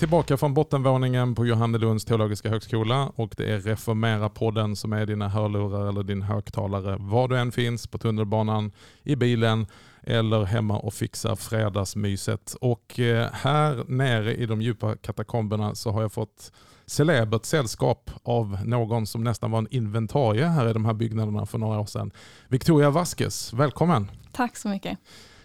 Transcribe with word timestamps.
Vi 0.00 0.04
är 0.04 0.06
tillbaka 0.06 0.36
från 0.36 0.54
bottenvåningen 0.54 1.34
på 1.34 1.46
Johannelunds 1.46 2.04
teologiska 2.04 2.48
högskola 2.48 3.12
och 3.16 3.34
det 3.36 3.52
är 3.52 3.60
Reformera-podden 3.60 4.74
som 4.74 4.92
är 4.92 5.06
dina 5.06 5.28
hörlurar 5.28 5.88
eller 5.88 6.02
din 6.02 6.22
högtalare 6.22 6.96
var 7.00 7.28
du 7.28 7.38
än 7.38 7.52
finns, 7.52 7.86
på 7.86 7.98
tunnelbanan, 7.98 8.72
i 9.02 9.16
bilen 9.16 9.66
eller 10.02 10.44
hemma 10.44 10.78
och 10.78 10.94
fixar 10.94 11.36
fredagsmyset. 11.36 12.56
Och 12.60 13.00
eh, 13.00 13.28
här 13.32 13.84
nere 13.88 14.34
i 14.34 14.46
de 14.46 14.62
djupa 14.62 14.96
katakomberna 14.96 15.74
så 15.74 15.90
har 15.90 16.02
jag 16.02 16.12
fått 16.12 16.52
celebert 16.86 17.44
sällskap 17.44 18.10
av 18.22 18.58
någon 18.64 19.06
som 19.06 19.24
nästan 19.24 19.50
var 19.50 19.58
en 19.58 19.68
inventarie 19.70 20.46
här 20.46 20.68
i 20.68 20.72
de 20.72 20.84
här 20.84 20.94
byggnaderna 20.94 21.46
för 21.46 21.58
några 21.58 21.80
år 21.80 21.86
sedan. 21.86 22.10
Victoria 22.48 22.90
Vasquez, 22.90 23.52
välkommen! 23.52 24.10
Tack 24.32 24.56
så 24.56 24.68
mycket. 24.68 24.98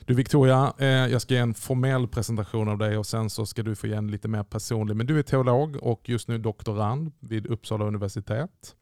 Du 0.08 0.14
Victoria, 0.14 0.74
eh, 0.78 0.88
jag 0.88 1.22
ska 1.22 1.34
ge 1.34 1.40
en 1.40 1.54
formell 1.54 2.08
presentation 2.08 2.70
av 2.70 2.78
dig 2.78 2.98
och 2.98 3.06
sen 3.06 3.30
så 3.30 3.46
ska 3.46 3.64
du 3.64 3.76
få 3.76 3.88
ge 3.88 3.94
en 3.94 4.12
lite 4.12 4.28
mer 4.28 4.44
personlig. 4.44 4.96
Men 4.96 5.08
du 5.08 5.20
är 5.20 5.24
teolog 5.24 5.76
och 5.76 6.10
just 6.10 6.28
nu 6.28 6.38
doktorand 6.38 7.12
vid 7.20 7.48
Uppsala 7.48 7.86
universitet. 7.86 8.76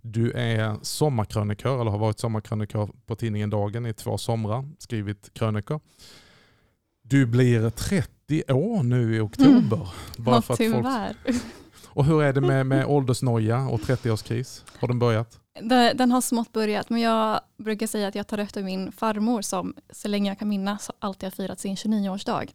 Du 0.00 0.32
är 0.32 0.76
sommarkrönikör, 0.82 1.80
eller 1.80 1.90
har 1.90 1.98
varit 1.98 2.18
sommarkrönikör 2.18 2.90
på 3.06 3.16
tidningen 3.16 3.50
Dagen 3.50 3.86
i 3.86 3.92
två 3.92 4.18
somrar, 4.18 4.68
skrivit 4.78 5.30
krönikor. 5.34 5.80
Du 7.02 7.26
blir 7.26 7.70
30 7.70 8.52
år 8.52 8.82
nu 8.82 9.16
i 9.16 9.20
oktober. 9.20 9.76
Mm. 9.76 9.88
Bara 10.16 10.42
för 10.42 10.54
att. 10.54 10.72
Folk... 11.24 11.42
Och 11.86 12.04
hur 12.04 12.22
är 12.22 12.32
det 12.32 12.40
med, 12.40 12.66
med 12.66 12.86
åldersnoja 12.86 13.68
och 13.68 13.80
30-årskris? 13.80 14.64
Har 14.78 14.88
den 14.88 14.98
börjat? 14.98 15.41
Den 15.94 16.12
har 16.12 16.20
smått 16.20 16.52
börjat, 16.52 16.90
men 16.90 17.00
jag 17.00 17.40
brukar 17.56 17.86
säga 17.86 18.08
att 18.08 18.14
jag 18.14 18.26
tar 18.26 18.38
efter 18.38 18.62
min 18.62 18.92
farmor 18.92 19.42
som 19.42 19.74
så 19.90 20.08
länge 20.08 20.30
jag 20.30 20.38
kan 20.38 20.48
minnas 20.48 20.90
alltid 20.98 21.26
har 21.26 21.30
firat 21.30 21.60
sin 21.60 21.74
29-årsdag. 21.74 22.50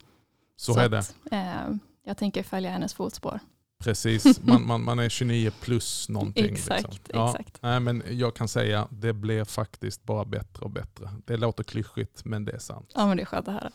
Så, 0.55 0.73
så 0.73 0.79
är 0.79 0.89
det. 0.89 0.99
Att, 0.99 1.15
eh, 1.31 1.75
jag 2.03 2.17
tänker 2.17 2.43
följa 2.43 2.71
hennes 2.71 2.93
fotspår. 2.93 3.39
Precis, 3.79 4.41
man, 4.43 4.67
man, 4.67 4.83
man 4.83 4.99
är 4.99 5.09
29 5.09 5.51
plus 5.61 6.09
någonting. 6.09 6.45
exakt. 6.45 6.93
Liksom. 6.93 7.01
Ja, 7.13 7.29
exakt. 7.29 7.61
Nej, 7.61 7.79
men 7.79 8.03
jag 8.09 8.35
kan 8.35 8.47
säga 8.47 8.81
att 8.81 9.01
det 9.01 9.13
blir 9.13 9.43
faktiskt 9.43 10.03
bara 10.03 10.25
bättre 10.25 10.65
och 10.65 10.71
bättre. 10.71 11.09
Det 11.25 11.37
låter 11.37 11.63
klyschigt 11.63 12.25
men 12.25 12.45
det 12.45 12.51
är 12.51 12.59
sant. 12.59 12.91
Ja 12.95 13.07
men 13.07 13.17
det 13.17 13.23
är 13.23 13.25
skönt 13.25 13.47
att 13.47 13.53
höra. 13.53 13.71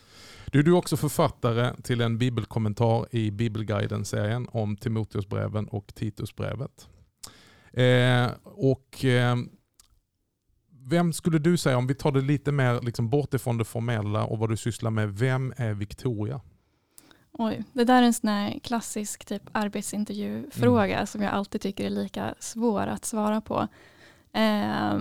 Du, 0.52 0.62
du 0.62 0.70
är 0.70 0.76
också 0.76 0.96
författare 0.96 1.82
till 1.82 2.00
en 2.00 2.18
bibelkommentar 2.18 3.06
i 3.10 3.30
Bibelguiden-serien 3.30 4.48
om 4.52 4.76
Timoteusbreven 4.76 5.68
och 5.68 5.94
Titusbrevet. 5.94 6.88
Eh, 7.72 8.30
och, 8.44 9.04
eh, 9.04 9.36
vem 10.84 11.12
skulle 11.12 11.38
du 11.38 11.56
säga, 11.56 11.76
om 11.76 11.86
vi 11.86 11.94
tar 11.94 12.12
det 12.12 12.20
lite 12.20 12.52
mer 12.52 12.80
liksom 12.80 13.10
bort 13.10 13.34
ifrån 13.34 13.58
det 13.58 13.64
formella 13.64 14.24
och 14.24 14.38
vad 14.38 14.48
du 14.48 14.56
sysslar 14.56 14.90
med, 14.90 15.18
vem 15.18 15.54
är 15.56 15.74
Victoria? 15.74 16.40
Oj, 17.32 17.64
det 17.72 17.84
där 17.84 18.02
är 18.02 18.06
en 18.06 18.12
sån 18.12 18.28
här 18.28 18.58
klassisk 18.62 19.24
typ 19.24 19.42
arbetsintervjufråga 19.52 20.94
mm. 20.94 21.06
som 21.06 21.22
jag 21.22 21.32
alltid 21.32 21.60
tycker 21.60 21.84
är 21.84 21.90
lika 21.90 22.34
svår 22.38 22.86
att 22.86 23.04
svara 23.04 23.40
på. 23.40 23.68
Eh, 24.32 24.98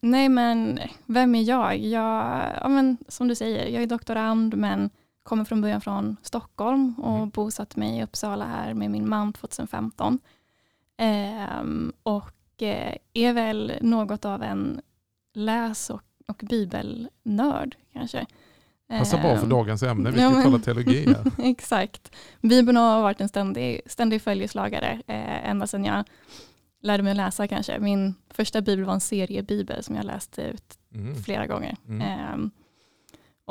nej 0.00 0.28
men, 0.28 0.80
vem 1.06 1.34
är 1.34 1.42
jag? 1.42 1.78
jag 1.78 2.44
ja, 2.60 2.68
men, 2.68 2.96
som 3.08 3.28
du 3.28 3.34
säger, 3.34 3.68
jag 3.68 3.82
är 3.82 3.86
doktorand 3.86 4.56
men 4.56 4.90
kommer 5.22 5.44
från 5.44 5.60
början 5.60 5.80
från 5.80 6.16
Stockholm 6.22 6.94
och 6.98 7.16
mm. 7.16 7.30
bosatt 7.30 7.76
mig 7.76 7.98
i 7.98 8.02
Uppsala 8.02 8.46
här 8.46 8.74
med 8.74 8.90
min 8.90 9.08
man 9.08 9.32
2015. 9.32 10.18
Ehm, 11.00 11.92
och 12.02 12.62
eh, 12.62 12.94
är 13.14 13.32
väl 13.32 13.72
något 13.80 14.24
av 14.24 14.42
en 14.42 14.80
läs 15.34 15.90
och, 15.90 16.02
och 16.28 16.40
bibelnörd 16.48 17.76
kanske. 17.92 18.26
Passar 18.88 19.18
bra 19.18 19.36
för 19.36 19.42
ehm, 19.42 19.48
dagens 19.48 19.82
ämne, 19.82 20.10
vi 20.10 20.16
ska 20.16 20.24
ja, 20.24 20.50
men, 20.50 20.60
teologi 20.60 21.06
här. 21.06 21.32
exakt. 21.50 22.16
Bibeln 22.40 22.76
har 22.76 23.02
varit 23.02 23.20
en 23.20 23.28
ständig, 23.28 23.80
ständig 23.86 24.22
följeslagare 24.22 25.02
eh, 25.06 25.50
ända 25.50 25.66
sedan 25.66 25.84
jag 25.84 26.04
lärde 26.82 27.02
mig 27.02 27.10
att 27.10 27.16
läsa 27.16 27.48
kanske. 27.48 27.78
Min 27.78 28.14
första 28.30 28.60
bibel 28.60 28.84
var 28.84 28.94
en 28.94 29.00
seriebibel 29.00 29.84
som 29.84 29.96
jag 29.96 30.04
läste 30.04 30.42
ut 30.42 30.78
mm. 30.94 31.22
flera 31.22 31.46
gånger. 31.46 31.76
Mm. 31.88 32.00
Eh, 32.00 32.50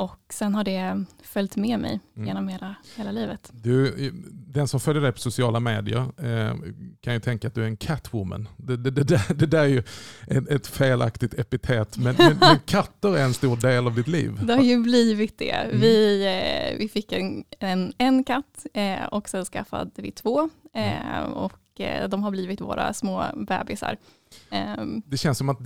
och 0.00 0.20
sen 0.32 0.54
har 0.54 0.64
det 0.64 1.04
följt 1.22 1.56
med 1.56 1.80
mig 1.80 2.00
mm. 2.16 2.28
genom 2.28 2.48
hela, 2.48 2.74
hela 2.96 3.12
livet. 3.12 3.50
Du, 3.52 4.10
den 4.32 4.68
som 4.68 4.80
följer 4.80 5.02
dig 5.02 5.12
på 5.12 5.18
sociala 5.18 5.60
medier 5.60 6.00
eh, 6.00 6.54
kan 7.00 7.14
ju 7.14 7.20
tänka 7.20 7.48
att 7.48 7.54
du 7.54 7.62
är 7.62 7.66
en 7.66 7.76
catwoman. 7.76 8.48
Det, 8.56 8.76
det, 8.76 8.90
det, 8.90 9.04
där, 9.04 9.34
det 9.34 9.46
där 9.46 9.60
är 9.60 9.66
ju 9.66 9.82
ett, 10.26 10.48
ett 10.48 10.66
felaktigt 10.66 11.34
epitet, 11.34 11.98
men, 11.98 12.14
men, 12.18 12.36
men, 12.40 12.58
katter 12.66 13.16
är 13.16 13.24
en 13.24 13.34
stor 13.34 13.56
del 13.56 13.86
av 13.86 13.94
ditt 13.94 14.08
liv. 14.08 14.38
Det 14.42 14.54
har 14.54 14.62
ju 14.62 14.82
blivit 14.82 15.38
det. 15.38 15.50
Mm. 15.50 15.80
Vi, 15.80 16.24
eh, 16.26 16.78
vi 16.78 16.88
fick 16.88 17.12
en, 17.12 17.44
en, 17.58 17.92
en 17.98 18.24
katt 18.24 18.66
eh, 18.74 19.04
och 19.04 19.28
sen 19.28 19.44
skaffade 19.44 19.90
vi 19.94 20.12
två. 20.12 20.48
Mm. 20.74 21.32
Och 21.32 21.52
eh, 21.52 21.58
de 22.10 22.22
har 22.22 22.30
blivit 22.30 22.60
våra 22.60 22.92
små 22.92 23.24
bebisar. 23.34 23.96
Ehm. 24.50 25.02
Det 25.06 25.16
känns 25.16 25.38
som 25.38 25.48
att 25.48 25.58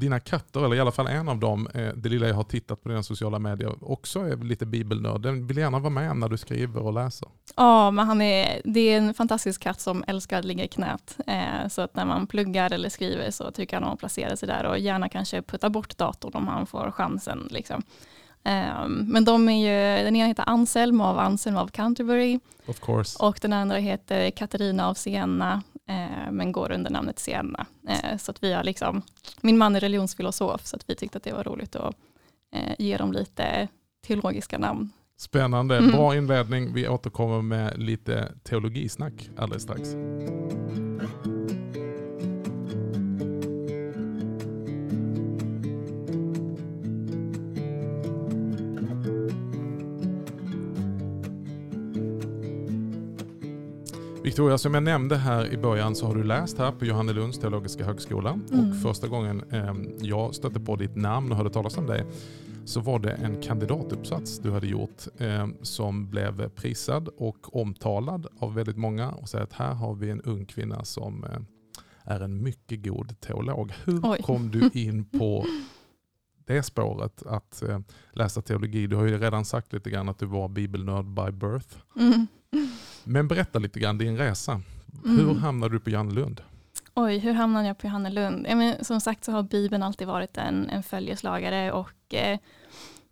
dina 0.00 0.20
katter, 0.20 0.64
eller 0.64 0.76
i 0.76 0.80
alla 0.80 0.92
fall 0.92 1.06
en 1.06 1.28
av 1.28 1.38
dem, 1.38 1.68
eh, 1.74 1.88
det 1.88 2.08
lilla 2.08 2.28
jag 2.28 2.34
har 2.34 2.44
tittat 2.44 2.82
på 2.82 2.88
dina 2.88 3.02
sociala 3.02 3.38
medier, 3.38 3.90
också 3.90 4.20
är 4.20 4.36
lite 4.36 4.66
bibelnörd. 4.66 5.20
Den 5.20 5.46
vill 5.46 5.56
gärna 5.56 5.78
vara 5.78 5.90
med 5.90 6.16
när 6.16 6.28
du 6.28 6.36
skriver 6.36 6.80
och 6.80 6.92
läser. 6.92 7.28
Ja, 7.56 7.90
men 7.90 8.06
han 8.06 8.20
är, 8.20 8.60
det 8.64 8.80
är 8.80 8.98
en 8.98 9.14
fantastisk 9.14 9.62
katt 9.62 9.80
som 9.80 10.04
älskar 10.06 10.38
att 10.38 10.44
ligga 10.44 10.64
i 10.64 10.68
knät. 10.68 11.18
Eh, 11.26 11.68
så 11.68 11.82
att 11.82 11.94
när 11.96 12.04
man 12.04 12.26
pluggar 12.26 12.72
eller 12.72 12.88
skriver 12.88 13.30
så 13.30 13.50
tycker 13.50 13.76
han 13.76 13.84
om 13.84 13.92
att 13.92 13.98
placera 13.98 14.36
sig 14.36 14.48
där 14.48 14.64
och 14.64 14.78
gärna 14.78 15.08
kanske 15.08 15.42
putta 15.42 15.70
bort 15.70 15.98
datorn 15.98 16.32
om 16.34 16.48
han 16.48 16.66
får 16.66 16.90
chansen. 16.90 17.48
Liksom. 17.50 17.82
Ehm, 18.46 19.04
men 19.08 19.24
de 19.24 19.48
är 19.48 19.60
ju, 19.98 20.04
den 20.04 20.16
ena 20.16 20.28
heter 20.28 20.44
Anselm 20.46 21.00
av 21.00 21.18
Anselm 21.18 21.56
av 21.56 21.68
Canterbury. 21.68 22.40
Of 22.66 22.80
course. 22.80 23.24
Och 23.24 23.38
den 23.42 23.52
andra 23.52 23.76
heter 23.76 24.30
Katarina 24.30 24.88
av 24.88 24.94
Siena 24.94 25.62
eh, 25.88 26.30
men 26.32 26.52
går 26.52 26.72
under 26.72 26.90
namnet 26.90 27.18
Siena. 27.18 27.66
Eh, 27.88 28.16
så 28.18 28.30
att 28.30 28.42
vi 28.42 28.52
har 28.52 28.64
liksom, 28.64 29.02
min 29.40 29.58
man 29.58 29.76
är 29.76 29.80
religionsfilosof 29.80 30.66
så 30.66 30.76
att 30.76 30.90
vi 30.90 30.94
tyckte 30.94 31.18
att 31.18 31.24
det 31.24 31.32
var 31.32 31.44
roligt 31.44 31.76
att 31.76 31.94
eh, 32.54 32.74
ge 32.78 32.96
dem 32.96 33.12
lite 33.12 33.68
teologiska 34.06 34.58
namn. 34.58 34.90
Spännande, 35.18 35.76
mm. 35.76 35.90
bra 35.90 36.16
inledning. 36.16 36.74
Vi 36.74 36.88
återkommer 36.88 37.42
med 37.42 37.78
lite 37.78 38.32
teologisnack 38.42 39.30
alldeles 39.36 39.62
strax. 39.62 39.88
Victoria, 54.36 54.58
som 54.58 54.74
jag 54.74 54.82
nämnde 54.82 55.16
här 55.16 55.52
i 55.52 55.56
början 55.56 55.94
så 55.94 56.06
har 56.06 56.14
du 56.14 56.24
läst 56.24 56.58
här 56.58 56.72
på 56.72 56.84
Johannelunds 56.84 57.38
teologiska 57.38 57.84
högskola. 57.84 58.40
Mm. 58.52 58.70
Och 58.70 58.76
första 58.76 59.08
gången 59.08 59.42
eh, 59.50 59.74
jag 60.00 60.34
stötte 60.34 60.60
på 60.60 60.76
ditt 60.76 60.96
namn 60.96 61.30
och 61.30 61.36
hörde 61.36 61.50
talas 61.50 61.78
om 61.78 61.86
dig 61.86 62.04
så 62.64 62.80
var 62.80 62.98
det 62.98 63.10
en 63.10 63.42
kandidatuppsats 63.42 64.38
du 64.38 64.50
hade 64.50 64.66
gjort 64.66 65.06
eh, 65.18 65.46
som 65.62 66.10
blev 66.10 66.48
prisad 66.48 67.08
och 67.16 67.56
omtalad 67.56 68.26
av 68.38 68.54
väldigt 68.54 68.76
många 68.76 69.10
och 69.10 69.28
säger 69.28 69.44
att 69.44 69.52
här 69.52 69.74
har 69.74 69.94
vi 69.94 70.10
en 70.10 70.20
ung 70.20 70.46
kvinna 70.46 70.84
som 70.84 71.24
eh, 71.24 71.40
är 72.04 72.20
en 72.20 72.42
mycket 72.42 72.84
god 72.84 73.20
teolog. 73.20 73.72
Hur 73.84 74.00
Oj. 74.02 74.22
kom 74.22 74.50
du 74.50 74.70
in 74.80 75.04
på 75.04 75.46
det 76.46 76.62
spåret 76.62 77.22
att 77.26 77.62
eh, 77.62 77.78
läsa 78.12 78.42
teologi? 78.42 78.86
Du 78.86 78.96
har 78.96 79.06
ju 79.06 79.18
redan 79.18 79.44
sagt 79.44 79.72
lite 79.72 79.90
grann 79.90 80.08
att 80.08 80.18
du 80.18 80.26
var 80.26 80.48
bibelnörd 80.48 81.06
by 81.06 81.32
birth. 81.32 81.76
Mm. 81.96 82.26
Men 83.04 83.28
berätta 83.28 83.58
lite 83.58 83.80
grann 83.80 83.98
din 83.98 84.16
resa. 84.16 84.60
Mm. 85.04 85.18
Hur 85.18 85.34
hamnade 85.34 85.74
du 85.74 85.80
på 85.80 85.90
Johannelund? 85.90 86.40
Oj, 86.94 87.18
hur 87.18 87.32
hamnade 87.32 87.66
jag 87.66 87.78
på 87.78 87.86
Johannelund? 87.86 88.46
Ja, 88.48 88.56
men 88.56 88.84
som 88.84 89.00
sagt 89.00 89.24
så 89.24 89.32
har 89.32 89.42
Bibeln 89.42 89.82
alltid 89.82 90.06
varit 90.06 90.36
en, 90.36 90.70
en 90.70 90.82
följeslagare 90.82 91.72
och 91.72 92.14
eh, 92.14 92.38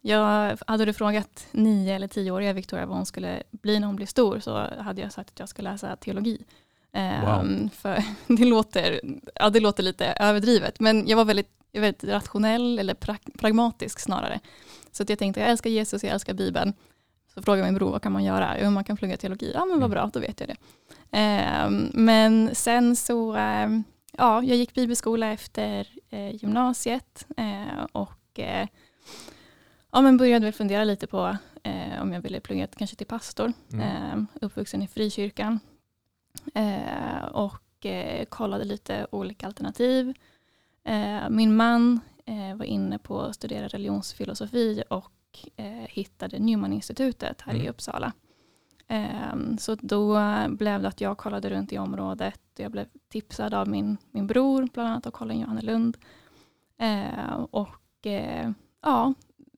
jag, 0.01 0.59
hade 0.67 0.85
du 0.85 0.93
frågat 0.93 1.47
nio 1.53 1.95
eller 1.95 2.09
tioåriga 2.09 2.53
Victoria 2.53 2.87
vad 2.87 2.97
hon 2.97 3.07
skulle 3.07 3.43
bli 3.51 3.81
när 3.81 3.87
hon 3.87 3.97
blir 3.97 4.07
stor 4.07 4.41
så 4.41 4.69
hade 4.79 5.03
jag 5.03 5.13
sagt 5.13 5.31
att 5.31 5.39
jag 5.39 5.49
ska 5.49 5.63
läsa 5.63 5.97
teologi. 5.97 6.45
Eh, 6.93 7.25
wow. 7.25 7.69
För 7.73 8.05
det 8.37 8.45
låter, 8.45 9.01
ja, 9.35 9.51
det 9.51 9.61
låter 9.61 9.83
lite 9.83 10.07
överdrivet 10.07 10.81
men 10.81 11.09
jag 11.09 11.17
var 11.17 11.25
väldigt, 11.25 11.51
väldigt 11.73 12.05
rationell 12.05 12.79
eller 12.79 12.95
pra, 12.95 13.17
pragmatisk 13.39 14.01
snarare. 14.01 14.41
Så 14.93 15.03
att 15.03 15.09
jag 15.09 15.19
tänkte 15.19 15.41
jag 15.41 15.51
älskar 15.51 15.71
Jesus, 15.71 16.05
jag 16.05 16.13
älskar 16.13 16.35
Bibeln. 16.35 16.75
Så 17.35 17.43
frågade 17.43 17.65
min 17.65 17.75
bror 17.75 17.91
vad 17.91 18.03
kan 18.03 18.13
man 18.13 18.25
göra? 18.25 18.57
Jo, 18.61 18.71
man 18.71 18.85
kan 18.85 18.97
plugga 18.97 19.17
teologi. 19.17 19.53
Ja, 19.55 19.61
men 19.61 19.69
vad 19.69 19.77
mm. 19.77 19.91
bra, 19.91 20.11
då 20.13 20.21
vet 20.21 20.41
jag 20.41 20.49
det. 20.49 20.57
Eh, 21.19 21.71
men 21.93 22.55
sen 22.55 22.97
så, 22.97 23.37
eh, 23.37 23.69
ja, 24.13 24.43
jag 24.43 24.57
gick 24.57 24.75
bibelskola 24.75 25.33
efter 25.33 25.89
eh, 26.11 26.35
gymnasiet 26.35 27.27
eh, 27.37 27.85
och 27.93 28.39
eh, 28.39 28.69
ja, 29.93 30.01
men 30.01 30.17
började 30.17 30.45
väl 30.45 30.53
fundera 30.53 30.85
lite 30.85 31.07
på 31.07 31.37
eh, 31.63 32.03
om 32.03 32.13
jag 32.13 32.21
ville 32.21 32.41
plugga 32.41 32.67
kanske 32.67 32.97
till 32.97 33.07
pastor. 33.07 33.53
Mm. 33.73 34.27
uppvuxen 34.41 34.83
i 34.83 34.89
frikyrkan. 34.89 35.61
och 37.33 37.87
kollade 38.29 38.65
lite 38.65 39.07
olika 39.11 39.47
alternativ. 39.47 40.15
min 41.29 41.57
man 41.57 42.01
var 42.57 42.65
inne 42.65 42.99
på 42.99 43.21
att 43.21 43.35
studera 43.35 43.69
religionsfilosofi 43.69 44.83
och 44.91 45.13
eh, 45.57 45.89
hittade 45.89 46.39
Newman-institutet 46.39 47.41
här 47.41 47.53
mm. 47.55 47.67
i 47.67 47.69
Uppsala. 47.69 48.13
Eh, 48.89 49.57
så 49.59 49.75
då 49.75 50.19
blev 50.49 50.83
det 50.83 50.89
att 50.89 51.01
jag 51.01 51.19
kollade 51.19 51.51
runt 51.51 51.73
i 51.73 51.79
området. 51.79 52.41
Jag 52.57 52.73
blev 52.73 52.87
tipsad 53.09 53.55
av 53.55 53.69
min, 53.69 53.97
min 54.11 54.27
bror, 54.27 54.69
bland 54.73 54.89
annat, 54.89 55.07
och 55.07 55.15
Colin 55.15 55.41
Johannelund. 55.41 55.97
Eh, 56.79 57.35
och 57.51 58.07
eh, 58.07 58.51
ja, 58.83 59.15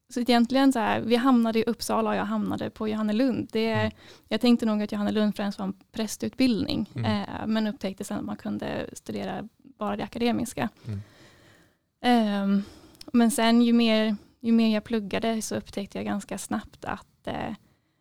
så 0.08 0.20
egentligen 0.20 0.72
så 0.72 0.78
här, 0.78 1.00
vi 1.00 1.16
hamnade 1.16 1.58
i 1.58 1.64
Uppsala 1.64 2.10
och 2.10 2.16
jag 2.16 2.24
hamnade 2.24 2.70
på 2.70 2.88
Johannelund. 2.88 3.48
Det, 3.52 3.72
mm. 3.72 3.92
Jag 4.28 4.40
tänkte 4.40 4.66
nog 4.66 4.82
att 4.82 4.92
Johannelund 4.92 5.36
främst 5.36 5.58
var 5.58 5.66
en 5.66 5.74
prästutbildning, 5.92 6.90
mm. 6.94 7.04
eh, 7.04 7.46
men 7.46 7.66
upptäckte 7.66 8.04
sen 8.04 8.18
att 8.18 8.24
man 8.24 8.36
kunde 8.36 8.90
studera 8.92 9.48
bara 9.78 9.96
det 9.96 10.04
akademiska. 10.04 10.68
Mm. 10.86 11.00
Eh, 12.00 12.62
men 13.12 13.30
sen 13.30 13.62
ju 13.62 13.72
mer, 13.72 14.16
ju 14.46 14.52
mer 14.52 14.74
jag 14.74 14.84
pluggade 14.84 15.42
så 15.42 15.56
upptäckte 15.56 15.98
jag 15.98 16.04
ganska 16.04 16.38
snabbt 16.38 16.84
att, 16.84 17.26
eh, 17.26 17.54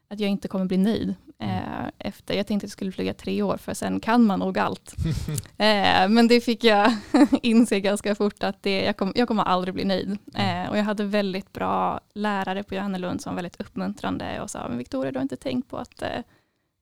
att 0.07 0.19
jag 0.19 0.29
inte 0.29 0.47
kommer 0.47 0.65
bli 0.65 0.77
nöjd. 0.77 1.15
Mm. 1.39 1.55
Eh, 1.55 1.89
efter, 1.97 2.33
jag 2.33 2.47
tänkte 2.47 2.65
att 2.65 2.69
jag 2.69 2.71
skulle 2.71 2.91
plugga 2.91 3.13
tre 3.13 3.41
år 3.41 3.57
för 3.57 3.73
sen 3.73 3.99
kan 3.99 4.23
man 4.23 4.39
nog 4.39 4.59
allt. 4.59 4.95
eh, 5.57 6.09
men 6.09 6.27
det 6.27 6.41
fick 6.41 6.63
jag 6.63 6.91
inse 7.41 7.79
ganska 7.79 8.15
fort 8.15 8.43
att 8.43 8.63
det, 8.63 8.81
jag, 8.81 8.97
kom, 8.97 9.13
jag 9.15 9.27
kommer 9.27 9.43
aldrig 9.43 9.73
bli 9.73 9.85
nöjd. 9.85 10.17
Mm. 10.33 10.69
Och 10.69 10.77
jag 10.77 10.83
hade 10.83 11.05
väldigt 11.05 11.53
bra 11.53 11.99
lärare 12.13 12.63
på 12.63 12.75
Johannelund 12.75 13.21
som 13.21 13.31
var 13.31 13.35
väldigt 13.35 13.61
uppmuntrande 13.61 14.41
och 14.41 14.49
sa, 14.49 14.67
men 14.69 14.77
Victoria 14.77 15.11
du 15.11 15.17
har 15.17 15.23
inte 15.23 15.37
tänkt 15.37 15.69
på 15.69 15.77
att 15.77 16.03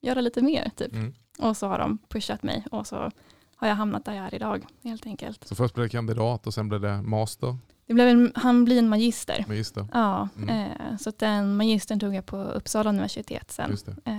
göra 0.01 0.21
lite 0.21 0.41
mer. 0.41 0.71
Typ. 0.75 0.93
Mm. 0.93 1.13
Och 1.39 1.57
så 1.57 1.67
har 1.67 1.79
de 1.79 1.97
pushat 2.07 2.43
mig 2.43 2.65
och 2.71 2.87
så 2.87 3.11
har 3.55 3.67
jag 3.67 3.75
hamnat 3.75 4.05
där 4.05 4.13
jag 4.13 4.25
är 4.25 4.35
idag 4.35 4.65
helt 4.83 5.05
enkelt. 5.05 5.47
Så 5.47 5.55
först 5.55 5.75
blev 5.75 5.85
det 5.85 5.89
kandidat 5.89 6.47
och 6.47 6.53
sen 6.53 6.69
blev 6.69 6.81
det 6.81 7.01
master? 7.01 7.57
Det 7.85 7.93
blev 7.93 8.07
en, 8.07 8.31
han 8.35 8.65
blir 8.65 8.79
en 8.79 8.89
magister. 8.89 9.45
magister. 9.47 9.87
Ja, 9.93 10.29
mm. 10.37 10.49
eh, 10.49 10.97
så 10.97 11.11
den 11.17 11.55
magistern 11.55 11.99
tog 11.99 12.15
jag 12.15 12.25
på 12.25 12.37
Uppsala 12.37 12.89
universitet 12.89 13.51
sen. 13.51 13.77
Eh, 14.05 14.13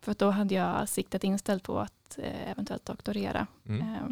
för 0.00 0.14
då 0.18 0.30
hade 0.30 0.54
jag 0.54 0.88
siktet 0.88 1.24
inställt 1.24 1.62
på 1.62 1.78
att 1.78 2.18
eh, 2.18 2.50
eventuellt 2.50 2.86
doktorera. 2.86 3.46
Mm. 3.68 3.80
Eh, 3.80 4.08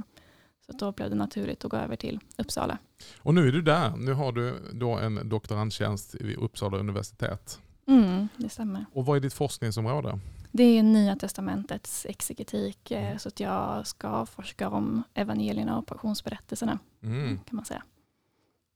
så 0.66 0.72
då 0.72 0.92
blev 0.92 1.10
det 1.10 1.16
naturligt 1.16 1.64
att 1.64 1.70
gå 1.70 1.76
över 1.76 1.96
till 1.96 2.20
Uppsala. 2.38 2.78
Och 3.18 3.34
nu 3.34 3.48
är 3.48 3.52
du 3.52 3.62
där. 3.62 3.96
Nu 3.96 4.12
har 4.12 4.32
du 4.32 4.70
då 4.72 4.98
en 4.98 5.28
doktorandtjänst 5.28 6.14
vid 6.14 6.36
Uppsala 6.36 6.78
universitet. 6.78 7.60
Mm, 7.86 8.28
det 8.36 8.48
stämmer. 8.48 8.84
Och 8.92 9.06
vad 9.06 9.16
är 9.16 9.20
ditt 9.20 9.34
forskningsområde? 9.34 10.18
Det 10.52 10.62
är 10.62 10.82
Nya 10.82 11.16
Testamentets 11.16 12.06
exegetik. 12.06 12.90
Eh, 12.90 13.06
mm. 13.06 13.18
Så 13.18 13.28
att 13.28 13.40
jag 13.40 13.86
ska 13.86 14.26
forska 14.26 14.68
om 14.68 15.02
evangelierna 15.14 15.78
och 15.78 15.86
passionsberättelserna. 15.86 16.78
Mm. 17.02 17.38
Kan 17.38 17.56
man 17.56 17.64
säga. 17.64 17.82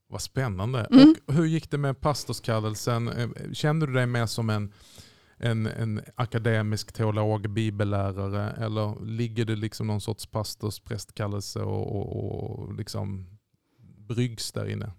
Vad 0.07 0.21
spännande. 0.21 0.87
Mm. 0.91 1.15
Och 1.25 1.33
hur 1.33 1.45
gick 1.45 1.71
det 1.71 1.77
med 1.77 2.01
pastorskallelsen? 2.01 3.07
Eh, 3.07 3.29
kände 3.53 3.85
du 3.85 3.93
dig 3.93 4.05
mer 4.05 4.25
som 4.25 4.49
en, 4.49 4.73
en, 5.37 5.65
en 5.65 6.01
akademisk 6.15 6.93
teolog, 6.93 7.49
bibellärare 7.49 8.65
eller 8.65 9.05
ligger 9.05 9.45
det 9.45 9.55
liksom 9.55 9.87
någon 9.87 10.01
sorts 10.01 10.25
pastorsprästkallelse 10.25 11.59
och, 11.59 11.95
och, 11.95 12.61
och 12.61 12.73
liksom 12.73 13.25
bryggs 13.97 14.51
där 14.51 14.69
inne? 14.69 14.91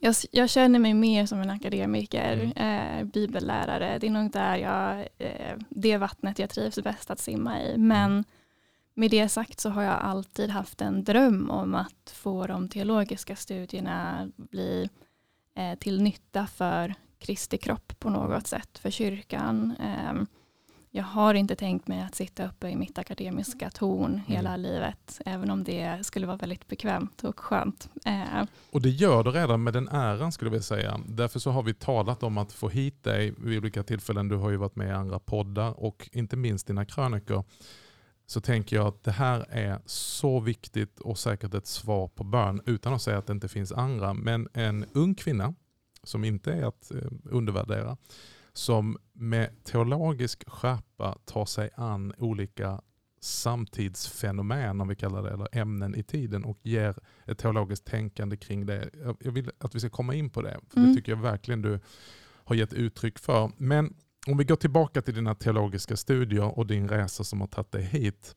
Jag, 0.00 0.14
jag, 0.30 0.50
känner 0.50 0.78
mig 0.78 0.94
mer 0.94 1.26
som 1.26 1.40
en 1.40 1.50
akademiker, 1.50 2.52
mm. 2.56 3.00
eh, 3.00 3.04
bibellärare. 3.04 3.98
Det 3.98 4.06
är 4.06 4.10
nog 4.10 4.32
där 4.32 4.56
jag, 4.56 5.08
eh, 5.18 5.56
det 5.68 5.96
vattnet 5.96 6.38
jag 6.38 6.50
trivs 6.50 6.78
bäst 6.78 7.10
att 7.10 7.20
simma 7.20 7.62
i. 7.62 7.78
Men 7.78 8.10
mm 8.10 8.24
med 8.94 9.10
det 9.10 9.28
sagt 9.28 9.60
så 9.60 9.70
har 9.70 9.82
jag 9.82 10.00
alltid 10.00 10.50
haft 10.50 10.80
en 10.80 11.04
dröm 11.04 11.50
om 11.50 11.74
att 11.74 12.10
få 12.14 12.46
de 12.46 12.68
teologiska 12.68 13.36
studierna 13.36 14.28
bli 14.36 14.90
eh, 15.56 15.78
till 15.78 16.02
nytta 16.02 16.46
för 16.46 16.94
Kristi 17.18 17.58
kropp 17.58 17.92
på 17.98 18.10
något 18.10 18.46
sätt, 18.46 18.78
för 18.78 18.90
kyrkan. 18.90 19.74
Eh, 19.80 20.22
jag 20.96 21.04
har 21.04 21.34
inte 21.34 21.56
tänkt 21.56 21.88
mig 21.88 22.02
att 22.02 22.14
sitta 22.14 22.48
uppe 22.48 22.68
i 22.68 22.76
mitt 22.76 22.98
akademiska 22.98 23.70
torn 23.70 24.20
hela 24.26 24.48
mm. 24.48 24.60
livet, 24.60 25.20
även 25.26 25.50
om 25.50 25.64
det 25.64 26.06
skulle 26.06 26.26
vara 26.26 26.36
väldigt 26.36 26.68
bekvämt 26.68 27.24
och 27.24 27.40
skönt. 27.40 27.88
Eh. 28.04 28.44
Och 28.70 28.82
det 28.82 28.90
gör 28.90 29.24
du 29.24 29.30
redan 29.30 29.62
med 29.62 29.72
den 29.72 29.88
äran 29.88 30.32
skulle 30.32 30.46
jag 30.46 30.52
vilja 30.52 30.62
säga. 30.62 31.00
Därför 31.06 31.38
så 31.38 31.50
har 31.50 31.62
vi 31.62 31.74
talat 31.74 32.22
om 32.22 32.38
att 32.38 32.52
få 32.52 32.68
hit 32.68 33.04
dig 33.04 33.34
vid 33.38 33.58
olika 33.58 33.82
tillfällen. 33.82 34.28
Du 34.28 34.36
har 34.36 34.50
ju 34.50 34.56
varit 34.56 34.76
med 34.76 34.88
i 34.88 34.92
andra 34.92 35.18
poddar 35.18 35.84
och 35.84 36.08
inte 36.12 36.36
minst 36.36 36.66
dina 36.66 36.84
krönikor 36.84 37.44
så 38.26 38.40
tänker 38.40 38.76
jag 38.76 38.86
att 38.86 39.04
det 39.04 39.12
här 39.12 39.46
är 39.50 39.80
så 39.86 40.40
viktigt 40.40 41.00
och 41.00 41.18
säkert 41.18 41.54
ett 41.54 41.66
svar 41.66 42.08
på 42.08 42.24
bön 42.24 42.60
utan 42.66 42.94
att 42.94 43.02
säga 43.02 43.18
att 43.18 43.26
det 43.26 43.32
inte 43.32 43.48
finns 43.48 43.72
andra. 43.72 44.14
Men 44.14 44.48
en 44.52 44.84
ung 44.92 45.14
kvinna 45.14 45.54
som 46.02 46.24
inte 46.24 46.52
är 46.52 46.64
att 46.64 46.90
eh, 46.90 47.10
undervärdera 47.24 47.96
som 48.52 48.98
med 49.12 49.64
teologisk 49.64 50.50
skärpa 50.50 51.18
tar 51.24 51.44
sig 51.44 51.70
an 51.76 52.14
olika 52.18 52.80
samtidsfenomen, 53.20 54.80
om 54.80 54.88
vi 54.88 54.96
kallar 54.96 55.22
det, 55.22 55.30
eller 55.30 55.48
ämnen 55.52 55.94
i 55.94 56.02
tiden 56.02 56.44
och 56.44 56.58
ger 56.62 56.94
ett 57.24 57.38
teologiskt 57.38 57.84
tänkande 57.84 58.36
kring 58.36 58.66
det. 58.66 58.90
Jag 59.20 59.32
vill 59.32 59.50
att 59.58 59.74
vi 59.74 59.80
ska 59.80 59.90
komma 59.90 60.14
in 60.14 60.30
på 60.30 60.42
det, 60.42 60.60
för 60.68 60.78
mm. 60.78 60.90
det 60.90 60.96
tycker 60.96 61.12
jag 61.12 61.22
verkligen 61.22 61.62
du 61.62 61.80
har 62.44 62.56
gett 62.56 62.72
uttryck 62.72 63.18
för. 63.18 63.50
Men 63.56 63.94
om 64.26 64.36
vi 64.36 64.44
går 64.44 64.56
tillbaka 64.56 65.02
till 65.02 65.14
dina 65.14 65.34
teologiska 65.34 65.96
studier 65.96 66.58
och 66.58 66.66
din 66.66 66.88
resa 66.88 67.24
som 67.24 67.40
har 67.40 67.48
tagit 67.48 67.72
dig 67.72 67.82
hit. 67.82 68.34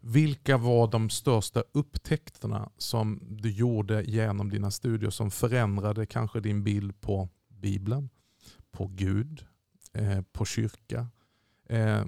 Vilka 0.00 0.56
var 0.56 0.90
de 0.90 1.10
största 1.10 1.64
upptäckterna 1.72 2.70
som 2.78 3.20
du 3.30 3.50
gjorde 3.50 4.02
genom 4.02 4.50
dina 4.50 4.70
studier 4.70 5.10
som 5.10 5.30
förändrade 5.30 6.06
kanske 6.06 6.40
din 6.40 6.64
bild 6.64 7.00
på 7.00 7.28
Bibeln, 7.48 8.08
på 8.70 8.86
Gud, 8.86 9.46
eh, 9.92 10.22
på 10.32 10.44
kyrka? 10.44 11.08
Eh, 11.68 12.04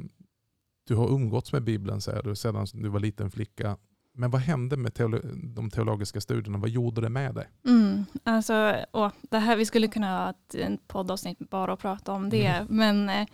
du 0.85 0.95
har 0.95 1.09
umgåtts 1.09 1.53
med 1.53 1.65
Bibeln 1.65 2.01
säger 2.01 2.23
du 2.23 2.37
sedan 2.37 2.67
du 2.73 2.89
var 2.89 3.01
liten 3.01 3.31
flicka. 3.31 3.77
Men 4.19 4.31
vad 4.31 4.41
hände 4.41 4.77
med 4.77 4.95
teolo 4.95 5.21
de 5.55 5.71
teologiska 5.71 6.21
studierna? 6.21 6.59
Vad 6.59 6.71
gjorde 6.71 7.01
det 7.01 7.09
med 7.09 7.35
dig? 7.35 7.49
Mm, 7.67 8.05
alltså, 8.25 8.77
åh, 8.93 9.13
det 9.23 9.39
här, 9.39 9.57
vi 9.57 9.67
skulle 9.67 9.89
kunna 9.89 10.19
ha 10.19 10.31
ett, 10.31 10.55
en 10.55 10.79
poddavsnitt 10.87 11.39
bara 11.39 11.73
och 11.73 11.79
prata 11.79 12.13
om 12.13 12.31
det. 12.31 12.47
Mm. 12.47 12.67
Men 12.71 13.09
eh, 13.09 13.27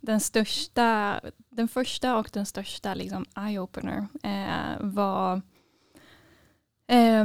den, 0.00 0.20
största, 0.20 1.20
den 1.50 1.68
första 1.68 2.16
och 2.16 2.30
den 2.32 2.46
största 2.46 2.94
liksom, 2.94 3.24
eye-opener 3.34 4.06
eh, 4.22 4.80
var 4.80 5.42
eh, 6.86 7.24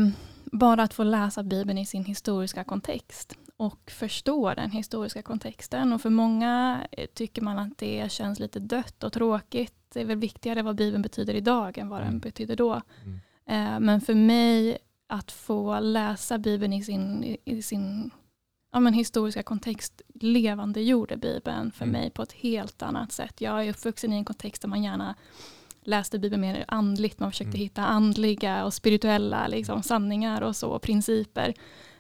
bara 0.52 0.84
att 0.84 0.94
få 0.94 1.04
läsa 1.04 1.44
Bibeln 1.44 1.78
i 1.78 1.86
sin 1.86 2.06
historiska 2.06 2.64
kontext 2.64 3.34
och 3.58 3.92
förstå 3.92 4.54
den 4.54 4.72
historiska 4.72 5.22
kontexten. 5.22 5.94
Och 5.94 6.02
för 6.02 6.10
många 6.10 6.84
eh, 6.92 7.08
tycker 7.14 7.42
man 7.42 7.60
att 7.60 7.78
det 7.78 8.12
känns 8.12 8.40
lite 8.40 8.60
dött 8.60 9.04
och 9.04 9.14
tråkigt 9.14 9.79
det 9.94 10.02
är 10.02 10.06
väl 10.06 10.18
viktigare 10.18 10.62
vad 10.62 10.76
Bibeln 10.76 11.02
betyder 11.02 11.34
idag 11.34 11.78
än 11.78 11.90
vad 11.90 12.02
mm. 12.02 12.12
den 12.12 12.20
betyder 12.20 12.56
då. 12.56 12.82
Mm. 13.04 13.20
Eh, 13.46 13.80
men 13.80 14.02
för 14.02 14.14
mig 14.14 14.78
att 15.08 15.32
få 15.32 15.80
läsa 15.80 16.38
Bibeln 16.38 16.74
i 16.74 16.84
sin, 16.84 17.38
i 17.46 17.62
sin 17.62 18.12
ja, 18.72 18.80
men 18.80 18.94
historiska 18.94 19.44
kontext 19.44 20.02
levande 20.14 20.82
gjorde 20.82 21.18
Bibeln 21.18 21.72
för 21.72 21.86
mm. 21.86 22.02
mig 22.02 22.10
på 22.10 22.22
ett 22.22 22.32
helt 22.32 22.82
annat 22.82 23.12
sätt. 23.12 23.42
Jag 23.42 23.66
är 23.66 23.70
uppvuxen 23.70 24.14
i 24.14 24.16
en 24.16 24.26
kontext 24.26 24.62
där 24.62 24.70
man 24.70 24.84
gärna 24.84 25.16
läste 25.82 26.20
Bibeln 26.20 26.42
mer 26.42 26.66
andligt. 26.68 27.20
Man 27.20 27.32
försökte 27.32 27.58
mm. 27.58 27.60
hitta 27.60 27.86
andliga 27.86 28.66
och 28.66 28.74
spirituella 28.74 29.48
liksom, 29.48 29.84
sanningar 29.84 30.42
och 30.42 30.56
så, 30.56 30.80
principer. 30.80 31.54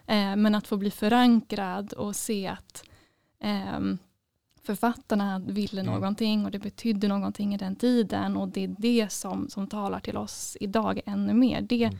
Eh, 0.08 0.36
men 0.36 0.55
att 0.55 0.67
få 0.67 0.77
bli 0.77 0.91
förankrad 0.91 1.93
och 1.93 2.15
se 2.15 2.48
att 2.48 2.84
eh, 3.43 3.79
författarna 4.69 5.39
ville 5.39 5.81
mm. 5.81 5.93
någonting 5.93 6.45
och 6.45 6.51
det 6.51 6.59
betydde 6.59 7.07
någonting 7.07 7.53
i 7.53 7.57
den 7.57 7.75
tiden 7.75 8.38
och 8.38 8.47
det 8.47 8.63
är 8.63 8.75
det 8.79 9.11
som, 9.11 9.49
som 9.49 9.67
talar 9.67 9.99
till 9.99 10.17
oss 10.17 10.57
idag 10.59 11.01
ännu 11.05 11.33
mer. 11.33 11.61
Det 11.61 11.83
mm. 11.83 11.97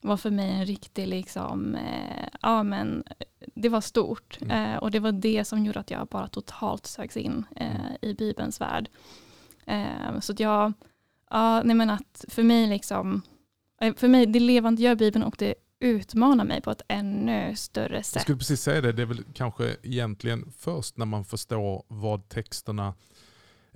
var 0.00 0.16
för 0.16 0.30
mig 0.30 0.50
en 0.50 0.66
riktig, 0.66 1.06
liksom, 1.06 1.74
eh, 1.74 2.28
ja 2.42 2.62
men 2.62 3.04
det 3.54 3.68
var 3.68 3.80
stort 3.80 4.38
mm. 4.40 4.72
eh, 4.72 4.78
och 4.78 4.90
det 4.90 4.98
var 4.98 5.12
det 5.12 5.44
som 5.44 5.64
gjorde 5.64 5.80
att 5.80 5.90
jag 5.90 6.06
bara 6.06 6.28
totalt 6.28 6.86
sögs 6.86 7.16
in 7.16 7.44
eh, 7.56 7.80
mm. 7.80 7.96
i 8.02 8.14
Bibelns 8.14 8.60
värld. 8.60 8.88
Eh, 9.66 10.20
så 10.20 10.32
att 10.32 10.40
jag, 10.40 10.72
ja, 11.30 11.62
nej 11.62 11.76
men 11.76 11.90
att 11.90 12.24
för 12.28 12.42
mig 12.42 12.66
liksom, 12.66 13.22
eh, 13.80 13.94
för 13.94 14.08
mig, 14.08 14.26
det 14.26 14.40
levande 14.40 14.82
gör 14.82 14.94
Bibeln 14.94 15.24
och 15.24 15.36
det 15.38 15.54
utmana 15.80 16.44
mig 16.44 16.60
på 16.60 16.70
ett 16.70 16.82
ännu 16.88 17.56
större 17.56 18.02
sätt. 18.02 18.14
Jag 18.14 18.22
skulle 18.22 18.38
precis 18.38 18.62
säga 18.62 18.80
det, 18.80 18.92
det 18.92 19.02
är 19.02 19.06
väl 19.06 19.24
kanske 19.34 19.76
egentligen 19.82 20.52
först 20.58 20.96
när 20.96 21.06
man 21.06 21.24
förstår 21.24 21.82
vad 21.88 22.28
texterna 22.28 22.94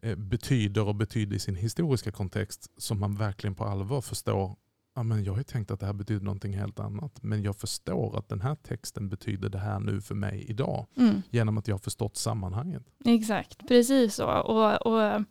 eh, 0.02 0.16
betyder 0.16 0.88
och 0.88 0.94
betyder 0.94 1.36
i 1.36 1.38
sin 1.38 1.56
historiska 1.56 2.12
kontext 2.12 2.70
som 2.76 3.00
man 3.00 3.16
verkligen 3.16 3.54
på 3.54 3.64
allvar 3.64 4.00
förstår 4.00 4.56
ja, 4.94 5.02
men 5.02 5.24
jag 5.24 5.32
har 5.32 5.42
tänkt 5.42 5.70
att 5.70 5.80
det 5.80 5.86
här 5.86 5.92
betyder 5.92 6.24
någonting 6.24 6.52
helt 6.52 6.80
annat. 6.80 7.22
Men 7.22 7.42
jag 7.42 7.56
förstår 7.56 8.18
att 8.18 8.28
den 8.28 8.40
här 8.40 8.54
texten 8.54 9.08
betyder 9.08 9.48
det 9.48 9.58
här 9.58 9.80
nu 9.80 10.00
för 10.00 10.14
mig 10.14 10.44
idag. 10.48 10.86
Mm. 10.96 11.22
Genom 11.30 11.58
att 11.58 11.68
jag 11.68 11.74
har 11.74 11.80
förstått 11.80 12.16
sammanhanget. 12.16 12.82
Exakt, 13.04 13.68
precis 13.68 14.14
så. 14.14 14.26
Och, 14.26 14.86
och 14.86 15.22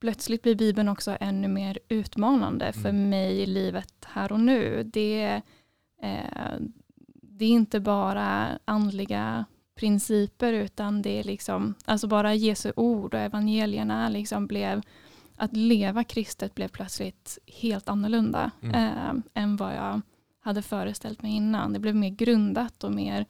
plötsligt 0.00 0.42
blir 0.42 0.54
Bibeln 0.54 0.88
också 0.88 1.16
ännu 1.20 1.48
mer 1.48 1.78
utmanande 1.88 2.64
mm. 2.64 2.82
för 2.82 2.92
mig 2.92 3.40
i 3.40 3.46
livet 3.46 3.94
här 4.06 4.32
och 4.32 4.40
nu. 4.40 4.82
Det 4.92 5.42
det 7.22 7.44
är 7.44 7.50
inte 7.50 7.80
bara 7.80 8.58
andliga 8.64 9.44
principer 9.74 10.52
utan 10.52 11.02
det 11.02 11.18
är 11.20 11.24
liksom, 11.24 11.74
alltså 11.84 12.06
bara 12.06 12.34
Jesu 12.34 12.72
ord 12.76 13.14
och 13.14 13.20
evangelierna 13.20 14.08
liksom 14.08 14.46
blev, 14.46 14.82
att 15.36 15.56
leva 15.56 16.04
kristet 16.04 16.54
blev 16.54 16.68
plötsligt 16.68 17.38
helt 17.46 17.88
annorlunda 17.88 18.50
mm. 18.62 18.74
eh, 18.74 19.42
än 19.42 19.56
vad 19.56 19.74
jag 19.74 20.00
hade 20.40 20.62
föreställt 20.62 21.22
mig 21.22 21.32
innan. 21.32 21.72
Det 21.72 21.78
blev 21.78 21.96
mer 21.96 22.10
grundat 22.10 22.84
och 22.84 22.92
mer 22.92 23.26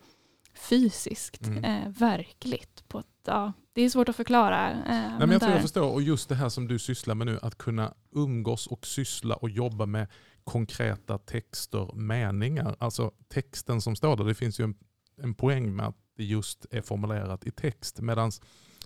fysiskt, 0.55 1.47
mm. 1.47 1.65
eh, 1.65 1.89
verkligt. 1.89 2.89
På 2.89 2.99
ett, 2.99 3.07
ja, 3.25 3.53
det 3.73 3.83
är 3.83 3.91
svårt 3.91 4.09
att 4.09 4.17
förklara. 4.17 4.71
Eh, 4.71 4.79
Nej, 4.87 5.19
men 5.19 5.31
jag 5.31 5.41
tror 5.41 5.53
jag 5.53 5.63
förstår. 5.63 5.93
Och 5.93 6.03
just 6.03 6.29
det 6.29 6.35
här 6.35 6.49
som 6.49 6.69
du 6.69 6.79
sysslar 6.79 7.15
med 7.15 7.27
nu, 7.27 7.39
att 7.43 7.59
kunna 7.59 7.95
umgås 8.13 8.67
och 8.67 8.87
syssla 8.87 9.35
och 9.35 9.51
jobba 9.51 9.87
med 9.87 10.07
konkreta 10.45 11.19
texter, 11.19 11.95
meningar. 11.95 12.77
Alltså 12.79 13.11
texten 13.29 13.81
som 13.81 13.97
står 13.97 14.17
där, 14.17 14.25
det 14.25 14.35
finns 14.35 14.61
ju 14.61 14.65
en, 14.65 14.75
en 15.23 15.35
poäng 15.35 15.77
med 15.77 15.87
att 15.87 15.97
det 16.17 16.25
just 16.25 16.67
är 16.71 16.83
formulerat 16.83 17.47
i 17.47 17.51
text. 17.51 18.01
Medan 18.01 18.31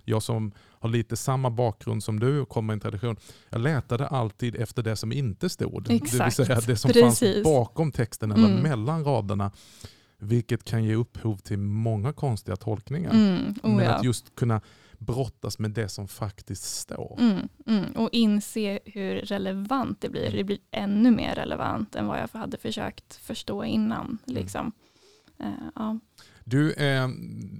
jag 0.03 0.23
som 0.23 0.51
har 0.59 0.89
lite 0.89 1.15
samma 1.15 1.49
bakgrund 1.49 2.03
som 2.03 2.19
du 2.19 2.39
och 2.39 2.49
kommer 2.49 2.73
i 2.73 2.75
en 2.75 2.79
tradition, 2.79 3.15
jag 3.49 3.61
letade 3.61 4.07
alltid 4.07 4.55
efter 4.55 4.83
det 4.83 4.95
som 4.95 5.11
inte 5.11 5.49
stod. 5.49 5.91
Exakt, 5.91 6.11
det 6.11 6.23
vill 6.23 6.47
säga 6.47 6.61
det 6.67 6.77
som 6.77 6.91
precis. 6.91 7.33
fanns 7.33 7.43
bakom 7.43 7.91
texten 7.91 8.31
eller 8.31 8.47
mm. 8.47 8.63
mellan 8.63 9.03
raderna. 9.03 9.51
Vilket 10.17 10.63
kan 10.63 10.83
ge 10.83 10.95
upphov 10.95 11.37
till 11.37 11.57
många 11.57 12.13
konstiga 12.13 12.55
tolkningar. 12.55 13.11
Mm, 13.11 13.55
oh 13.63 13.75
Men 13.75 13.87
att 13.87 14.03
just 14.03 14.35
kunna 14.35 14.61
brottas 15.05 15.59
med 15.59 15.71
det 15.71 15.89
som 15.89 16.07
faktiskt 16.07 16.63
står. 16.63 17.17
Mm, 17.19 17.49
mm. 17.65 17.91
Och 17.91 18.09
inse 18.11 18.79
hur 18.85 19.15
relevant 19.15 20.01
det 20.01 20.09
blir. 20.09 20.31
Det 20.31 20.43
blir 20.43 20.59
ännu 20.71 21.11
mer 21.11 21.35
relevant 21.35 21.95
än 21.95 22.07
vad 22.07 22.19
jag 22.19 22.39
hade 22.39 22.57
försökt 22.57 23.15
förstå 23.15 23.63
innan. 23.63 24.05
Mm. 24.05 24.19
Liksom. 24.25 24.71
Uh, 25.41 25.69
ja. 25.75 25.99
Du, 26.43 26.73
eh, 26.73 27.07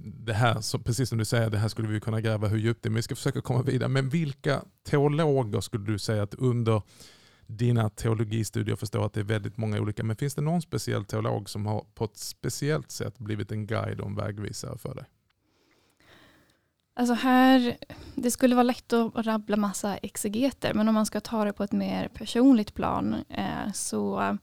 det 0.04 0.32
här, 0.32 0.60
så, 0.60 0.78
precis 0.78 1.08
som 1.08 1.18
du 1.18 1.24
säger, 1.24 1.50
det 1.50 1.58
här 1.58 1.68
skulle 1.68 1.88
vi 1.88 2.00
kunna 2.00 2.20
gräva 2.20 2.48
hur 2.48 2.58
djupt 2.58 2.82
det 2.82 2.88
är, 2.88 2.90
men 2.90 2.96
vi 2.96 3.02
ska 3.02 3.16
försöka 3.16 3.40
komma 3.40 3.62
vidare. 3.62 3.88
Men 3.88 4.08
vilka 4.08 4.62
teologer 4.88 5.60
skulle 5.60 5.84
du 5.84 5.98
säga 5.98 6.22
att 6.22 6.34
under 6.34 6.82
dina 7.46 7.90
teologistudier 7.90 8.76
förstår 8.76 9.06
att 9.06 9.12
det 9.12 9.20
är 9.20 9.24
väldigt 9.24 9.56
många 9.56 9.80
olika, 9.80 10.04
men 10.04 10.16
finns 10.16 10.34
det 10.34 10.42
någon 10.42 10.62
speciell 10.62 11.04
teolog 11.04 11.50
som 11.50 11.66
har 11.66 11.84
på 11.94 12.04
ett 12.04 12.16
speciellt 12.16 12.90
sätt 12.90 13.18
blivit 13.18 13.52
en 13.52 13.66
guide 13.66 14.00
och 14.00 14.06
en 14.06 14.16
vägvisare 14.16 14.78
för 14.78 14.94
dig? 14.94 15.04
Alltså 16.98 17.14
här, 17.14 17.76
det 18.14 18.30
skulle 18.30 18.54
vara 18.54 18.62
lätt 18.62 18.92
att 18.92 19.26
rabbla 19.26 19.56
massa 19.56 19.96
exegeter, 19.96 20.74
men 20.74 20.88
om 20.88 20.94
man 20.94 21.06
ska 21.06 21.20
ta 21.20 21.44
det 21.44 21.52
på 21.52 21.64
ett 21.64 21.72
mer 21.72 22.08
personligt 22.08 22.74
plan 22.74 23.16
eh, 23.28 23.72
så 23.74 24.36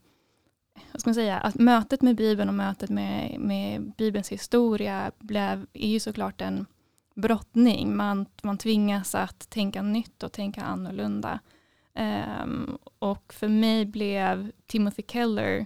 vad 0.92 1.02
ska 1.02 1.10
man 1.10 1.16
säga, 1.16 1.38
att 1.38 1.56
mötet 1.56 2.02
med 2.02 2.16
Bibeln 2.16 2.50
och 2.50 2.56
mötet 2.56 2.90
med, 2.90 3.40
med 3.40 3.94
Bibelns 3.98 4.32
historia 4.32 5.12
blev, 5.20 5.66
är 5.74 5.88
ju 5.88 6.00
såklart 6.00 6.42
en 6.42 6.66
brottning. 7.16 7.96
Man, 7.96 8.26
man 8.44 8.58
tvingas 8.58 9.16
att 9.16 9.50
tänka 9.50 9.82
nytt 9.82 10.24
och 10.24 10.32
tänka 10.32 10.62
annorlunda. 10.62 11.40
Um, 12.44 12.78
och 13.00 13.34
för 13.34 13.48
mig 13.48 13.86
blev 13.86 14.52
Timothy 14.66 15.04
Keller 15.08 15.66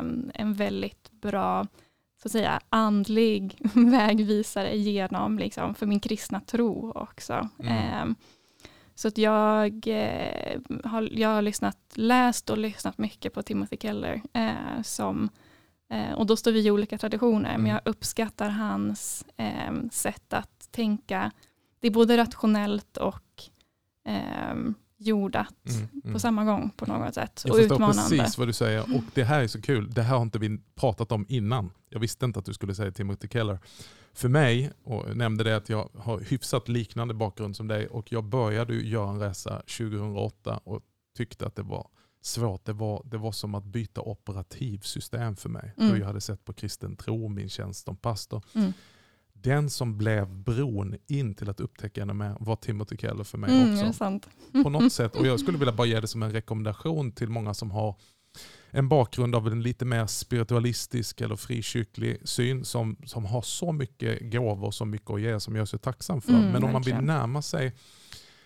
um, 0.00 0.30
en 0.34 0.54
väldigt 0.54 1.10
bra 1.10 1.66
så 2.22 2.28
säga, 2.28 2.60
andlig 2.68 3.58
vägvisare 3.74 4.76
genom 4.76 5.38
liksom, 5.38 5.74
för 5.74 5.86
min 5.86 6.00
kristna 6.00 6.40
tro 6.40 6.92
också. 6.92 7.48
Mm. 7.58 8.02
Um, 8.02 8.14
så 8.94 9.08
att 9.08 9.18
jag, 9.18 9.86
eh, 9.86 10.60
har, 10.84 11.08
jag 11.12 11.28
har 11.28 11.42
lyssnat, 11.42 11.78
läst 11.94 12.50
och 12.50 12.58
lyssnat 12.58 12.98
mycket 12.98 13.34
på 13.34 13.42
Timothy 13.42 13.76
Keller. 13.80 14.22
Eh, 14.32 14.82
som, 14.82 15.28
eh, 15.90 16.12
och 16.12 16.26
då 16.26 16.36
står 16.36 16.52
vi 16.52 16.66
i 16.66 16.70
olika 16.70 16.98
traditioner, 16.98 17.50
mm. 17.50 17.62
men 17.62 17.70
jag 17.72 17.80
uppskattar 17.84 18.48
hans 18.48 19.24
eh, 19.36 19.72
sätt 19.90 20.32
att 20.32 20.68
tänka. 20.70 21.30
Det 21.80 21.86
är 21.86 21.90
både 21.90 22.16
rationellt 22.16 22.96
och 22.96 23.42
ehm, 24.04 24.74
jordat 24.96 25.66
mm, 25.70 25.88
mm. 26.04 26.12
på 26.12 26.20
samma 26.20 26.44
gång 26.44 26.70
på 26.76 26.86
något 26.86 27.14
sätt. 27.14 27.42
Jag 27.44 27.52
och 27.52 27.58
förstår 27.58 27.74
utmanande. 27.74 28.16
precis 28.18 28.38
vad 28.38 28.48
du 28.48 28.52
säger 28.52 28.82
och 28.82 29.04
det 29.14 29.24
här 29.24 29.40
är 29.40 29.46
så 29.46 29.60
kul. 29.60 29.90
Det 29.90 30.02
här 30.02 30.16
har 30.16 30.22
inte 30.22 30.38
vi 30.38 30.58
pratat 30.74 31.12
om 31.12 31.26
innan. 31.28 31.70
Jag 31.88 32.00
visste 32.00 32.24
inte 32.24 32.38
att 32.38 32.44
du 32.44 32.52
skulle 32.52 32.74
säga 32.74 32.92
Timothy 32.92 33.28
Keller. 33.28 33.58
För 34.12 34.28
mig, 34.28 34.72
och 34.84 35.08
jag 35.08 35.16
nämnde 35.16 35.44
det 35.44 35.56
att 35.56 35.68
jag 35.68 35.90
har 35.94 36.20
hyfsat 36.20 36.68
liknande 36.68 37.14
bakgrund 37.14 37.56
som 37.56 37.68
dig 37.68 37.86
och 37.86 38.12
jag 38.12 38.24
började 38.24 38.74
göra 38.74 39.10
en 39.10 39.20
resa 39.20 39.56
2008 39.60 40.60
och 40.64 40.82
tyckte 41.16 41.46
att 41.46 41.56
det 41.56 41.62
var 41.62 41.88
svårt. 42.20 42.64
Det 42.64 42.72
var, 42.72 43.02
det 43.04 43.18
var 43.18 43.32
som 43.32 43.54
att 43.54 43.64
byta 43.64 44.00
operativsystem 44.00 45.36
för 45.36 45.48
mig. 45.48 45.74
Mm. 45.76 45.90
Hur 45.90 46.00
jag 46.00 46.06
hade 46.06 46.20
sett 46.20 46.44
på 46.44 46.52
kristen 46.52 46.96
tro, 46.96 47.28
min 47.28 47.48
tjänst 47.48 47.84
som 47.84 47.96
pastor. 47.96 48.42
Mm 48.54 48.72
den 49.42 49.70
som 49.70 49.98
blev 49.98 50.28
bron 50.28 50.94
in 51.06 51.34
till 51.34 51.50
att 51.50 51.60
upptäcka 51.60 52.02
ännu 52.02 52.12
mer 52.12 52.36
var 52.40 52.56
Timothy 52.56 52.96
Keller 52.96 53.24
för 53.24 53.38
mig 53.38 53.62
mm, 53.62 53.88
också. 53.88 54.20
På 54.62 54.70
något 54.70 54.92
sätt. 54.92 55.16
Och 55.16 55.26
jag 55.26 55.40
skulle 55.40 55.58
vilja 55.58 55.72
bara 55.72 55.86
ge 55.86 56.00
det 56.00 56.06
som 56.06 56.22
en 56.22 56.32
rekommendation 56.32 57.12
till 57.12 57.28
många 57.28 57.54
som 57.54 57.70
har 57.70 57.96
en 58.70 58.88
bakgrund 58.88 59.34
av 59.34 59.46
en 59.46 59.62
lite 59.62 59.84
mer 59.84 60.06
spiritualistisk 60.06 61.20
eller 61.20 61.36
frikyrklig 61.36 62.28
syn 62.28 62.64
som, 62.64 62.96
som 63.04 63.24
har 63.24 63.42
så 63.42 63.72
mycket 63.72 64.32
gåvor, 64.32 64.70
så 64.70 64.84
mycket 64.84 65.10
att 65.10 65.20
ge 65.20 65.40
som 65.40 65.54
jag 65.54 65.62
är 65.62 65.66
så 65.66 65.78
tacksam 65.78 66.20
för. 66.20 66.32
Mm, 66.32 66.50
Men 66.50 66.64
om 66.64 66.72
man 66.72 66.82
vill 66.82 66.96
närma 66.96 67.42
sig 67.42 67.74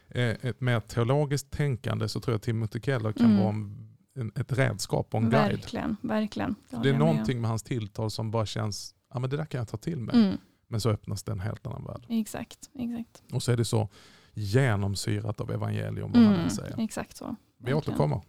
eh, 0.09 0.31
ett 0.41 0.61
mer 0.61 0.81
teologiskt 0.81 1.51
tänkande 1.51 2.09
så 2.09 2.21
tror 2.21 2.35
jag 2.35 2.43
Timothy 2.43 2.81
Keller 2.81 3.13
kan 3.13 3.27
mm. 3.27 3.39
vara 3.39 3.55
en, 4.15 4.33
ett 4.37 4.53
redskap 4.53 5.15
och 5.15 5.23
en 5.23 5.31
verkligen, 5.31 5.97
guide. 6.01 6.11
Verkligen. 6.11 6.55
Det, 6.71 6.77
det 6.83 6.89
är 6.89 6.99
någonting 6.99 7.41
med 7.41 7.51
hans 7.51 7.63
tilltal 7.63 8.11
som 8.11 8.31
bara 8.31 8.47
känns, 8.47 8.95
ja 9.15 9.19
men 9.19 9.31
det 9.31 9.37
där 9.37 9.47
kan 9.47 9.59
jag 9.59 9.69
ta 9.69 9.77
till 9.77 10.01
mig. 10.01 10.17
Mm. 10.17 10.37
Men 10.69 10.81
så 10.81 10.91
öppnas 10.91 11.23
det 11.23 11.33
en 11.33 11.41
helt 11.41 11.67
annan 11.67 11.85
värld. 11.85 12.07
Exakt, 12.09 12.71
exakt. 12.75 13.23
Och 13.33 13.43
så 13.43 13.53
är 13.53 13.57
det 13.57 13.65
så 13.65 13.89
genomsyrat 14.35 15.41
av 15.41 15.51
evangelium 15.51 16.13
vad 16.13 16.23
mm, 16.23 16.35
han 16.35 16.51
säger. 16.51 16.85
Exakt 16.85 17.17
så. 17.17 17.37
Vi 17.59 17.75
återkommer. 17.75 18.21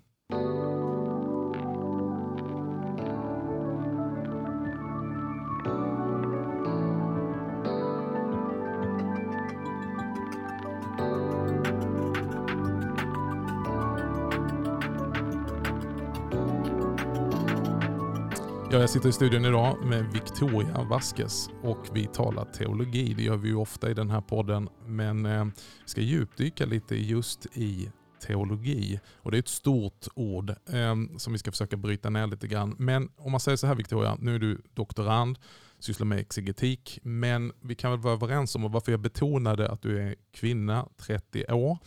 Jag 18.84 18.90
sitter 18.90 19.10
i 19.10 19.14
studion 19.14 19.46
idag 19.46 19.86
med 19.86 20.06
Victoria 20.14 20.84
Vasquez 20.84 21.50
och 21.62 21.88
vi 21.94 22.08
talar 22.08 22.46
teologi. 22.46 23.14
Det 23.14 23.24
gör 23.24 23.38
vi 23.38 23.48
ju 23.48 23.56
ofta 23.56 23.92
i 23.92 23.94
den 23.94 24.10
här 24.10 24.22
podden. 24.22 24.70
Men 24.86 25.26
eh, 25.26 25.46
vi 25.46 25.52
ska 25.86 26.02
djupdyka 26.02 26.66
lite 26.66 26.96
just 26.96 27.46
i 27.54 27.92
teologi. 28.28 29.00
Och 29.16 29.32
Det 29.32 29.38
är 29.38 29.40
ett 29.40 29.48
stort 29.48 30.08
ord 30.16 30.50
eh, 30.50 30.96
som 31.18 31.34
vi 31.34 31.40
ska 31.40 31.52
försöka 31.52 31.78
bryta 31.78 32.10
ner 32.10 32.28
lite 32.28 32.48
grann. 32.48 32.76
Men 32.80 33.10
om 33.18 33.32
man 33.32 33.40
säger 33.40 33.56
så 33.56 33.68
här 33.68 33.76
Victoria, 33.76 34.18
nu 34.20 34.36
är 34.36 34.40
du 34.40 34.62
doktorand, 34.74 35.40
sysslar 35.80 36.06
med 36.06 36.20
exegetik. 36.20 37.00
Men 37.04 37.52
vi 37.62 37.76
kan 37.76 37.92
väl 37.92 38.00
vara 38.00 38.14
överens 38.14 38.56
om, 38.56 38.66
och 38.66 38.72
varför 38.72 38.92
jag 38.92 39.02
betonade 39.02 39.70
att 39.70 39.82
du 39.82 40.02
är 40.02 40.16
kvinna, 40.34 40.88
30 40.98 41.46
år, 41.54 41.78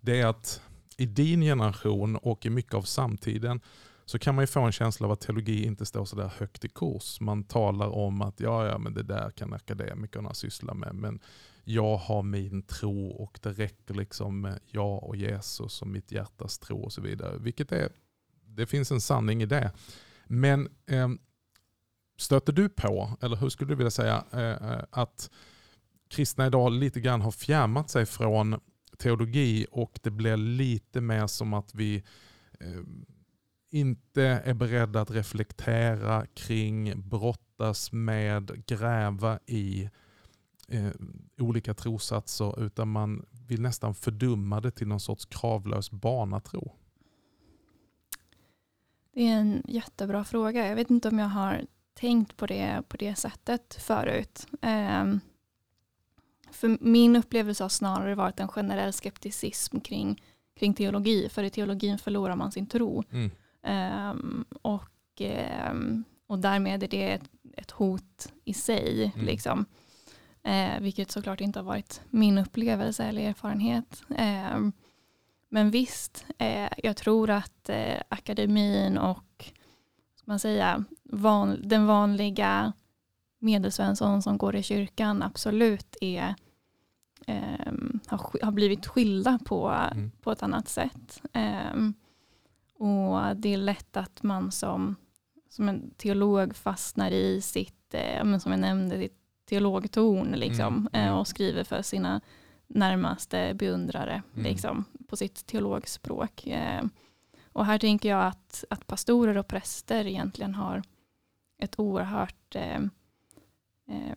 det 0.00 0.20
är 0.20 0.26
att 0.26 0.62
i 0.96 1.06
din 1.06 1.40
generation 1.40 2.16
och 2.16 2.46
i 2.46 2.50
mycket 2.50 2.74
av 2.74 2.82
samtiden 2.82 3.60
så 4.08 4.18
kan 4.18 4.34
man 4.34 4.42
ju 4.42 4.46
få 4.46 4.60
en 4.60 4.72
känsla 4.72 5.06
av 5.06 5.12
att 5.12 5.20
teologi 5.20 5.64
inte 5.64 5.86
står 5.86 6.04
så 6.04 6.16
där 6.16 6.32
högt 6.38 6.64
i 6.64 6.68
kurs. 6.68 7.20
Man 7.20 7.44
talar 7.44 7.88
om 7.88 8.22
att 8.22 8.40
ja, 8.40 8.66
ja, 8.66 8.78
men 8.78 8.94
det 8.94 9.02
där 9.02 9.30
kan 9.30 9.52
akademikerna 9.52 10.34
syssla 10.34 10.74
med, 10.74 10.94
men 10.94 11.20
jag 11.64 11.96
har 11.96 12.22
min 12.22 12.62
tro 12.62 13.08
och 13.08 13.38
det 13.42 13.52
räcker 13.52 13.94
liksom 13.94 14.40
med 14.40 14.60
jag 14.66 15.04
och 15.04 15.16
Jesus 15.16 15.82
och 15.82 15.88
mitt 15.88 16.12
hjärtas 16.12 16.58
tro 16.58 16.82
och 16.82 16.92
så 16.92 17.00
vidare. 17.00 17.38
Vilket 17.38 17.72
är, 17.72 17.88
det 18.46 18.66
finns 18.66 18.92
en 18.92 19.00
sanning 19.00 19.42
i 19.42 19.46
det. 19.46 19.72
Men 20.26 20.68
eh, 20.86 21.08
stöter 22.18 22.52
du 22.52 22.68
på, 22.68 23.16
eller 23.20 23.36
hur 23.36 23.48
skulle 23.48 23.70
du 23.72 23.76
vilja 23.76 23.90
säga, 23.90 24.24
eh, 24.32 24.70
eh, 24.72 24.84
att 24.90 25.30
kristna 26.10 26.46
idag 26.46 26.72
lite 26.72 27.00
grann 27.00 27.20
har 27.20 27.30
fjärmat 27.30 27.90
sig 27.90 28.06
från 28.06 28.60
teologi 28.98 29.66
och 29.70 30.00
det 30.02 30.10
blir 30.10 30.36
lite 30.36 31.00
mer 31.00 31.26
som 31.26 31.54
att 31.54 31.74
vi 31.74 32.04
eh, 32.60 32.82
inte 33.70 34.22
är 34.22 34.54
beredda 34.54 35.00
att 35.00 35.10
reflektera 35.10 36.26
kring, 36.26 37.00
brottas 37.08 37.92
med, 37.92 38.66
gräva 38.66 39.38
i 39.46 39.90
eh, 40.68 40.90
olika 41.38 41.74
trosatser 41.74 42.64
utan 42.64 42.88
man 42.88 43.26
vill 43.48 43.62
nästan 43.62 43.94
fördumma 43.94 44.60
det 44.60 44.70
till 44.70 44.88
någon 44.88 45.00
sorts 45.00 45.26
kravlös 45.26 45.90
barnatro? 45.90 46.72
Det 49.12 49.28
är 49.28 49.36
en 49.36 49.62
jättebra 49.68 50.24
fråga. 50.24 50.68
Jag 50.68 50.76
vet 50.76 50.90
inte 50.90 51.08
om 51.08 51.18
jag 51.18 51.28
har 51.28 51.66
tänkt 51.94 52.36
på 52.36 52.46
det 52.46 52.82
på 52.88 52.96
det 52.96 53.14
sättet 53.14 53.74
förut. 53.74 54.46
Eh, 54.62 55.04
för 56.50 56.78
min 56.80 57.16
upplevelse 57.16 57.64
har 57.64 57.68
snarare 57.68 58.14
varit 58.14 58.40
en 58.40 58.48
generell 58.48 58.92
skepticism 58.92 59.80
kring, 59.80 60.22
kring 60.58 60.74
teologi. 60.74 61.28
För 61.28 61.42
i 61.42 61.50
teologin 61.50 61.98
förlorar 61.98 62.36
man 62.36 62.52
sin 62.52 62.66
tro. 62.66 63.04
Mm. 63.10 63.30
Um, 63.62 64.44
och, 64.62 65.20
um, 65.70 66.04
och 66.26 66.38
därmed 66.38 66.82
är 66.82 66.88
det 66.88 67.12
ett, 67.12 67.30
ett 67.56 67.70
hot 67.70 68.32
i 68.44 68.54
sig. 68.54 69.12
Mm. 69.14 69.26
Liksom. 69.26 69.64
Eh, 70.42 70.80
vilket 70.80 71.10
såklart 71.10 71.40
inte 71.40 71.58
har 71.58 71.64
varit 71.64 72.00
min 72.10 72.38
upplevelse 72.38 73.04
eller 73.04 73.22
erfarenhet. 73.22 74.02
Eh, 74.16 74.58
men 75.48 75.70
visst, 75.70 76.26
eh, 76.38 76.68
jag 76.76 76.96
tror 76.96 77.30
att 77.30 77.68
eh, 77.68 78.02
akademin 78.08 78.98
och 78.98 79.52
man 80.28 80.38
säga, 80.38 80.84
van, 81.02 81.60
den 81.62 81.86
vanliga 81.86 82.72
medelsvensson 83.38 84.22
som 84.22 84.38
går 84.38 84.56
i 84.56 84.62
kyrkan 84.62 85.22
absolut 85.22 85.96
är, 86.00 86.34
eh, 87.26 87.72
har, 88.06 88.44
har, 88.44 88.52
blivit 88.52 88.86
skilda 88.86 89.38
på, 89.44 89.68
mm. 89.68 90.10
på 90.22 90.32
ett 90.32 90.42
annat 90.42 90.68
sätt. 90.68 91.22
Eh, 92.80 92.86
och 92.86 93.36
Det 93.36 93.52
är 93.52 93.56
lätt 93.56 93.96
att 93.96 94.22
man 94.22 94.52
som, 94.52 94.96
som 95.48 95.68
en 95.68 95.90
teolog 95.90 96.56
fastnar 96.56 97.10
i 97.10 97.40
sitt, 97.40 97.94
eh, 97.94 98.38
som 98.38 98.52
jag 98.52 98.60
nämnde, 98.60 98.98
sitt 98.98 99.18
teologtorn 99.48 100.32
liksom, 100.32 100.74
mm. 100.74 100.88
Eh, 100.92 101.08
mm. 101.08 101.18
och 101.18 101.28
skriver 101.28 101.64
för 101.64 101.82
sina 101.82 102.20
närmaste 102.66 103.54
beundrare 103.54 104.22
mm. 104.32 104.44
liksom, 104.44 104.84
på 105.08 105.16
sitt 105.16 105.46
teologspråk. 105.46 106.46
Eh, 106.46 106.84
och 107.52 107.66
här 107.66 107.78
tänker 107.78 108.08
jag 108.08 108.26
att, 108.26 108.64
att 108.70 108.86
pastorer 108.86 109.38
och 109.38 109.48
präster 109.48 110.06
egentligen 110.06 110.54
har 110.54 110.82
ett 111.58 111.78
oerhört, 111.78 112.54
eh, 112.54 112.80
eh, 113.88 114.14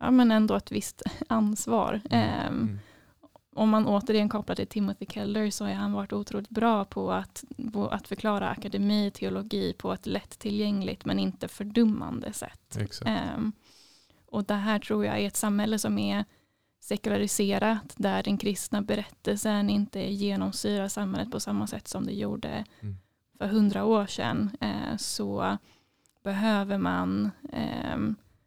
ja 0.00 0.10
men 0.10 0.30
ändå 0.30 0.54
ett 0.54 0.72
visst 0.72 1.02
ansvar. 1.28 2.00
Mm. 2.10 2.78
Om 3.54 3.70
man 3.70 3.86
återigen 3.86 4.28
kopplar 4.28 4.56
till 4.56 4.66
Timothy 4.66 5.06
Keller 5.06 5.50
så 5.50 5.64
har 5.64 5.72
han 5.72 5.92
varit 5.92 6.12
otroligt 6.12 6.50
bra 6.50 6.84
på 6.84 7.12
att, 7.12 7.44
på 7.72 7.88
att 7.88 8.08
förklara 8.08 8.48
akademi, 8.48 9.10
teologi 9.10 9.72
på 9.72 9.92
ett 9.92 10.06
lättillgängligt 10.06 11.04
men 11.04 11.18
inte 11.18 11.48
fördummande 11.48 12.32
sätt. 12.32 12.78
Um, 13.36 13.52
och 14.26 14.44
det 14.44 14.54
här 14.54 14.78
tror 14.78 15.04
jag 15.04 15.20
är 15.20 15.26
ett 15.26 15.36
samhälle 15.36 15.78
som 15.78 15.98
är 15.98 16.24
sekulariserat 16.80 17.94
där 17.96 18.22
den 18.22 18.38
kristna 18.38 18.82
berättelsen 18.82 19.70
inte 19.70 20.00
genomsyrar 20.00 20.88
samhället 20.88 21.30
på 21.30 21.40
samma 21.40 21.66
sätt 21.66 21.88
som 21.88 22.06
det 22.06 22.12
gjorde 22.12 22.64
mm. 22.80 22.96
för 23.38 23.46
hundra 23.46 23.84
år 23.84 24.06
sedan 24.06 24.56
eh, 24.60 24.96
så 24.96 25.58
behöver 26.24 26.78
man 26.78 27.30
eh, 27.52 27.98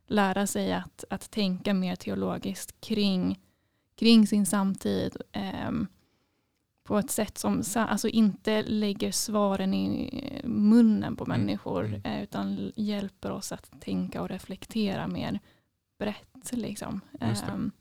lära 0.07 0.47
sig 0.47 0.73
att, 0.73 1.03
att 1.09 1.31
tänka 1.31 1.73
mer 1.73 1.95
teologiskt 1.95 2.81
kring, 2.81 3.39
kring 3.99 4.27
sin 4.27 4.45
samtid 4.45 5.17
eh, 5.31 5.71
på 6.83 6.97
ett 6.97 7.11
sätt 7.11 7.37
som 7.37 7.63
alltså 7.75 8.07
inte 8.07 8.63
lägger 8.63 9.11
svaren 9.11 9.73
i 9.73 10.41
munnen 10.43 11.15
på 11.15 11.25
mm. 11.25 11.39
människor 11.39 11.85
mm. 11.85 12.01
Mm. 12.03 12.23
utan 12.23 12.71
hjälper 12.75 13.31
oss 13.31 13.51
att 13.51 13.81
tänka 13.81 14.21
och 14.21 14.29
reflektera 14.29 15.07
mer 15.07 15.39
brett. 15.99 16.51
Liksom. 16.51 17.01
Um, 17.21 17.71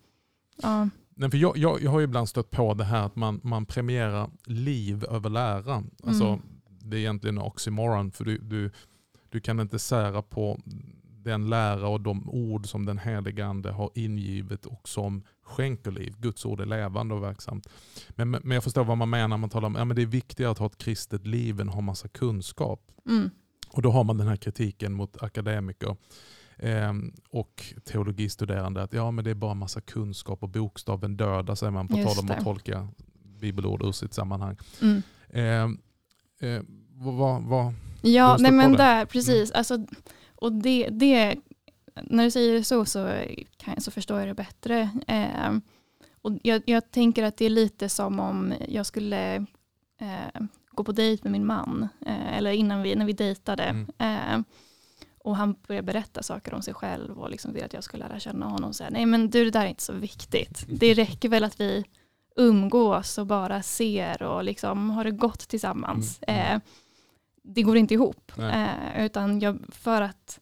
ja. 0.56 0.88
Nej, 1.18 1.30
för 1.30 1.38
jag, 1.38 1.56
jag, 1.56 1.82
jag, 1.82 1.90
har 1.90 2.00
ibland 2.00 2.28
stött 2.28 2.50
på 2.50 2.74
det 2.74 2.84
här 2.84 3.06
att 3.06 3.16
man, 3.16 3.40
man 3.42 3.66
premierar 3.66 4.30
liv 4.44 5.04
över 5.04 5.30
lära. 5.30 5.82
Alltså, 6.04 6.24
mm. 6.24 6.40
Det 6.66 6.96
är 6.96 7.00
egentligen 7.00 7.38
oxymoron, 7.38 8.10
för 8.10 8.24
du, 8.24 8.38
du, 8.38 8.70
du 9.28 9.40
kan 9.40 9.60
inte 9.60 9.78
sära 9.78 10.22
på 10.22 10.60
den 11.26 11.48
lära 11.48 11.88
och 11.88 12.00
de 12.00 12.28
ord 12.28 12.66
som 12.66 12.86
den 12.86 12.98
helige 12.98 13.46
ande 13.46 13.70
har 13.70 13.90
ingivit 13.94 14.66
och 14.66 14.88
som 14.88 15.22
skänker 15.42 15.90
liv. 15.90 16.14
Guds 16.18 16.44
ord 16.44 16.60
är 16.60 16.66
levande 16.66 17.14
och 17.14 17.22
verksamt. 17.22 17.68
Men, 18.08 18.30
men 18.30 18.50
jag 18.50 18.64
förstår 18.64 18.84
vad 18.84 18.98
man 18.98 19.10
menar 19.10 19.28
när 19.28 19.36
man 19.36 19.50
talar 19.50 19.66
om 19.66 19.76
att 19.76 19.88
ja, 19.88 19.94
det 19.94 20.02
är 20.02 20.06
viktigare 20.06 20.50
att 20.50 20.58
ha 20.58 20.66
ett 20.66 20.78
kristet 20.78 21.26
liv 21.26 21.60
än 21.60 21.68
att 21.68 21.74
ha 21.74 21.80
massa 21.80 22.08
kunskap. 22.08 22.80
Mm. 23.08 23.30
Och 23.70 23.82
då 23.82 23.90
har 23.90 24.04
man 24.04 24.18
den 24.18 24.28
här 24.28 24.36
kritiken 24.36 24.92
mot 24.92 25.22
akademiker 25.22 25.96
eh, 26.56 26.92
och 27.30 27.74
teologistuderande 27.84 28.82
att 28.82 28.92
ja, 28.92 29.10
men 29.10 29.24
det 29.24 29.30
är 29.30 29.34
bara 29.34 29.54
massa 29.54 29.80
kunskap 29.80 30.42
och 30.42 30.48
bokstaven 30.48 31.16
döda 31.16 31.56
säger 31.56 31.70
man 31.70 31.88
på 31.88 31.94
tal 31.94 32.18
om 32.18 32.30
att 32.30 32.44
tolka 32.44 32.88
bibelord 33.40 33.82
ur 33.82 33.92
sitt 33.92 34.14
sammanhang. 34.14 34.56
Mm. 34.82 35.02
Eh, 35.28 36.50
eh, 36.50 36.62
vad, 36.94 37.42
vad, 37.42 37.74
ja, 38.02 38.36
nej 38.40 38.52
men 38.52 38.72
där, 38.72 39.06
precis. 39.06 39.50
Mm. 39.50 39.58
Alltså, 39.58 39.86
och 40.36 40.52
det, 40.52 40.88
det, 40.90 41.36
när 42.02 42.24
du 42.24 42.30
säger 42.30 42.52
det 42.52 42.64
så 42.64 42.84
så, 42.84 43.22
kan, 43.56 43.80
så 43.80 43.90
förstår 43.90 44.18
jag 44.18 44.28
det 44.28 44.34
bättre. 44.34 44.90
Eh, 45.06 45.56
och 46.22 46.32
jag, 46.42 46.62
jag, 46.66 46.90
tänker 46.90 47.22
att 47.22 47.36
det 47.36 47.44
är 47.44 47.50
lite 47.50 47.88
som 47.88 48.20
om 48.20 48.54
jag 48.68 48.86
skulle 48.86 49.34
eh, 50.00 50.42
gå 50.70 50.84
på 50.84 50.92
dejt 50.92 51.20
med 51.22 51.32
min 51.32 51.46
man, 51.46 51.88
eh, 52.06 52.36
eller 52.36 52.50
innan 52.50 52.82
vi, 52.82 52.94
när 52.94 53.04
vi 53.04 53.12
dejtade. 53.12 53.64
Mm. 53.64 53.86
Eh, 53.98 54.46
och 55.24 55.36
han 55.36 55.56
började 55.66 55.86
berätta 55.86 56.22
saker 56.22 56.54
om 56.54 56.62
sig 56.62 56.74
själv 56.74 57.18
och 57.18 57.30
liksom 57.30 57.52
ville 57.52 57.66
att 57.66 57.72
jag 57.72 57.84
skulle 57.84 58.08
lära 58.08 58.20
känna 58.20 58.46
honom. 58.46 58.68
Och 58.68 58.76
säga, 58.76 58.90
Nej 58.90 59.06
men 59.06 59.30
du 59.30 59.44
det 59.44 59.50
där 59.50 59.64
är 59.64 59.68
inte 59.68 59.82
så 59.82 59.92
viktigt. 59.92 60.64
Det 60.68 60.94
räcker 60.94 61.28
väl 61.28 61.44
att 61.44 61.60
vi 61.60 61.84
umgås 62.36 63.18
och 63.18 63.26
bara 63.26 63.62
ser 63.62 64.22
och 64.22 64.44
liksom 64.44 64.90
har 64.90 65.04
det 65.04 65.10
gott 65.10 65.48
tillsammans. 65.48 66.18
Mm. 66.22 66.46
mm. 66.46 66.60
Eh, 67.46 67.52
det 67.52 67.62
går 67.62 67.76
inte 67.76 67.94
ihop. 67.94 68.32
Eh, 68.38 69.04
utan 69.04 69.40
jag, 69.40 69.58
för 69.68 70.02
att 70.02 70.40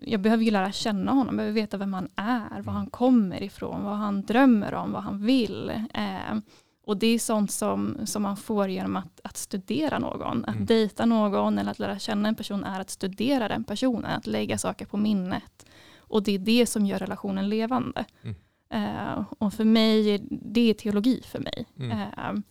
jag 0.00 0.20
behöver 0.20 0.44
ju 0.44 0.50
lära 0.50 0.72
känna 0.72 1.12
honom, 1.12 1.36
behöver 1.36 1.54
veta 1.54 1.76
vem 1.76 1.94
han 1.94 2.08
är, 2.16 2.50
var 2.50 2.58
mm. 2.58 2.74
han 2.74 2.86
kommer 2.86 3.42
ifrån, 3.42 3.84
vad 3.84 3.96
han 3.96 4.22
drömmer 4.22 4.74
om, 4.74 4.92
vad 4.92 5.02
han 5.02 5.24
vill. 5.24 5.70
Eh, 5.94 6.38
och 6.86 6.96
det 6.96 7.06
är 7.06 7.18
sånt 7.18 7.50
som, 7.50 7.96
som 8.04 8.22
man 8.22 8.36
får 8.36 8.68
genom 8.68 8.96
att, 8.96 9.20
att 9.24 9.36
studera 9.36 9.98
någon. 9.98 10.44
Att 10.44 10.54
mm. 10.54 10.66
dejta 10.66 11.06
någon 11.06 11.58
eller 11.58 11.70
att 11.70 11.78
lära 11.78 11.98
känna 11.98 12.28
en 12.28 12.34
person 12.34 12.64
är 12.64 12.80
att 12.80 12.90
studera 12.90 13.48
den 13.48 13.64
personen, 13.64 14.10
att 14.10 14.26
lägga 14.26 14.58
saker 14.58 14.86
på 14.86 14.96
minnet. 14.96 15.66
Och 15.98 16.22
det 16.22 16.34
är 16.34 16.38
det 16.38 16.66
som 16.66 16.86
gör 16.86 16.98
relationen 16.98 17.48
levande. 17.48 18.04
Mm. 18.22 18.36
Uh, 18.74 19.24
och 19.38 19.54
för 19.54 19.64
mig, 19.64 20.26
det 20.30 20.70
är 20.70 20.74
teologi 20.74 21.22
för 21.26 21.38
mig. 21.38 21.66
Mm. 21.78 21.98
Uh, 21.98 22.42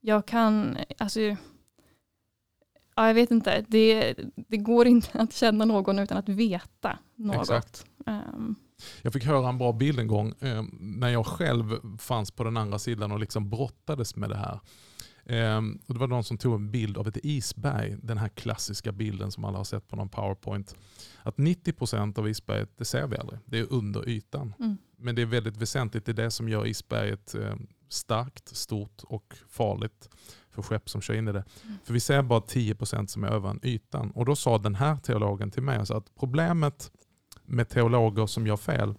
jag 0.00 0.26
kan, 0.26 0.78
alltså, 0.98 1.20
ja, 3.00 3.06
jag 3.06 3.14
vet 3.14 3.30
inte, 3.30 3.64
det, 3.68 4.14
det 4.48 4.56
går 4.56 4.86
inte 4.86 5.18
att 5.18 5.32
känna 5.32 5.64
någon 5.64 5.98
utan 5.98 6.16
att 6.16 6.28
veta 6.28 6.98
något. 7.16 7.86
Um, 8.06 8.54
jag 9.02 9.12
fick 9.12 9.24
höra 9.24 9.48
en 9.48 9.58
bra 9.58 9.72
bild 9.72 10.00
en 10.00 10.06
gång 10.06 10.34
eh, 10.40 10.64
när 10.80 11.08
jag 11.08 11.26
själv 11.26 11.96
fanns 11.98 12.30
på 12.30 12.44
den 12.44 12.56
andra 12.56 12.78
sidan 12.78 13.12
och 13.12 13.20
liksom 13.20 13.50
brottades 13.50 14.16
med 14.16 14.30
det 14.30 14.36
här. 14.36 14.60
Eh, 15.24 15.58
och 15.86 15.94
det 15.94 16.00
var 16.00 16.06
någon 16.06 16.24
som 16.24 16.38
tog 16.38 16.54
en 16.54 16.70
bild 16.70 16.98
av 16.98 17.08
ett 17.08 17.18
isberg, 17.22 17.96
den 18.02 18.18
här 18.18 18.28
klassiska 18.28 18.92
bilden 18.92 19.30
som 19.32 19.44
alla 19.44 19.58
har 19.58 19.64
sett 19.64 19.88
på 19.88 19.96
någon 19.96 20.08
powerpoint. 20.08 20.76
Att 21.22 21.36
90% 21.36 22.18
av 22.18 22.28
isberget 22.28 22.78
det 22.78 22.84
ser 22.84 23.06
vi 23.06 23.16
aldrig, 23.16 23.38
det 23.44 23.58
är 23.58 23.72
under 23.72 24.08
ytan. 24.08 24.54
Mm. 24.58 24.78
Men 24.96 25.14
det 25.14 25.22
är 25.22 25.26
väldigt 25.26 25.56
väsentligt, 25.56 26.04
det 26.04 26.12
är 26.12 26.24
det 26.24 26.30
som 26.30 26.48
gör 26.48 26.66
isberget 26.66 27.34
eh, 27.34 27.54
starkt, 27.88 28.56
stort 28.56 29.02
och 29.04 29.34
farligt 29.48 30.08
för 30.50 30.62
skepp 30.62 30.88
som 30.90 31.00
kör 31.00 31.14
in 31.14 31.28
i 31.28 31.32
det. 31.32 31.44
Mm. 31.64 31.78
För 31.84 31.92
vi 31.92 32.00
ser 32.00 32.22
bara 32.22 32.40
10% 32.40 33.06
som 33.06 33.24
är 33.24 33.28
över 33.28 33.58
ytan. 33.62 34.10
Och 34.10 34.24
då 34.24 34.36
sa 34.36 34.58
den 34.58 34.74
här 34.74 34.96
teologen 34.96 35.50
till 35.50 35.62
mig 35.62 35.78
alltså 35.78 35.94
att 35.94 36.14
problemet 36.18 36.92
med 37.44 37.68
teologer 37.68 38.26
som 38.26 38.46
gör 38.46 38.56
fel, 38.56 38.94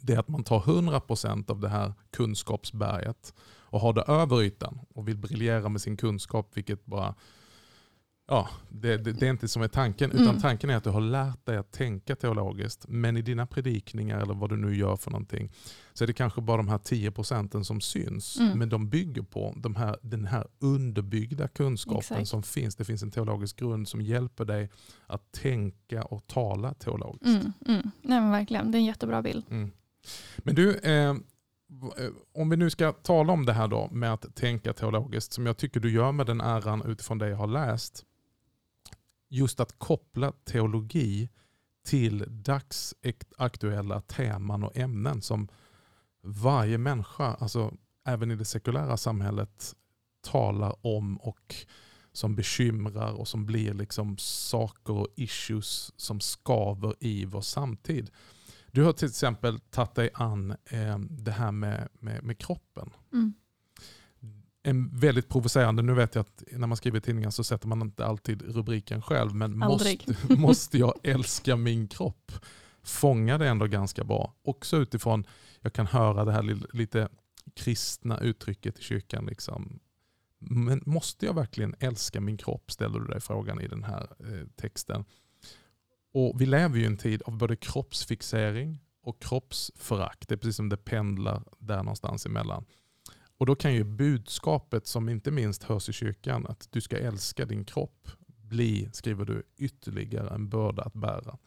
det 0.00 0.14
är 0.14 0.18
att 0.18 0.28
man 0.28 0.44
tar 0.44 0.60
100% 0.60 1.50
av 1.50 1.60
det 1.60 1.68
här 1.68 1.92
kunskapsberget 2.10 3.34
och 3.70 3.80
har 3.80 3.92
det 3.92 4.02
över 4.02 4.42
ytan 4.42 4.80
och 4.94 5.08
vill 5.08 5.16
briljera 5.16 5.68
med 5.68 5.80
sin 5.80 5.96
kunskap, 5.96 6.50
vilket 6.54 6.86
bara 6.86 7.14
Ja, 8.30 8.48
det, 8.68 8.96
det, 8.96 9.12
det, 9.12 9.26
är 9.26 9.30
inte 9.30 9.48
som 9.48 9.62
är 9.62 9.68
tanken, 9.68 10.10
utan 10.10 10.28
mm. 10.28 10.40
tanken 10.40 10.70
är 10.70 10.76
att 10.76 10.84
du 10.84 10.90
har 10.90 11.00
lärt 11.00 11.46
dig 11.46 11.56
att 11.56 11.72
tänka 11.72 12.16
teologiskt. 12.16 12.84
Men 12.88 13.16
i 13.16 13.22
dina 13.22 13.46
predikningar 13.46 14.20
eller 14.20 14.34
vad 14.34 14.50
du 14.50 14.56
nu 14.56 14.76
gör 14.76 14.96
för 14.96 15.10
någonting 15.10 15.52
så 15.92 16.04
är 16.04 16.06
det 16.06 16.12
kanske 16.12 16.40
bara 16.40 16.56
de 16.56 16.68
här 16.68 16.78
10 16.78 17.10
procenten 17.10 17.64
som 17.64 17.80
syns. 17.80 18.38
Mm. 18.38 18.58
Men 18.58 18.68
de 18.68 18.88
bygger 18.88 19.22
på 19.22 19.54
de 19.56 19.76
här, 19.76 19.96
den 20.02 20.24
här 20.24 20.46
underbyggda 20.58 21.48
kunskapen 21.48 21.98
Exakt. 21.98 22.28
som 22.28 22.42
finns. 22.42 22.76
Det 22.76 22.84
finns 22.84 23.02
en 23.02 23.10
teologisk 23.10 23.58
grund 23.58 23.88
som 23.88 24.00
hjälper 24.00 24.44
dig 24.44 24.70
att 25.06 25.32
tänka 25.32 26.02
och 26.02 26.26
tala 26.26 26.74
teologiskt. 26.74 27.24
Mm, 27.26 27.52
mm. 27.66 27.90
Nej, 28.02 28.20
men 28.20 28.30
verkligen, 28.30 28.72
det 28.72 28.78
är 28.78 28.80
en 28.80 28.86
jättebra 28.86 29.22
bild. 29.22 29.44
Mm. 29.50 29.70
Men 30.38 30.54
du, 30.54 30.78
eh, 30.78 31.14
om 32.34 32.50
vi 32.50 32.56
nu 32.56 32.70
ska 32.70 32.92
tala 32.92 33.32
om 33.32 33.46
det 33.46 33.52
här 33.52 33.68
då 33.68 33.88
med 33.92 34.12
att 34.12 34.36
tänka 34.36 34.72
teologiskt, 34.72 35.32
som 35.32 35.46
jag 35.46 35.56
tycker 35.56 35.80
du 35.80 35.92
gör 35.92 36.12
med 36.12 36.26
den 36.26 36.40
äran 36.40 36.82
utifrån 36.86 37.18
det 37.18 37.28
jag 37.28 37.36
har 37.36 37.46
läst 37.46 38.04
just 39.30 39.60
att 39.60 39.78
koppla 39.78 40.32
teologi 40.44 41.28
till 41.84 42.24
dagsaktuella 42.28 44.00
teman 44.00 44.64
och 44.64 44.76
ämnen 44.76 45.22
som 45.22 45.48
varje 46.22 46.78
människa, 46.78 47.34
alltså 47.34 47.74
även 48.06 48.30
i 48.30 48.36
det 48.36 48.44
sekulära 48.44 48.96
samhället, 48.96 49.74
talar 50.22 50.86
om 50.86 51.16
och 51.16 51.54
som 52.12 52.36
bekymrar 52.36 53.12
och 53.12 53.28
som 53.28 53.46
blir 53.46 53.74
liksom 53.74 54.18
saker 54.18 54.92
och 54.92 55.08
issues 55.16 55.92
som 55.96 56.20
skaver 56.20 56.94
i 57.00 57.24
vår 57.24 57.40
samtid. 57.40 58.10
Du 58.72 58.84
har 58.84 58.92
till 58.92 59.08
exempel 59.08 59.60
tagit 59.60 59.94
dig 59.94 60.10
an 60.14 60.50
eh, 60.50 60.98
det 60.98 61.32
här 61.32 61.52
med, 61.52 61.88
med, 61.92 62.24
med 62.24 62.38
kroppen. 62.38 62.90
Mm 63.12 63.34
en 64.62 64.98
väldigt 64.98 65.28
provocerande, 65.28 65.82
nu 65.82 65.94
vet 65.94 66.14
jag 66.14 66.20
att 66.20 66.42
när 66.52 66.66
man 66.66 66.76
skriver 66.76 67.00
tidningar 67.00 67.30
så 67.30 67.44
sätter 67.44 67.68
man 67.68 67.82
inte 67.82 68.06
alltid 68.06 68.42
rubriken 68.42 69.02
själv, 69.02 69.34
men 69.34 69.58
måste, 69.58 69.96
måste 70.28 70.78
jag 70.78 70.94
älska 71.02 71.56
min 71.56 71.88
kropp? 71.88 72.32
fångar 72.82 73.38
det 73.38 73.48
ändå 73.48 73.66
ganska 73.66 74.04
bra. 74.04 74.34
Också 74.42 74.76
utifrån, 74.76 75.26
jag 75.60 75.72
kan 75.72 75.86
höra 75.86 76.24
det 76.24 76.32
här 76.32 76.76
lite 76.76 77.08
kristna 77.54 78.18
uttrycket 78.18 78.78
i 78.78 78.82
kyrkan. 78.82 79.26
Liksom. 79.26 79.80
Men 80.38 80.82
måste 80.86 81.26
jag 81.26 81.34
verkligen 81.34 81.74
älska 81.78 82.20
min 82.20 82.36
kropp? 82.36 82.70
Ställer 82.70 83.00
du 83.00 83.06
dig 83.06 83.20
frågan 83.20 83.60
i 83.60 83.68
den 83.68 83.84
här 83.84 84.08
eh, 84.20 84.46
texten. 84.56 85.04
Och 86.12 86.40
Vi 86.40 86.46
lever 86.46 86.76
ju 86.76 86.82
i 86.82 86.86
en 86.86 86.96
tid 86.96 87.22
av 87.22 87.38
både 87.38 87.56
kroppsfixering 87.56 88.78
och 89.02 89.22
kroppsförakt. 89.22 90.28
Det 90.28 90.34
är 90.34 90.36
precis 90.36 90.56
som 90.56 90.68
det 90.68 90.76
pendlar 90.76 91.42
där 91.58 91.82
någonstans 91.82 92.26
emellan. 92.26 92.64
Och 93.40 93.46
Då 93.46 93.54
kan 93.54 93.74
ju 93.74 93.84
budskapet 93.84 94.86
som 94.86 95.08
inte 95.08 95.30
minst 95.30 95.62
hörs 95.62 95.88
i 95.88 95.92
kyrkan, 95.92 96.46
att 96.46 96.68
du 96.70 96.80
ska 96.80 96.98
älska 96.98 97.44
din 97.44 97.64
kropp, 97.64 98.08
bli, 98.26 98.88
skriver 98.92 99.24
du, 99.24 99.42
ytterligare 99.56 100.34
en 100.34 100.48
börda 100.48 100.82
att 100.82 100.94
bära. 100.94 101.38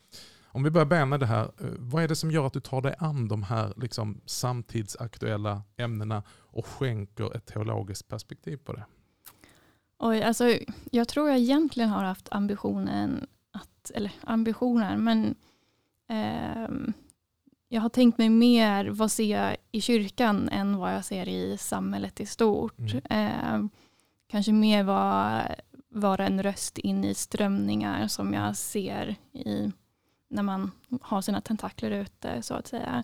Om 0.47 0.63
vi 0.63 0.71
börjar 0.71 0.85
bena 0.85 1.17
det 1.17 1.25
här, 1.25 1.43
eh, 1.43 1.67
vad 1.77 2.03
är 2.03 2.07
det 2.07 2.15
som 2.15 2.31
gör 2.31 2.47
att 2.47 2.53
du 2.53 2.59
tar 2.59 2.81
dig 2.81 2.95
an 2.99 3.27
de 3.27 3.43
här 3.43 3.73
liksom, 3.77 4.21
samtidsaktuella 4.25 5.61
ämnena 5.77 6.23
och 6.29 6.65
skänker 6.65 7.35
ett 7.35 7.45
teologiskt 7.45 8.07
perspektiv 8.07 8.57
på 8.57 8.73
det? 8.73 8.85
Oj, 9.99 10.21
alltså, 10.21 10.57
jag 10.91 11.07
tror 11.07 11.29
jag 11.29 11.37
egentligen 11.37 11.89
har 11.89 12.03
haft 12.03 12.27
ambitionen, 12.31 13.27
att, 13.51 13.91
eller 13.93 14.11
ambitioner, 14.21 14.97
men 14.97 15.35
eh, 16.09 16.93
jag 17.73 17.81
har 17.81 17.89
tänkt 17.89 18.17
mig 18.17 18.29
mer 18.29 18.85
vad 18.85 19.11
ser 19.11 19.37
jag 19.37 19.57
i 19.71 19.81
kyrkan 19.81 20.49
än 20.49 20.77
vad 20.77 20.95
jag 20.95 21.05
ser 21.05 21.29
i 21.29 21.57
samhället 21.57 22.19
i 22.19 22.25
stort. 22.25 22.93
Mm. 23.09 23.27
Eh, 23.27 23.69
kanske 24.27 24.51
mer 24.51 24.83
vara, 24.83 25.47
vara 25.89 26.27
en 26.27 26.43
röst 26.43 26.77
in 26.77 27.05
i 27.05 27.13
strömningar 27.13 28.07
som 28.07 28.33
jag 28.33 28.57
ser 28.57 29.15
i 29.31 29.71
när 30.29 30.43
man 30.43 30.71
har 31.01 31.21
sina 31.21 31.41
tentakler 31.41 31.91
ute 31.91 32.41
så 32.41 32.53
att 32.53 32.67
säga. 32.67 33.03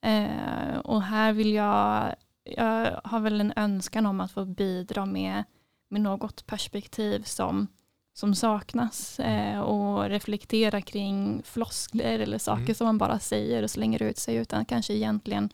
Eh, 0.00 0.78
och 0.78 1.02
här 1.02 1.32
vill 1.32 1.52
jag, 1.52 2.14
jag 2.44 3.00
har 3.04 3.20
väl 3.20 3.40
en 3.40 3.52
önskan 3.56 4.06
om 4.06 4.20
att 4.20 4.32
få 4.32 4.44
bidra 4.44 5.06
med, 5.06 5.44
med 5.88 6.00
något 6.00 6.46
perspektiv 6.46 7.22
som, 7.22 7.66
som 8.14 8.34
saknas 8.34 9.20
eh, 9.20 9.60
och 9.60 10.04
reflektera 10.04 10.80
kring 10.80 11.42
floskler 11.44 12.18
eller 12.18 12.38
saker 12.38 12.62
mm. 12.62 12.74
som 12.74 12.86
man 12.86 12.98
bara 12.98 13.18
säger 13.18 13.62
och 13.62 13.70
slänger 13.70 14.02
ut 14.02 14.18
sig 14.18 14.36
utan 14.36 14.64
kanske 14.64 14.94
egentligen 14.94 15.50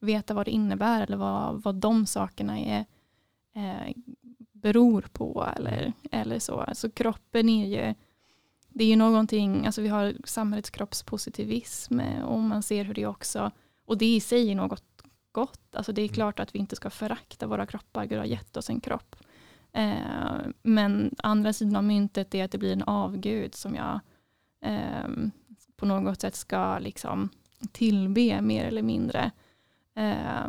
veta 0.00 0.34
vad 0.34 0.46
det 0.46 0.50
innebär 0.50 1.02
eller 1.02 1.16
vad, 1.16 1.62
vad 1.62 1.74
de 1.74 2.06
sakerna 2.06 2.58
är, 2.58 2.84
eh, 3.54 3.94
beror 4.52 5.02
på 5.12 5.48
eller, 5.56 5.78
mm. 5.82 5.92
eller 6.10 6.38
så. 6.38 6.66
Så 6.72 6.90
kroppen 6.90 7.48
är 7.48 7.66
ju 7.66 7.94
det 8.68 8.84
är 8.84 8.88
ju 8.88 8.96
någonting, 8.96 9.66
alltså 9.66 9.82
vi 9.82 9.88
har 9.88 10.14
samhällets 10.24 10.70
kroppspositivism 10.70 12.00
och 12.24 12.40
man 12.40 12.62
ser 12.62 12.84
hur 12.84 12.94
det 12.94 13.06
också, 13.06 13.50
och 13.86 13.98
det 13.98 14.14
i 14.14 14.20
sig 14.20 14.50
är 14.50 14.54
något 14.54 14.84
gott. 15.32 15.74
Alltså 15.74 15.92
det 15.92 16.02
är 16.02 16.06
mm. 16.06 16.14
klart 16.14 16.40
att 16.40 16.54
vi 16.54 16.58
inte 16.58 16.76
ska 16.76 16.90
förakta 16.90 17.46
våra 17.46 17.66
kroppar, 17.66 18.04
Gud 18.04 18.18
har 18.18 18.24
gett 18.24 18.56
oss 18.56 18.70
en 18.70 18.80
kropp. 18.80 19.16
Eh, 19.74 20.36
men 20.62 21.14
andra 21.18 21.52
sidan 21.52 21.76
av 21.76 21.84
myntet 21.84 22.34
är 22.34 22.44
att 22.44 22.50
det 22.50 22.58
blir 22.58 22.72
en 22.72 22.82
avgud 22.82 23.54
som 23.54 23.74
jag 23.74 24.00
eh, 24.64 25.08
på 25.76 25.86
något 25.86 26.20
sätt 26.20 26.36
ska 26.36 26.78
liksom 26.78 27.28
tillbe 27.72 28.40
mer 28.40 28.64
eller 28.64 28.82
mindre. 28.82 29.30
Eh, 29.96 30.48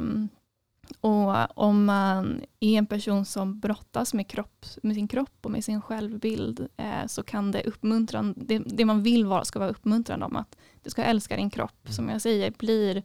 och 1.01 1.57
om 1.57 1.85
man 1.85 2.41
är 2.59 2.77
en 2.77 2.85
person 2.85 3.25
som 3.25 3.59
brottas 3.59 4.13
med, 4.13 4.27
kropp, 4.27 4.65
med 4.83 4.95
sin 4.95 5.07
kropp 5.07 5.37
och 5.41 5.51
med 5.51 5.63
sin 5.63 5.81
självbild 5.81 6.67
eh, 6.77 7.07
så 7.07 7.23
kan 7.23 7.51
det 7.51 7.63
uppmuntrande, 7.63 8.33
det, 8.37 8.59
det, 8.59 8.85
man 8.85 9.03
vill 9.03 9.25
vara 9.25 9.45
ska 9.45 9.59
vara 9.59 9.69
uppmuntrande 9.69 10.25
om 10.25 10.35
att 10.35 10.57
du 10.83 10.89
ska 10.89 11.03
älska 11.03 11.35
din 11.35 11.49
kropp. 11.49 11.85
Mm. 11.85 11.93
Som 11.93 12.09
jag 12.09 12.21
säger, 12.21 12.53
blir, 12.57 13.03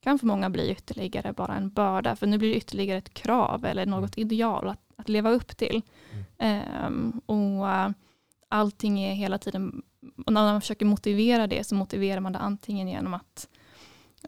kan 0.00 0.18
för 0.18 0.26
många 0.26 0.50
bli 0.50 0.70
ytterligare 0.70 1.32
bara 1.32 1.54
en 1.54 1.70
börda. 1.70 2.16
För 2.16 2.26
nu 2.26 2.38
blir 2.38 2.50
det 2.50 2.56
ytterligare 2.56 2.98
ett 2.98 3.14
krav 3.14 3.64
eller 3.64 3.86
något 3.86 4.16
mm. 4.16 4.26
ideal 4.26 4.68
att, 4.68 4.83
att 4.96 5.08
leva 5.08 5.30
upp 5.30 5.56
till. 5.56 5.82
Mm. 6.38 7.12
Eh, 7.12 7.20
och 7.26 7.64
uh, 7.64 7.90
allting 8.48 9.00
är 9.00 9.14
hela 9.14 9.38
tiden, 9.38 9.82
och 10.26 10.32
när 10.32 10.52
man 10.52 10.60
försöker 10.60 10.86
motivera 10.86 11.46
det 11.46 11.64
så 11.64 11.74
motiverar 11.74 12.20
man 12.20 12.32
det 12.32 12.38
antingen 12.38 12.88
genom 12.88 13.14
att 13.14 13.48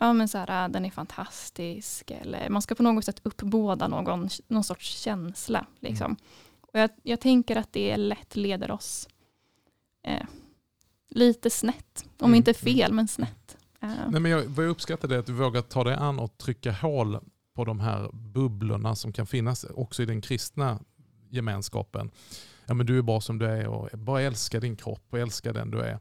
ja 0.01 0.13
men 0.13 0.29
så 0.29 0.39
här, 0.39 0.65
äh, 0.65 0.71
den 0.71 0.85
är 0.85 0.91
fantastisk. 0.91 2.11
Eller 2.11 2.49
man 2.51 2.63
ska 2.63 2.75
på 2.75 2.83
något 2.83 3.05
sätt 3.05 3.21
uppbåda 3.23 3.89
någon, 3.89 4.29
någon 4.49 4.65
sorts 4.65 4.99
känsla. 4.99 5.67
Liksom. 5.81 6.07
Mm. 6.07 6.17
Och 6.61 6.81
jag, 6.81 6.91
jag, 7.03 7.21
tänker 7.21 7.57
att 7.57 7.73
det 7.73 7.97
lätt 7.97 8.37
leder 8.37 8.71
oss 8.71 9.09
eh, 10.03 10.27
lite 11.09 11.51
snett. 11.51 12.05
Om 12.19 12.27
mm. 12.27 12.35
inte 12.35 12.51
mm. 12.51 12.77
fel, 12.77 12.93
men 12.93 13.09
snett. 13.09 13.57
Uh. 13.85 14.11
Nej, 14.11 14.21
men 14.21 14.31
jag, 14.31 14.45
vad 14.45 14.65
jag 14.65 14.71
uppskattar 14.71 15.09
är 15.09 15.19
att 15.19 15.27
du 15.27 15.33
vågar 15.33 15.63
ta 15.63 15.85
dig 15.85 15.95
an 15.95 16.19
och 16.19 16.39
trycka 16.39 16.73
hål 16.73 17.19
på 17.57 17.65
de 17.65 17.81
här 17.81 18.11
bubblorna 18.13 18.95
som 18.95 19.13
kan 19.13 19.27
finnas 19.27 19.65
också 19.65 20.03
i 20.03 20.07
den 20.07 20.21
kristna 20.21 20.79
gemenskapen. 21.31 22.11
Ja, 22.67 22.75
men 22.75 22.87
du 22.87 22.99
är 22.99 23.03
bra 23.03 23.21
som 23.21 23.39
du 23.39 23.47
är 23.47 23.67
och 23.67 23.99
bara 23.99 24.23
älska 24.23 24.61
din 24.61 24.77
kropp 24.77 25.05
och 25.11 25.19
älska 25.19 25.53
den 25.53 25.71
du 25.71 25.81
är. 25.81 25.99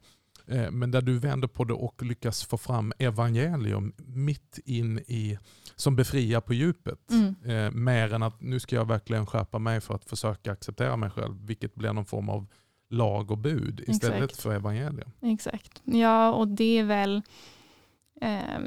Eh, 0.48 0.72
men 0.72 0.92
där 0.92 1.02
du 1.02 1.20
vänder 1.20 1.48
på 1.48 1.64
det 1.64 1.74
och 1.74 2.04
lyckas 2.04 2.44
få 2.44 2.58
fram 2.58 2.94
evangelium 3.00 3.94
mitt 3.98 4.60
in 4.66 5.00
i, 5.00 5.38
som 5.76 5.96
befriar 5.96 6.42
på 6.42 6.54
djupet. 6.54 7.12
Mm. 7.12 7.36
Eh, 7.46 7.72
mer 7.72 8.14
än 8.14 8.24
att 8.24 8.42
nu 8.42 8.60
ska 8.60 8.76
jag 8.76 8.88
verkligen 8.88 9.26
skärpa 9.26 9.60
mig 9.60 9.82
för 9.82 9.96
att 9.96 10.06
försöka 10.06 10.52
acceptera 10.52 10.98
mig 10.98 11.10
själv, 11.10 11.46
vilket 11.46 11.76
blir 11.76 11.94
någon 11.94 12.06
form 12.06 12.30
av 12.30 12.48
lag 12.90 13.32
och 13.32 13.38
bud 13.38 13.84
istället 13.88 14.24
Exakt. 14.24 14.42
för 14.42 14.54
evangelium. 14.54 15.12
Exakt. 15.22 15.82
Ja, 15.84 16.34
och 16.34 16.48
det 16.48 16.80
är 16.80 16.84
väl 16.84 17.22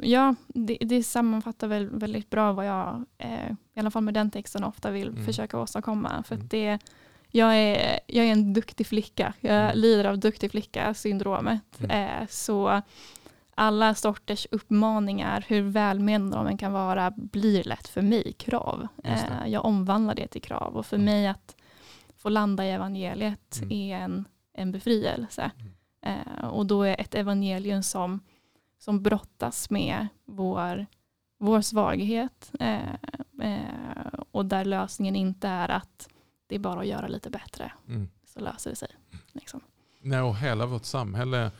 Ja, 0.01 0.35
det, 0.47 0.77
det 0.81 1.03
sammanfattar 1.03 1.67
väl 1.67 1.89
väldigt 1.89 2.29
bra 2.29 2.53
vad 2.53 2.65
jag, 2.65 3.05
eh, 3.17 3.51
i 3.73 3.79
alla 3.79 3.91
fall 3.91 4.03
med 4.03 4.13
den 4.13 4.31
texten, 4.31 4.63
ofta 4.63 4.91
vill 4.91 5.07
mm. 5.07 5.25
försöka 5.25 5.59
åstadkomma. 5.59 6.23
För 6.23 6.35
mm. 6.35 6.47
det 6.47 6.79
jag 7.31 7.57
är, 7.57 7.99
jag 8.07 8.25
är 8.25 8.31
en 8.31 8.53
duktig 8.53 8.87
flicka. 8.87 9.33
Jag 9.39 9.63
mm. 9.63 9.77
lider 9.77 10.05
av 10.05 10.19
duktig 10.19 10.51
flicka-syndromet. 10.51 11.79
Mm. 11.79 11.91
Eh, 11.91 12.27
så 12.29 12.81
alla 13.55 13.95
sorters 13.95 14.47
uppmaningar, 14.51 15.45
hur 15.47 15.61
välmenande 15.61 16.37
de 16.37 16.47
än 16.47 16.57
kan 16.57 16.73
vara, 16.73 17.11
blir 17.11 17.63
lätt 17.63 17.87
för 17.87 18.01
mig 18.01 18.33
krav. 18.33 18.87
Eh, 19.03 19.47
jag 19.47 19.65
omvandlar 19.65 20.15
det 20.15 20.27
till 20.27 20.41
krav. 20.41 20.77
Och 20.77 20.85
för 20.85 20.95
mm. 20.95 21.05
mig 21.05 21.27
att 21.27 21.55
få 22.17 22.29
landa 22.29 22.65
i 22.65 22.71
evangeliet 22.71 23.59
mm. 23.61 23.71
är 23.71 23.97
en, 23.97 24.25
en 24.53 24.71
befrielse. 24.71 25.51
Mm. 26.01 26.49
Och 26.49 26.65
då 26.65 26.83
är 26.83 27.01
ett 27.01 27.15
evangelium 27.15 27.83
som, 27.83 28.19
som 28.79 29.03
brottas 29.03 29.69
med 29.69 30.07
vår, 30.25 30.85
vår 31.39 31.61
svaghet. 31.61 32.51
Eh, 32.59 32.93
eh, 33.41 34.13
och 34.31 34.45
där 34.45 34.65
lösningen 34.65 35.15
inte 35.15 35.47
är 35.47 35.69
att 35.69 36.09
det 36.47 36.55
är 36.55 36.59
bara 36.59 36.79
att 36.79 36.87
göra 36.87 37.07
lite 37.07 37.29
bättre 37.29 37.71
mm. 37.87 38.09
så 38.25 38.39
löser 38.39 38.69
det 38.69 38.75
sig. 38.75 38.89
Liksom. 39.31 39.61
Nej, 40.01 40.21
och 40.21 40.37
hela 40.37 40.65
vårt 40.65 40.85
samhälle, 40.85 41.51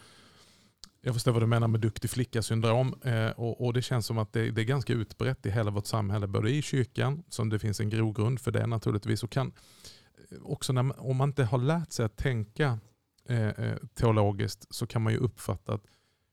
jag 1.01 1.13
förstår 1.13 1.31
vad 1.31 1.41
du 1.41 1.47
menar 1.47 1.67
med 1.67 1.79
duktig 1.79 2.09
flicka-syndrom 2.09 2.95
eh, 3.03 3.29
och, 3.29 3.65
och, 3.65 3.73
det 3.73 3.81
känns 3.81 4.05
som 4.05 4.17
att 4.17 4.33
det, 4.33 4.51
det, 4.51 4.61
är 4.61 4.65
ganska 4.65 4.93
utbrett 4.93 5.45
i 5.45 5.49
hela 5.49 5.71
vårt 5.71 5.85
samhälle, 5.85 6.27
både 6.27 6.49
i 6.49 6.61
kyrkan, 6.61 7.23
som 7.29 7.49
det 7.49 7.59
finns 7.59 7.79
en 7.79 7.89
grogrund 7.89 8.39
för 8.39 8.51
det 8.51 8.67
naturligtvis, 8.67 9.23
och 9.23 9.31
kan 9.31 9.51
eh, 10.31 10.37
också 10.43 10.73
när, 10.73 11.01
om 11.01 11.17
man 11.17 11.29
inte 11.29 11.43
har 11.43 11.57
lärt 11.57 11.91
sig 11.91 12.05
att 12.05 12.17
tänka 12.17 12.79
eh, 13.29 13.47
eh, 13.47 13.77
teologiskt 13.93 14.65
så 14.69 14.87
kan 14.87 15.01
man 15.01 15.13
ju 15.13 15.19
uppfatta 15.19 15.73
att 15.73 15.83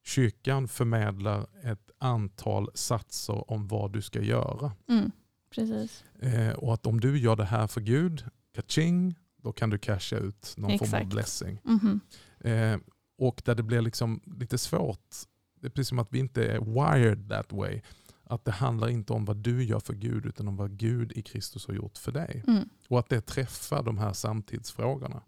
kyrkan 0.07 0.69
förmedlar 0.69 1.47
ett 1.63 1.91
antal 1.99 2.71
satser 2.75 3.51
om 3.51 3.69
vad 3.69 3.93
du 3.93 4.03
ska 4.03 4.23
göra. 4.23 4.73
Mm, 4.89 5.11
precis. 5.55 6.05
Eh, 6.19 6.53
och 6.53 6.75
att 6.75 6.87
om 6.87 7.01
du 7.01 7.19
gör 7.19 7.37
det 7.37 7.45
här 7.45 7.67
för 7.67 7.81
Gud 7.81 8.25
kaching, 8.55 9.19
då 9.37 9.53
kan 9.53 9.71
du 9.71 9.79
casha 9.79 10.17
ut 10.17 10.55
någon 10.57 10.71
Exakt. 10.71 10.91
form 10.91 11.01
av 11.01 11.09
blessing. 11.09 11.61
Mm 11.65 11.79
-hmm. 11.79 12.73
eh, 12.75 12.81
och 13.19 13.43
där 13.45 13.55
det 13.55 13.63
blir 13.63 13.81
liksom 13.81 14.21
lite 14.41 14.59
svårt, 14.59 15.17
det 15.61 15.67
är 15.67 15.71
precis 15.71 15.89
som 15.89 15.99
att 15.99 16.13
vi 16.13 16.19
inte 16.19 16.47
är 16.47 16.61
wired 16.61 17.29
that 17.29 17.53
way. 17.53 17.81
Att 18.25 18.45
det 18.45 18.53
handlar 18.53 18.89
inte 18.89 19.13
om 19.13 19.25
vad 19.25 19.37
du 19.37 19.65
gör 19.65 19.81
för 19.81 19.95
Gud 19.95 20.27
utan 20.27 20.49
om 20.49 20.57
vad 20.57 20.77
Gud 20.77 21.13
i 21.13 21.23
Kristus 21.23 21.67
har 21.67 21.75
gjort 21.75 21.99
för 21.99 22.13
dig. 22.13 22.45
Mm. 22.49 22.69
Och 22.89 22.99
att 22.99 23.09
det 23.09 23.21
träffar 23.21 23.83
de 23.83 23.99
här 23.99 24.13
samtidsfrågorna. 24.13 25.23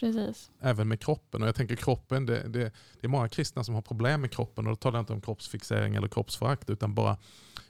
Precis. 0.00 0.50
Även 0.60 0.88
med 0.88 1.00
kroppen. 1.00 1.42
Och 1.42 1.48
jag 1.48 1.54
tänker 1.54 1.76
kroppen, 1.76 2.26
det, 2.26 2.48
det, 2.48 2.72
det 3.00 3.06
är 3.06 3.08
många 3.08 3.28
kristna 3.28 3.64
som 3.64 3.74
har 3.74 3.82
problem 3.82 4.20
med 4.20 4.30
kroppen. 4.30 4.66
Och 4.66 4.72
då 4.72 4.76
talar 4.76 4.98
jag 4.98 5.02
inte 5.02 5.12
om 5.12 5.20
kroppsfixering 5.20 5.94
eller 5.94 6.08
kroppsförakt 6.08 6.70
utan 6.70 6.94
bara 6.94 7.16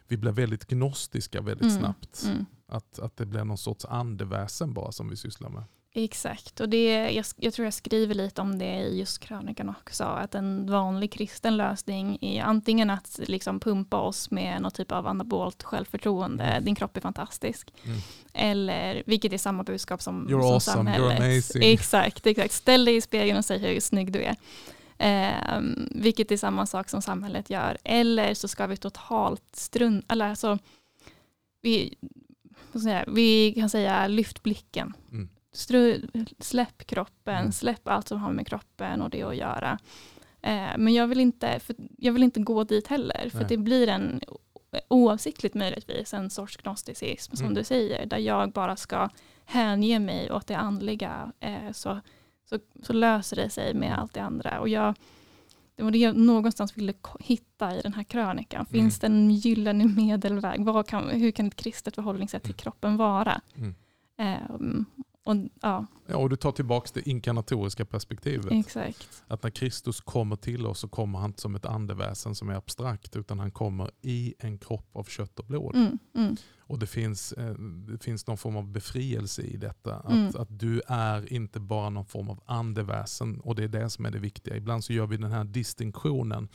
vi 0.08 0.16
blir 0.16 0.32
väldigt 0.32 0.66
gnostiska 0.66 1.40
väldigt 1.40 1.70
mm. 1.70 1.78
snabbt. 1.78 2.22
Mm. 2.24 2.46
Att, 2.66 2.98
att 2.98 3.16
det 3.16 3.26
blir 3.26 3.44
någon 3.44 3.58
sorts 3.58 3.84
andeväsen 3.84 4.74
bara 4.74 4.92
som 4.92 5.08
vi 5.08 5.16
sysslar 5.16 5.50
med. 5.50 5.64
Exakt, 5.98 6.60
och 6.60 6.68
det, 6.68 7.10
jag, 7.10 7.24
jag, 7.36 7.54
tror 7.54 7.66
jag 7.66 7.74
skriver 7.74 8.14
lite 8.14 8.40
om 8.40 8.58
det 8.58 8.74
i 8.74 8.98
just 8.98 9.18
krönikan 9.18 9.68
också. 9.68 10.04
Att 10.04 10.34
en 10.34 10.70
vanlig 10.70 11.12
kristen 11.12 11.56
lösning 11.56 12.18
är 12.20 12.42
antingen 12.42 12.90
att 12.90 13.20
liksom 13.22 13.60
pumpa 13.60 13.96
oss 13.96 14.30
med 14.30 14.62
någon 14.62 14.70
typ 14.70 14.92
av 14.92 15.06
anabolt 15.06 15.62
självförtroende. 15.62 16.44
Mm. 16.44 16.64
Din 16.64 16.74
kropp 16.74 16.96
är 16.96 17.00
fantastisk. 17.00 17.72
Mm. 17.84 17.98
Eller, 18.32 19.02
vilket 19.06 19.32
är 19.32 19.38
samma 19.38 19.62
budskap 19.62 20.02
som, 20.02 20.28
you're 20.28 20.42
som 20.42 20.54
awesome, 20.54 20.74
samhället. 20.76 21.18
You're 21.18 21.32
amazing. 21.32 21.62
Exakt, 21.62 22.26
exakt. 22.26 22.52
Ställ 22.52 22.84
dig 22.84 22.96
i 22.96 23.00
spegeln 23.00 23.38
och 23.38 23.44
säg 23.44 23.58
hur 23.58 23.80
snygg 23.80 24.12
du 24.12 24.22
är. 24.22 24.36
Eh, 24.98 25.60
vilket 25.90 26.32
är 26.32 26.36
samma 26.36 26.66
sak 26.66 26.88
som 26.88 27.02
samhället 27.02 27.50
gör. 27.50 27.78
Eller 27.84 28.34
så 28.34 28.48
ska 28.48 28.66
vi 28.66 28.76
totalt 28.76 29.44
strunta, 29.52 30.12
eller 30.12 30.28
alltså, 30.28 30.58
vi, 31.62 31.94
vi 33.06 33.52
kan 33.52 33.70
säga 33.70 34.08
lyft 34.08 34.42
blicken. 34.42 34.92
Mm. 35.12 35.28
Släpp 36.38 36.86
kroppen, 36.86 37.38
mm. 37.38 37.52
släpp 37.52 37.88
allt 37.88 38.08
som 38.08 38.20
har 38.20 38.32
med 38.32 38.46
kroppen 38.46 39.02
och 39.02 39.10
det 39.10 39.22
att 39.22 39.36
göra. 39.36 39.78
Eh, 40.42 40.78
men 40.78 40.94
jag 40.94 41.06
vill, 41.06 41.20
inte, 41.20 41.60
för 41.60 41.76
jag 41.98 42.12
vill 42.12 42.22
inte 42.22 42.40
gå 42.40 42.64
dit 42.64 42.86
heller, 42.86 43.30
för 43.30 43.44
det 43.44 43.56
blir 43.56 43.88
en 43.88 44.20
oavsiktligt 44.88 45.54
möjligtvis 45.54 46.14
en 46.14 46.30
sorts 46.30 46.56
gnosticism 46.56 47.36
som 47.36 47.46
mm. 47.46 47.54
du 47.54 47.64
säger, 47.64 48.06
där 48.06 48.18
jag 48.18 48.52
bara 48.52 48.76
ska 48.76 49.08
hänge 49.44 49.98
mig 49.98 50.32
åt 50.32 50.46
det 50.46 50.56
andliga 50.56 51.32
eh, 51.40 51.72
så, 51.72 52.00
så, 52.48 52.58
så, 52.82 52.92
löser 52.92 53.36
det 53.36 53.50
sig 53.50 53.74
med 53.74 53.98
allt 53.98 54.12
det 54.12 54.20
andra. 54.20 54.60
Och 54.60 54.68
jag, 54.68 54.94
det 55.76 55.82
var 55.82 55.90
det 55.90 55.98
jag 55.98 56.16
någonstans 56.16 56.76
ville 56.76 56.94
hitta 57.20 57.76
i 57.76 57.80
den 57.80 57.94
här 57.94 58.04
krönikan. 58.04 58.60
Mm. 58.60 58.66
Finns 58.66 59.04
mm. 59.04 59.12
det 59.12 59.22
en 59.22 59.30
gyllene 59.30 59.84
medelväg? 59.84 60.86
Kan, 60.86 61.08
hur 61.08 61.30
kan 61.30 61.46
ett 61.46 61.56
kristet 61.56 61.94
förhållningssätt 61.94 62.42
till 62.42 62.52
mm. 62.52 62.58
kroppen 62.58 62.96
vara? 62.96 63.40
Mm. 63.54 63.74
Eh, 64.18 64.56
och, 65.26 65.36
ja. 65.62 65.86
Ja, 66.06 66.16
och 66.16 66.30
du 66.30 66.36
tar 66.36 66.52
tillbaka 66.52 66.90
det 66.94 67.08
inkarnatoriska 67.08 67.84
perspektivet. 67.84 68.52
Exakt. 68.52 69.22
Att 69.26 69.42
när 69.42 69.50
Kristus 69.50 70.00
kommer 70.00 70.36
till 70.36 70.66
oss 70.66 70.78
så 70.78 70.88
kommer 70.88 71.18
han 71.18 71.30
inte 71.30 71.40
som 71.40 71.54
ett 71.54 71.66
andeväsen 71.66 72.34
som 72.34 72.48
är 72.48 72.54
abstrakt 72.54 73.16
utan 73.16 73.38
han 73.38 73.50
kommer 73.50 73.90
i 74.02 74.34
en 74.38 74.58
kropp 74.58 74.88
av 74.92 75.04
kött 75.04 75.38
och 75.38 75.44
blod. 75.44 75.76
Mm, 75.76 75.98
mm. 76.14 76.36
Och 76.58 76.78
det 76.78 76.86
finns, 76.86 77.32
eh, 77.32 77.54
det 77.88 78.04
finns 78.04 78.26
någon 78.26 78.38
form 78.38 78.56
av 78.56 78.68
befrielse 78.68 79.42
i 79.42 79.56
detta. 79.56 79.96
Att, 79.96 80.12
mm. 80.12 80.32
att 80.38 80.58
du 80.58 80.82
är 80.86 81.32
inte 81.32 81.60
bara 81.60 81.90
någon 81.90 82.06
form 82.06 82.28
av 82.28 82.42
andeväsen 82.46 83.40
och 83.40 83.54
det 83.54 83.64
är 83.64 83.68
det 83.68 83.90
som 83.90 84.06
är 84.06 84.10
det 84.10 84.18
viktiga. 84.18 84.56
Ibland 84.56 84.84
så 84.84 84.92
gör 84.92 85.06
vi 85.06 85.16
den 85.16 85.32
här 85.32 85.44
distinktionen. 85.44 86.48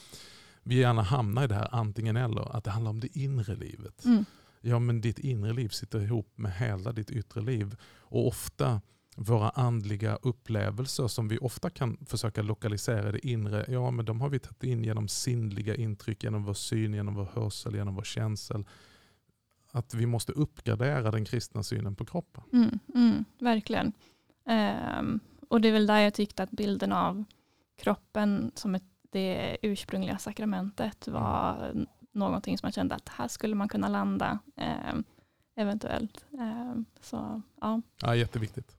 Vi 0.63 0.75
gärna 0.75 1.01
hamnar 1.01 1.43
i 1.43 1.47
det 1.47 1.55
här 1.55 1.69
antingen 1.71 2.17
eller, 2.17 2.55
att 2.55 2.63
det 2.63 2.71
handlar 2.71 2.89
om 2.89 2.99
det 2.99 3.17
inre 3.17 3.55
livet. 3.55 4.05
Mm. 4.05 4.25
Ja 4.61 4.79
men 4.79 5.01
ditt 5.01 5.19
inre 5.19 5.53
liv 5.53 5.69
sitter 5.69 5.99
ihop 6.01 6.37
med 6.37 6.53
hela 6.53 6.91
ditt 6.91 7.11
yttre 7.11 7.41
liv. 7.41 7.75
Och 7.99 8.27
ofta 8.27 8.81
våra 9.15 9.49
andliga 9.49 10.15
upplevelser 10.15 11.07
som 11.07 11.27
vi 11.27 11.37
ofta 11.37 11.69
kan 11.69 11.97
försöka 12.05 12.41
lokalisera 12.41 13.09
i 13.09 13.11
det 13.11 13.27
inre, 13.27 13.65
ja 13.67 13.91
men 13.91 14.05
de 14.05 14.21
har 14.21 14.29
vi 14.29 14.39
tagit 14.39 14.63
in 14.63 14.83
genom 14.83 15.07
sinnliga 15.07 15.75
intryck, 15.75 16.23
genom 16.23 16.43
vår 16.43 16.53
syn, 16.53 16.93
genom 16.93 17.15
vår 17.15 17.27
hörsel, 17.33 17.75
genom 17.75 17.95
vår 17.95 18.03
känsel. 18.03 18.65
Att 19.71 19.93
vi 19.93 20.05
måste 20.05 20.31
uppgradera 20.31 21.11
den 21.11 21.25
kristna 21.25 21.63
synen 21.63 21.95
på 21.95 22.05
kroppen. 22.05 22.43
Mm, 22.53 22.79
mm, 22.95 23.25
verkligen. 23.39 23.93
Um, 24.99 25.19
och 25.49 25.61
det 25.61 25.67
är 25.67 25.71
väl 25.71 25.87
där 25.87 25.99
jag 25.99 26.13
tyckte 26.13 26.43
att 26.43 26.51
bilden 26.51 26.91
av 26.91 27.23
kroppen 27.77 28.51
som 28.55 28.75
ett, 28.75 28.83
det 29.09 29.57
ursprungliga 29.61 30.17
sakramentet 30.17 31.07
var 31.07 31.69
mm 31.69 31.87
någonting 32.11 32.57
som 32.57 32.65
man 32.67 32.71
kände 32.71 32.95
att 32.95 33.09
här 33.09 33.27
skulle 33.27 33.55
man 33.55 33.69
kunna 33.69 33.87
landa. 33.87 34.39
Eh, 34.57 34.95
eventuellt. 35.55 36.25
Eh, 36.33 36.81
så, 37.01 37.41
ja. 37.61 37.81
ja, 38.01 38.15
jätteviktigt. 38.15 38.77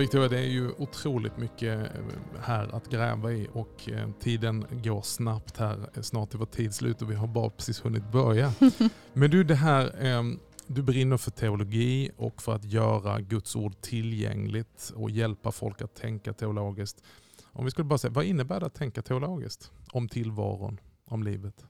Victoria, 0.00 0.28
det 0.28 0.38
är 0.38 0.48
ju 0.48 0.70
otroligt 0.78 1.36
mycket 1.36 1.80
eh, 1.80 2.02
här 2.42 2.74
att 2.74 2.88
gräva 2.88 3.32
i 3.32 3.48
och 3.52 3.88
eh, 3.88 4.10
tiden 4.20 4.66
går 4.70 5.02
snabbt 5.02 5.56
här. 5.56 6.02
Snart 6.02 6.34
är 6.34 6.38
vår 6.38 6.46
tid 6.46 6.74
slut 6.74 7.02
och 7.02 7.10
vi 7.10 7.14
har 7.14 7.26
bara 7.26 7.50
precis 7.50 7.84
hunnit 7.84 8.12
börja. 8.12 8.52
Men 9.12 9.30
du, 9.30 9.44
det 9.44 9.54
här, 9.54 10.04
ehm, 10.04 10.38
du 10.66 10.82
brinner 10.82 11.16
för 11.16 11.30
teologi 11.30 12.10
och 12.16 12.42
för 12.42 12.54
att 12.54 12.64
göra 12.64 13.20
Guds 13.20 13.56
ord 13.56 13.80
tillgängligt 13.80 14.92
och 14.96 15.10
hjälpa 15.10 15.52
folk 15.52 15.82
att 15.82 15.94
tänka 15.94 16.32
teologiskt. 16.32 17.02
Om 17.44 17.64
vi 17.64 17.70
skulle 17.70 17.84
bara 17.84 17.98
säga, 17.98 18.12
vad 18.12 18.24
innebär 18.24 18.60
det 18.60 18.66
att 18.66 18.74
tänka 18.74 19.02
teologiskt? 19.02 19.70
Om 19.92 20.08
tillvaron, 20.08 20.80
om 21.04 21.22
livet? 21.22 21.64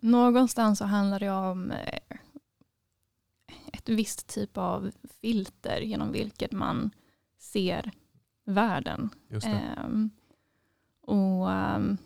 Någonstans 0.00 0.78
så 0.78 0.84
handlar 0.84 1.20
det 1.20 1.30
om 1.30 1.70
eh, 1.70 2.16
ett 3.84 3.88
visst 3.88 4.26
typ 4.26 4.58
av 4.58 4.90
filter 5.20 5.80
genom 5.80 6.12
vilket 6.12 6.52
man 6.52 6.90
ser 7.38 7.90
världen. 8.44 9.10
Um, 9.84 10.10
och 11.00 11.48
um, 11.48 11.98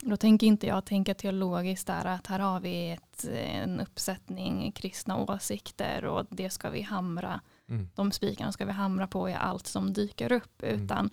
Då 0.00 0.16
tänker 0.16 0.46
inte 0.46 0.66
jag 0.66 0.84
tänka 0.84 1.14
teologiskt 1.14 1.86
där 1.86 2.04
att 2.04 2.26
här 2.26 2.38
har 2.38 2.60
vi 2.60 2.90
ett, 2.90 3.24
en 3.24 3.80
uppsättning 3.80 4.72
kristna 4.72 5.16
åsikter 5.16 6.04
och 6.04 6.26
det 6.30 6.50
ska 6.50 6.70
vi 6.70 6.82
hamra, 6.82 7.40
mm. 7.68 7.88
de 7.94 8.12
spikarna 8.12 8.52
ska 8.52 8.64
vi 8.64 8.72
hamra 8.72 9.06
på 9.06 9.28
i 9.28 9.34
allt 9.34 9.66
som 9.66 9.92
dyker 9.92 10.32
upp, 10.32 10.62
mm. 10.62 10.84
utan 10.84 11.10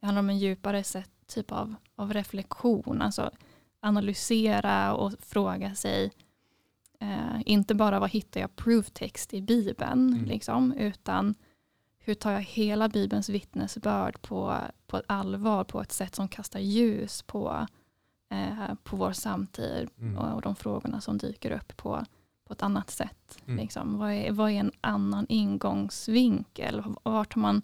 det 0.00 0.06
handlar 0.06 0.22
om 0.22 0.30
en 0.30 0.38
djupare 0.38 0.84
sätt, 0.84 1.10
typ 1.26 1.52
av, 1.52 1.74
av 1.96 2.12
reflektion, 2.12 3.02
alltså 3.02 3.30
analysera 3.80 4.94
och 4.94 5.12
fråga 5.20 5.74
sig 5.74 6.12
Eh, 7.02 7.40
inte 7.46 7.74
bara 7.74 8.00
vad 8.00 8.10
hittar 8.10 8.40
jag 8.40 8.56
proof-text 8.56 9.34
i 9.34 9.42
Bibeln, 9.42 10.12
mm. 10.12 10.24
liksom, 10.24 10.72
utan 10.72 11.34
hur 11.98 12.14
tar 12.14 12.32
jag 12.32 12.40
hela 12.40 12.88
Bibelns 12.88 13.28
vittnesbörd 13.28 14.22
på, 14.22 14.58
på 14.86 14.96
ett 14.96 15.04
allvar, 15.06 15.64
på 15.64 15.80
ett 15.80 15.92
sätt 15.92 16.14
som 16.14 16.28
kastar 16.28 16.60
ljus 16.60 17.22
på, 17.22 17.66
eh, 18.30 18.74
på 18.82 18.96
vår 18.96 19.12
samtid 19.12 19.88
mm. 19.98 20.18
och, 20.18 20.34
och, 20.34 20.42
de 20.42 20.56
frågorna 20.56 21.00
som 21.00 21.18
dyker 21.18 21.50
upp 21.50 21.76
på, 21.76 22.04
på 22.44 22.52
ett 22.52 22.62
annat 22.62 22.90
sätt. 22.90 23.38
Mm. 23.46 23.56
Liksom. 23.58 23.98
Vad, 23.98 24.12
är, 24.12 24.32
vad 24.32 24.50
är 24.50 24.54
en 24.60 24.72
annan 24.80 25.26
ingångsvinkel? 25.28 26.82
Vart 27.02 27.36
man, 27.36 27.62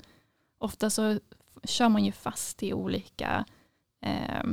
ofta 0.59 0.91
så 0.91 1.19
kör 1.65 1.89
man 1.89 2.05
ju 2.05 2.13
fast 2.13 2.63
i 2.63 2.73
olika, 2.73 3.45
eh, 4.03 4.45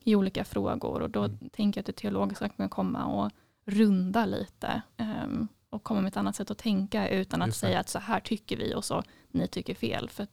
i 0.00 0.16
olika 0.16 0.44
frågor 0.44 1.02
och 1.02 1.10
då 1.10 1.24
mm. 1.24 1.48
tänker 1.52 1.78
jag 1.78 1.82
att 1.82 1.86
det 1.86 2.02
teologiska 2.02 2.48
kan 2.48 2.68
komma 2.68 3.04
och 3.04 3.32
runda 3.64 4.26
lite 4.26 4.82
um, 4.98 5.48
och 5.70 5.82
komma 5.82 6.00
med 6.00 6.08
ett 6.08 6.16
annat 6.16 6.36
sätt 6.36 6.50
att 6.50 6.58
tänka 6.58 7.08
utan 7.08 7.42
att 7.42 7.54
säga 7.54 7.80
att 7.80 7.88
så 7.88 7.98
här 7.98 8.20
tycker 8.20 8.56
vi 8.56 8.74
och 8.74 8.84
så 8.84 9.02
ni 9.30 9.48
tycker 9.48 9.74
fel. 9.74 10.10
För 10.10 10.26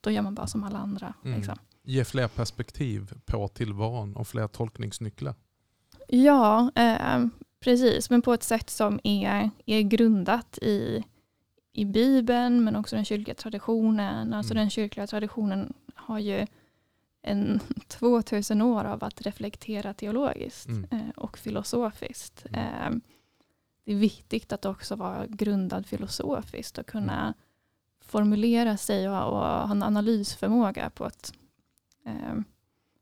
då 0.00 0.10
gör 0.10 0.22
man 0.22 0.34
bara 0.34 0.46
som 0.46 0.64
alla 0.64 0.78
andra. 0.78 1.14
Mm. 1.24 1.36
Liksom. 1.36 1.58
Ge 1.82 2.04
fler 2.04 2.28
perspektiv 2.28 3.12
på 3.24 3.48
tillvaron 3.48 4.16
och 4.16 4.28
fler 4.28 4.48
tolkningsnycklar. 4.48 5.34
Ja, 6.08 6.70
eh, 6.74 7.26
precis. 7.60 8.10
Men 8.10 8.22
på 8.22 8.32
ett 8.32 8.42
sätt 8.42 8.70
som 8.70 9.00
är, 9.04 9.50
är 9.66 9.82
grundat 9.82 10.58
i, 10.62 11.04
i 11.72 11.84
Bibeln 11.84 12.64
men 12.64 12.76
också 12.76 12.96
den 12.96 13.04
kyrkliga 13.04 13.34
traditionen. 13.34 14.34
Alltså 14.34 14.52
mm. 14.52 14.62
den 14.62 14.70
kyrkliga 14.70 15.06
traditionen 15.06 15.72
har 15.94 16.18
ju 16.18 16.46
en 17.24 17.60
2000 17.88 18.62
år 18.62 18.84
av 18.84 19.04
att 19.04 19.22
reflektera 19.22 19.94
teologiskt 19.94 20.68
mm. 20.68 20.86
eh, 20.90 21.08
och 21.16 21.38
filosofiskt. 21.38 22.46
Mm. 22.52 22.60
Eh, 22.60 22.98
det 23.84 23.92
är 23.92 23.96
viktigt 23.96 24.52
att 24.52 24.64
också 24.64 24.96
vara 24.96 25.26
grundad 25.26 25.86
filosofiskt 25.86 26.78
och 26.78 26.86
kunna 26.86 27.22
mm. 27.22 27.34
formulera 28.00 28.76
sig 28.76 29.08
och, 29.08 29.16
och, 29.16 29.38
ha 29.38 29.70
en 29.70 29.82
analysförmåga 29.82 30.90
på 30.90 31.06
ett, 31.06 31.32
eh, 32.06 32.34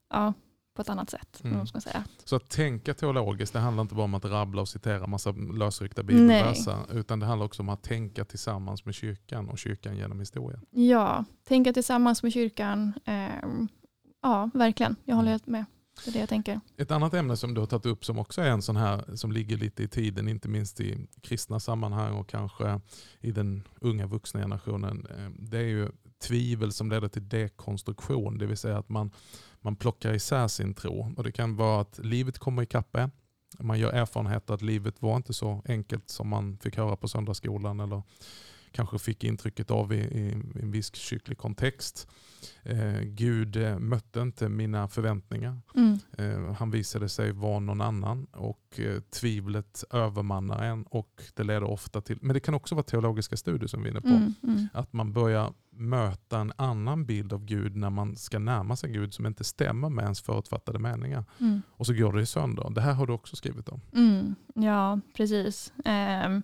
ja, 0.09 0.33
på 0.73 0.81
ett 0.81 0.89
annat 0.89 1.09
sätt. 1.09 1.41
Mm. 1.43 1.67
Ska 1.67 1.81
säga. 1.81 2.03
Så 2.25 2.35
att 2.35 2.49
tänka 2.49 2.93
teologiskt, 2.93 3.53
det 3.53 3.59
handlar 3.59 3.81
inte 3.81 3.95
bara 3.95 4.03
om 4.03 4.13
att 4.13 4.25
rabbla 4.25 4.61
och 4.61 4.69
citera 4.69 5.07
massa 5.07 5.31
lösryckta 5.31 6.03
bibelverser, 6.03 6.77
utan 6.93 7.19
det 7.19 7.25
handlar 7.25 7.45
också 7.45 7.61
om 7.61 7.69
att 7.69 7.83
tänka 7.83 8.25
tillsammans 8.25 8.85
med 8.85 8.95
kyrkan 8.95 9.49
och 9.49 9.57
kyrkan 9.57 9.97
genom 9.97 10.19
historien. 10.19 10.61
Ja, 10.69 11.25
tänka 11.43 11.73
tillsammans 11.73 12.23
med 12.23 12.33
kyrkan, 12.33 12.93
eh, 13.05 13.49
Ja, 14.23 14.49
verkligen. 14.53 14.95
Jag 15.05 15.15
håller 15.15 15.31
helt 15.31 15.47
med. 15.47 15.65
Det 16.05 16.11
är 16.11 16.13
det 16.13 16.19
jag 16.19 16.29
tänker. 16.29 16.59
Ett 16.77 16.91
annat 16.91 17.13
ämne 17.13 17.37
som 17.37 17.53
du 17.53 17.61
har 17.61 17.67
tagit 17.67 17.85
upp 17.85 18.05
som 18.05 18.19
också 18.19 18.41
är 18.41 18.49
en 18.49 18.61
sån 18.61 18.75
här 18.75 19.15
som 19.15 19.31
ligger 19.31 19.57
lite 19.57 19.83
i 19.83 19.87
tiden, 19.87 20.27
inte 20.27 20.49
minst 20.49 20.79
i 20.79 21.07
kristna 21.21 21.59
sammanhang 21.59 22.13
och 22.13 22.29
kanske 22.29 22.79
i 23.19 23.31
den 23.31 23.63
unga 23.81 24.07
vuxna 24.07 24.39
generationen. 24.39 25.07
Eh, 25.09 25.29
det 25.39 25.57
är 25.57 25.67
ju 25.67 25.89
tvivel 26.27 26.71
som 26.71 26.89
leder 26.89 27.07
till 27.07 27.29
dekonstruktion, 27.29 28.37
det 28.37 28.45
vill 28.45 28.57
säga 28.57 28.77
att 28.77 28.89
man, 28.89 29.11
man 29.61 29.75
plockar 29.75 30.13
isär 30.13 30.47
sin 30.47 30.73
tro. 30.73 31.13
Och 31.17 31.23
Det 31.23 31.31
kan 31.31 31.55
vara 31.55 31.81
att 31.81 31.99
livet 32.03 32.39
kommer 32.39 32.63
ikapp 32.63 32.95
en. 32.95 33.11
Man 33.59 33.79
gör 33.79 33.91
erfarenhet 33.91 34.49
att 34.49 34.61
livet 34.61 35.01
var 35.01 35.15
inte 35.15 35.33
så 35.33 35.61
enkelt 35.65 36.09
som 36.09 36.27
man 36.27 36.57
fick 36.57 36.77
höra 36.77 36.95
på 36.95 37.07
söndagsskolan 37.07 37.79
eller 37.79 38.03
kanske 38.73 38.99
fick 38.99 39.23
intrycket 39.23 39.71
av 39.71 39.93
i, 39.93 39.97
i, 39.97 40.29
i 40.55 40.61
en 40.61 40.71
viss 40.71 40.93
kyrklig 40.95 41.37
kontext. 41.37 42.07
Eh, 42.63 43.01
Gud 43.01 43.55
eh, 43.55 43.79
mötte 43.79 44.19
inte 44.19 44.49
mina 44.49 44.87
förväntningar. 44.87 45.61
Mm. 45.75 45.99
Eh, 46.17 46.53
han 46.53 46.71
visade 46.71 47.09
sig 47.09 47.31
vara 47.31 47.59
någon 47.59 47.81
annan 47.81 48.25
och 48.25 48.79
eh, 48.79 48.99
tvivlet 48.99 49.83
övermannar 49.91 50.63
en 50.63 50.83
och 50.83 51.23
det 51.33 51.43
leder 51.43 51.63
ofta 51.63 52.01
till, 52.01 52.17
men 52.21 52.33
det 52.33 52.39
kan 52.39 52.53
också 52.53 52.75
vara 52.75 52.83
teologiska 52.83 53.37
studier 53.37 53.67
som 53.67 53.83
vi 53.83 53.89
är 53.89 53.91
inne 53.91 54.01
på. 54.01 54.07
Mm. 54.07 54.33
Mm. 54.43 54.67
Att 54.73 54.93
man 54.93 55.13
börjar 55.13 55.53
möta 55.69 56.39
en 56.39 56.53
annan 56.55 57.05
bild 57.05 57.33
av 57.33 57.45
Gud 57.45 57.75
när 57.75 57.89
man 57.89 58.15
ska 58.15 58.39
närma 58.39 58.75
sig 58.75 58.91
Gud 58.91 59.13
som 59.13 59.25
inte 59.25 59.43
stämmer 59.43 59.89
med 59.89 60.03
ens 60.03 60.21
förutfattade 60.21 60.79
meningar. 60.79 61.25
Mm. 61.39 61.61
Och 61.69 61.85
så 61.85 61.93
går 61.93 62.13
det 62.13 62.25
sönder. 62.25 62.69
Det 62.69 62.81
här 62.81 62.93
har 62.93 63.07
du 63.07 63.13
också 63.13 63.35
skrivit 63.35 63.69
om. 63.69 63.81
Mm, 63.95 64.35
ja, 64.55 64.99
precis. 65.13 65.73
Ehm, 65.85 66.43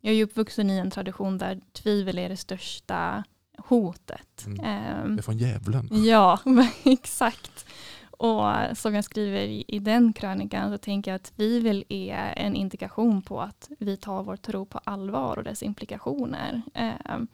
jag 0.00 0.12
är 0.12 0.16
ju 0.16 0.24
uppvuxen 0.24 0.70
i 0.70 0.78
en 0.78 0.90
tradition 0.90 1.38
där 1.38 1.60
tvivel 1.72 2.18
är 2.18 2.28
det 2.28 2.36
största 2.36 3.24
hotet. 3.58 4.44
Mm. 4.46 4.64
Ehm, 4.64 5.16
Det 5.16 5.20
är 5.20 5.22
från 5.22 5.38
djävulen. 5.38 5.88
ja, 6.04 6.38
exakt. 6.84 7.66
Och 8.10 8.44
som 8.74 8.94
jag 8.94 9.04
skriver 9.04 9.40
i, 9.40 9.78
den 9.78 10.12
krönikan 10.12 10.70
så 10.72 10.78
tänker 10.78 11.10
jag 11.10 11.16
att 11.16 11.36
tvivel 11.36 11.84
är 11.88 12.34
en 12.36 12.54
indikation 12.54 13.22
på 13.22 13.40
att 13.40 13.70
vi 13.78 13.96
tar 13.96 14.22
vår 14.22 14.36
tro 14.36 14.66
på 14.66 14.78
allvar 14.84 15.36
och 15.36 15.44
dess 15.44 15.62
implikationer. 15.62 16.62
Ehm, 16.74 17.28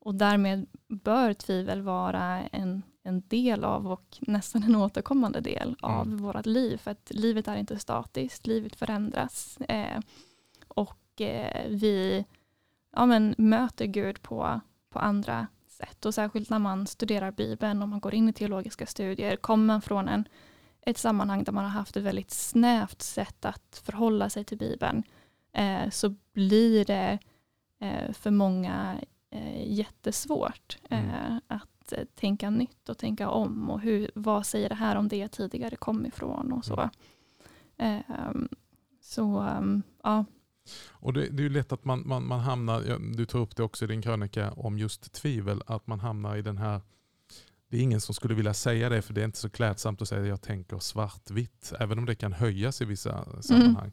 och 0.00 0.14
därmed 0.14 0.66
bör 0.88 1.32
tvivel 1.34 1.82
vara 1.82 2.40
en, 2.42 2.82
en 3.02 3.22
del 3.28 3.64
av 3.64 3.86
och 3.92 4.18
nästan 4.20 4.62
en 4.62 4.76
återkommande 4.76 5.40
del 5.40 5.76
av 5.80 6.06
Mm. 6.06 6.16
vårt 6.22 6.46
liv. 6.46 6.76
För 6.76 6.90
att 6.90 7.10
livet 7.14 7.48
är 7.48 7.56
inte 7.56 7.78
statiskt, 7.78 8.46
livet 8.46 8.76
förändras. 8.76 9.56
Eh, 9.68 10.00
och 10.68 10.96
vi 11.68 12.24
ja, 12.92 13.06
men, 13.06 13.34
möter 13.38 13.86
Gud 13.86 14.22
på, 14.22 14.60
på 14.90 14.98
andra 14.98 15.46
sätt. 15.66 16.06
Och 16.06 16.14
särskilt 16.14 16.50
när 16.50 16.58
man 16.58 16.86
studerar 16.86 17.30
Bibeln 17.30 17.82
och 17.82 17.88
man 17.88 18.00
går 18.00 18.14
in 18.14 18.28
i 18.28 18.32
teologiska 18.32 18.86
studier, 18.86 19.36
kommer 19.36 19.64
man 19.64 19.82
från 19.82 20.08
en, 20.08 20.28
ett 20.80 20.98
sammanhang 20.98 21.44
där 21.44 21.52
man 21.52 21.64
har 21.64 21.70
haft 21.70 21.96
ett 21.96 22.02
väldigt 22.02 22.30
snävt 22.30 23.02
sätt 23.02 23.44
att 23.44 23.82
förhålla 23.84 24.30
sig 24.30 24.44
till 24.44 24.58
Bibeln, 24.58 25.02
eh, 25.52 25.90
så 25.90 26.14
blir 26.32 26.84
det 26.84 27.18
eh, 27.80 28.12
för 28.12 28.30
många 28.30 29.00
eh, 29.30 29.72
jättesvårt 29.72 30.78
eh, 30.90 31.36
att 31.46 31.92
eh, 31.92 32.04
tänka 32.14 32.50
nytt 32.50 32.88
och 32.88 32.98
tänka 32.98 33.30
om 33.30 33.70
och 33.70 33.80
hur, 33.80 34.10
vad 34.14 34.46
säger 34.46 34.68
det 34.68 34.74
här 34.74 34.96
om 34.96 35.08
det 35.08 35.16
jag 35.16 35.30
tidigare 35.30 35.76
kom 35.76 36.06
ifrån 36.06 36.52
och 36.52 36.64
så. 36.64 36.90
Ehm, 37.76 38.48
så 39.00 39.40
um, 39.40 39.82
ja, 40.02 40.24
Och 40.90 41.12
det, 41.12 41.28
det 41.28 41.40
är 41.40 41.44
ju 41.44 41.50
lätt 41.50 41.72
att 41.72 41.84
man, 41.84 42.02
man, 42.06 42.26
man 42.26 42.40
hamnar, 42.40 42.98
du 43.16 43.26
tar 43.26 43.38
upp 43.38 43.56
det 43.56 43.62
också 43.62 43.84
i 43.84 43.88
din 43.88 44.02
krönika 44.02 44.52
om 44.52 44.78
just 44.78 45.12
tvivel, 45.12 45.62
att 45.66 45.86
man 45.86 46.00
hamnar 46.00 46.36
i 46.36 46.42
den 46.42 46.58
här 46.58 46.80
det 47.72 47.78
är 47.78 47.82
ingen 47.82 48.00
som 48.00 48.14
skulle 48.14 48.34
vilja 48.34 48.54
säga 48.54 48.88
det 48.88 49.02
för 49.02 49.14
det 49.14 49.20
är 49.20 49.24
inte 49.24 49.38
så 49.38 49.50
klädsamt 49.50 50.02
att 50.02 50.08
säga 50.08 50.22
att 50.22 50.28
jag 50.28 50.42
tänker 50.42 50.78
svartvitt. 50.78 51.72
Även 51.80 51.98
om 51.98 52.06
det 52.06 52.14
kan 52.14 52.32
höjas 52.32 52.80
i 52.82 52.84
vissa 52.84 53.42
sammanhang. 53.42 53.92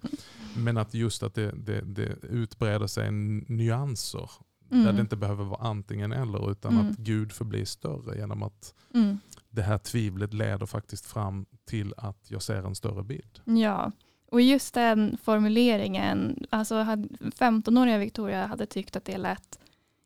Men 0.58 0.77
att 0.77 0.93
just 0.93 1.23
att 1.23 1.34
det, 1.34 1.51
det, 1.51 1.82
det 1.82 2.15
utbreder 2.21 2.88
sig 2.88 3.12
nyanser. 3.12 4.29
Där 4.69 4.77
mm, 4.82 4.95
det 4.95 5.01
inte 5.01 5.15
behöver 5.15 5.43
vara 5.43 5.62
antingen 5.62 6.12
eller 6.12 6.51
utan 6.51 6.73
Mm. 6.73 6.89
att 6.91 6.97
Gud 6.97 7.32
förblir 7.32 7.65
större 7.65 8.17
genom 8.17 8.43
att 8.43 8.73
mm, 8.93 9.19
det 9.49 9.62
här 9.62 9.77
tvivlet 9.77 10.34
leder 10.34 10.65
faktiskt 10.65 11.05
fram 11.05 11.45
till 11.65 11.93
att 11.97 12.32
jag 12.32 12.41
ser 12.41 12.63
en 12.63 12.75
större 12.75 13.03
bild. 13.03 13.39
ja. 13.45 13.91
Och 14.32 14.42
just 14.42 14.74
den 14.74 15.18
formuleringen, 15.24 16.46
alltså 16.50 16.76
hade 16.76 17.08
15-åriga 17.20 17.98
Victoria 17.98 18.46
hade 18.46 18.65
tyckt 18.65 18.96
att 18.96 19.06
det 19.06 19.18
lät 19.18 19.60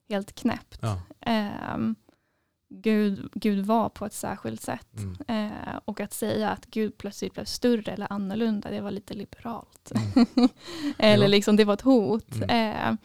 helt 0.10 0.36
knäppt. 0.36 0.80
Ja. 0.82 1.02
Ehm, 1.22 1.96
Gud, 2.70 3.30
Gud 3.34 3.66
var 3.66 3.90
på 3.90 4.06
ett 4.06 4.14
särskilt 4.14 4.62
sätt. 4.62 4.88
Mm. 5.28 5.52
Eh, 5.52 5.80
och 5.86 6.00
att 6.02 6.14
säga 6.14 6.50
att 6.50 6.66
Gud 6.66 6.98
plötsligt 6.98 7.34
blev 7.34 7.46
större 7.46 7.92
eller 7.92 8.14
annorlunda, 8.14 8.70
det 8.70 8.82
var 8.82 8.92
lite 8.92 9.14
liberalt. 9.14 9.92
Mm. 10.16 10.28
eller 10.98 11.24
Ja. 11.26 11.28
liksom 11.30 11.56
det 11.56 11.66
var 11.66 11.74
ett 11.74 11.82
hot. 11.82 12.36
Mm. 12.36 12.50
Eh, 12.50 12.96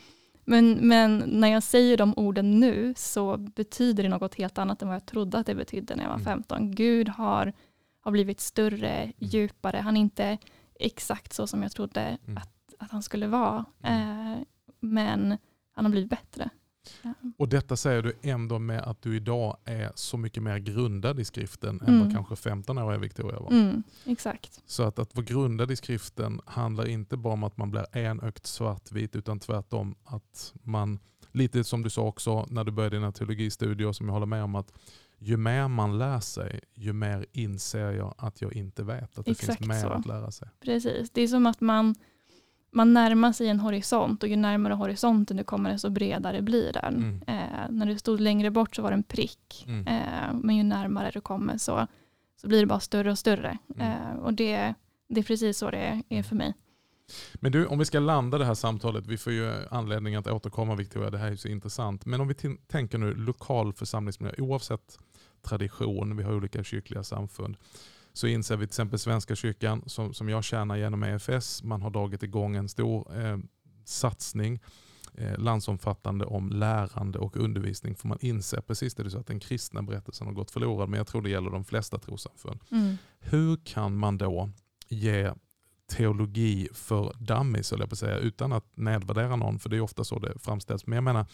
men, 0.45 0.73
men 0.73 1.19
när 1.27 1.49
jag 1.49 1.63
säger 1.63 1.97
de 1.97 2.15
orden 2.17 2.61
nu 2.61 2.95
så 2.97 3.37
betyder 3.37 4.03
det 4.03 4.09
något 4.09 4.35
helt 4.35 4.59
annat 4.59 4.83
än 4.83 4.89
vad 4.89 4.95
jag 4.95 5.07
trodde 5.07 5.39
att 5.39 5.47
det 5.47 5.55
betydde 5.55 5.97
när 5.97 6.03
jag 6.03 6.11
var 6.11 6.17
Mm. 6.17 6.25
15. 6.27 6.71
Gud 6.75 7.09
har, 7.09 7.53
har 8.01 8.11
blivit 8.13 8.41
större, 8.41 9.13
djupare. 9.19 9.77
Han 9.77 9.97
är 9.97 10.01
inte 10.01 10.39
exakt 10.79 11.33
så 11.33 11.47
som 11.47 11.63
jag 11.63 11.73
trodde 11.73 12.01
Mm. 12.27 12.37
att, 12.37 12.75
att 12.79 12.91
han 12.91 13.03
skulle 13.03 13.27
vara. 13.27 13.65
Eh, 13.83 14.37
men 14.81 15.37
han 15.73 15.85
har 15.85 15.89
blivit 15.91 16.11
bättre. 16.11 16.51
Ja. 17.03 17.15
Och 17.37 17.49
detta 17.49 17.77
säger 17.77 18.03
du 18.03 18.13
ändå 18.23 18.59
med 18.59 18.81
att 18.83 19.03
du 19.03 19.17
idag 19.17 19.57
är 19.65 19.93
så 19.95 20.17
mycket 20.17 20.43
mer 20.43 20.59
grundad 20.59 21.21
i 21.21 21.25
skriften 21.25 21.81
än 21.81 21.89
Mm. 21.89 22.01
vad 22.01 22.13
kanske 22.13 22.51
15-åriga 22.51 22.99
Victoria 22.99 23.41
var. 23.41 23.51
Mm, 23.51 23.83
exakt. 24.05 24.63
Så 24.67 24.83
att, 24.83 24.99
att 24.99 25.15
vara 25.17 25.25
grundad 25.25 25.71
i 25.71 25.77
skriften 25.77 26.41
handlar 26.47 26.89
inte 26.89 27.17
bara 27.17 27.33
om 27.33 27.45
att 27.45 27.57
man 27.57 27.71
blir 27.71 27.97
enögt 27.97 28.47
svartvit 28.47 29.17
utan 29.17 29.41
tvärtom 29.41 29.95
att 30.05 30.55
man, 30.63 30.99
lite 31.33 31.65
som 31.65 31.83
du 31.83 31.91
sa 31.91 32.03
också 32.03 32.47
när 32.51 32.65
du 32.65 32.73
började 32.73 32.97
dina 32.97 33.13
teologistudier 33.13 33.93
som 33.93 34.07
jag 34.07 34.13
håller 34.13 34.27
med 34.27 34.45
om 34.45 34.55
att 34.55 34.73
ju 35.19 35.37
mer 35.37 35.69
man 35.69 35.99
lär 35.99 36.21
sig 36.21 36.61
ju 36.75 36.93
mer 36.93 37.27
inser 37.33 37.93
jag 37.93 38.15
att 38.19 38.41
jag 38.41 38.53
inte 38.53 38.83
vet. 38.83 39.19
Att 39.19 39.25
det 39.25 39.31
Exakt 39.31 39.59
finns 39.59 39.69
mer 39.69 39.81
så. 39.81 39.89
att 39.89 40.07
lära 40.07 40.31
sig. 40.31 40.49
Precis. 40.61 41.11
Det 41.11 41.23
är 41.23 41.29
som 41.29 41.47
att 41.47 41.61
man, 41.61 41.95
man 42.71 42.93
närmar 42.93 43.33
sig 43.33 43.49
en 43.49 43.61
horisont 43.61 44.23
och 44.23 44.29
ju 44.29 44.37
närmare 44.37 44.75
horisonten 44.75 45.37
du 45.37 45.45
kommer 45.45 45.73
desto 45.73 45.91
bredare 45.91 46.43
blir 46.43 46.73
den. 46.73 46.97
Mm. 46.97 47.23
Eh, 47.27 47.71
när 47.71 47.87
du 47.87 47.99
stod 47.99 48.21
längre 48.21 48.51
bort 48.51 48.77
så 48.77 48.83
var 48.83 48.91
det 48.91 48.95
en 48.95 49.03
prick. 49.03 49.65
Mm. 49.67 49.87
Eh, 49.87 50.35
men 50.35 50.57
ju 50.57 50.63
närmare 50.63 51.11
du 51.15 51.21
kommer 51.21 51.59
så, 51.59 51.87
så 52.41 52.49
blir 52.49 52.61
det 52.61 52.67
bara 52.67 52.81
större 52.81 53.11
och 53.11 53.19
större. 53.19 53.59
Mm. 53.75 53.93
Eh, 53.93 54.19
och 54.19 54.35
det, 54.35 54.75
det 55.09 55.21
är 55.21 55.25
precis 55.25 55.59
så 55.59 55.71
det 55.71 56.03
är 56.09 56.23
för 56.23 56.37
mig. 56.37 56.55
Men 57.35 57.53
du, 57.53 57.67
om 57.67 57.79
vi 57.79 57.85
ska 57.85 57.99
landa 57.99 58.39
det 58.39 58.45
här 58.45 58.55
samtalet, 58.55 59.07
vi 59.07 59.19
får 59.19 59.33
ju 59.33 59.53
anledning 59.71 60.15
att 60.15 60.27
återkomma 60.27 60.75
Victoria, 60.75 61.11
det 61.11 61.19
här 61.19 61.31
är 61.31 61.37
så 61.37 61.49
intressant. 61.49 62.07
Men 62.07 62.21
om 62.21 62.29
vi 62.29 62.35
tänker 62.67 62.99
nu 62.99 63.15
lokal 63.15 63.73
församlingsmiljö, 63.73 64.35
oavsett 64.39 64.99
tradition, 65.43 66.17
vi 66.17 66.23
har 66.23 66.33
olika 66.33 66.65
kyrkliga 66.65 67.03
samfund, 67.03 67.57
så 68.13 68.27
inser 68.27 68.57
vi 68.57 68.67
till 68.67 68.71
exempel 68.71 68.99
Svenska 68.99 69.37
kyrkan 69.37 69.83
som, 69.87 70.15
som 70.15 70.29
jag 70.29 70.45
tjänar 70.45 70.77
genom 70.77 71.03
EFS, 71.03 71.63
man 71.63 71.83
har 71.83 71.91
dragit 71.91 72.23
igång 72.23 72.57
en 72.57 72.69
stor 72.69 73.21
eh, 73.21 73.39
satsning 73.85 74.61
eh, 75.15 75.39
landsomfattande 75.39 76.25
om 76.25 76.51
lärande 76.51 77.19
och 77.19 77.37
undervisning 77.37 77.95
för 77.95 78.09
man 78.09 78.19
inser 78.21 78.61
precis 78.61 78.95
det 78.95 79.03
du 79.03 79.11
sa 79.11 79.19
att 79.19 79.27
den 79.27 79.41
kristna 79.41 79.83
berättelsen 79.83 80.27
har 80.27 80.35
gått 80.35 80.51
förlorad 80.51 80.89
men 80.89 80.99
jag 80.99 81.07
tror 81.07 81.23
det 81.23 81.31
gäller 81.31 81.51
de 81.51 81.65
flesta 81.65 81.99
trossamfund. 81.99 82.61
Mm. 82.71 82.97
Hur 83.21 83.57
kan 83.65 83.97
man 83.97 84.19
då 84.19 84.51
ge 84.89 85.33
teologi 85.89 86.69
för 86.73 87.13
dummies, 87.19 87.73
jag 87.73 87.81
på 87.81 87.93
att 87.93 87.99
säga, 87.99 88.17
utan 88.17 88.53
att 88.53 88.77
nedvärdera 88.77 89.37
någon, 89.37 89.59
för 89.59 89.69
det 89.69 89.77
är 89.77 89.81
ofta 89.81 90.05
så 90.05 90.19
det 90.19 90.39
framställs. 90.39 90.87
Men 90.87 90.97
jag 90.97 91.05
menar, 91.05 91.27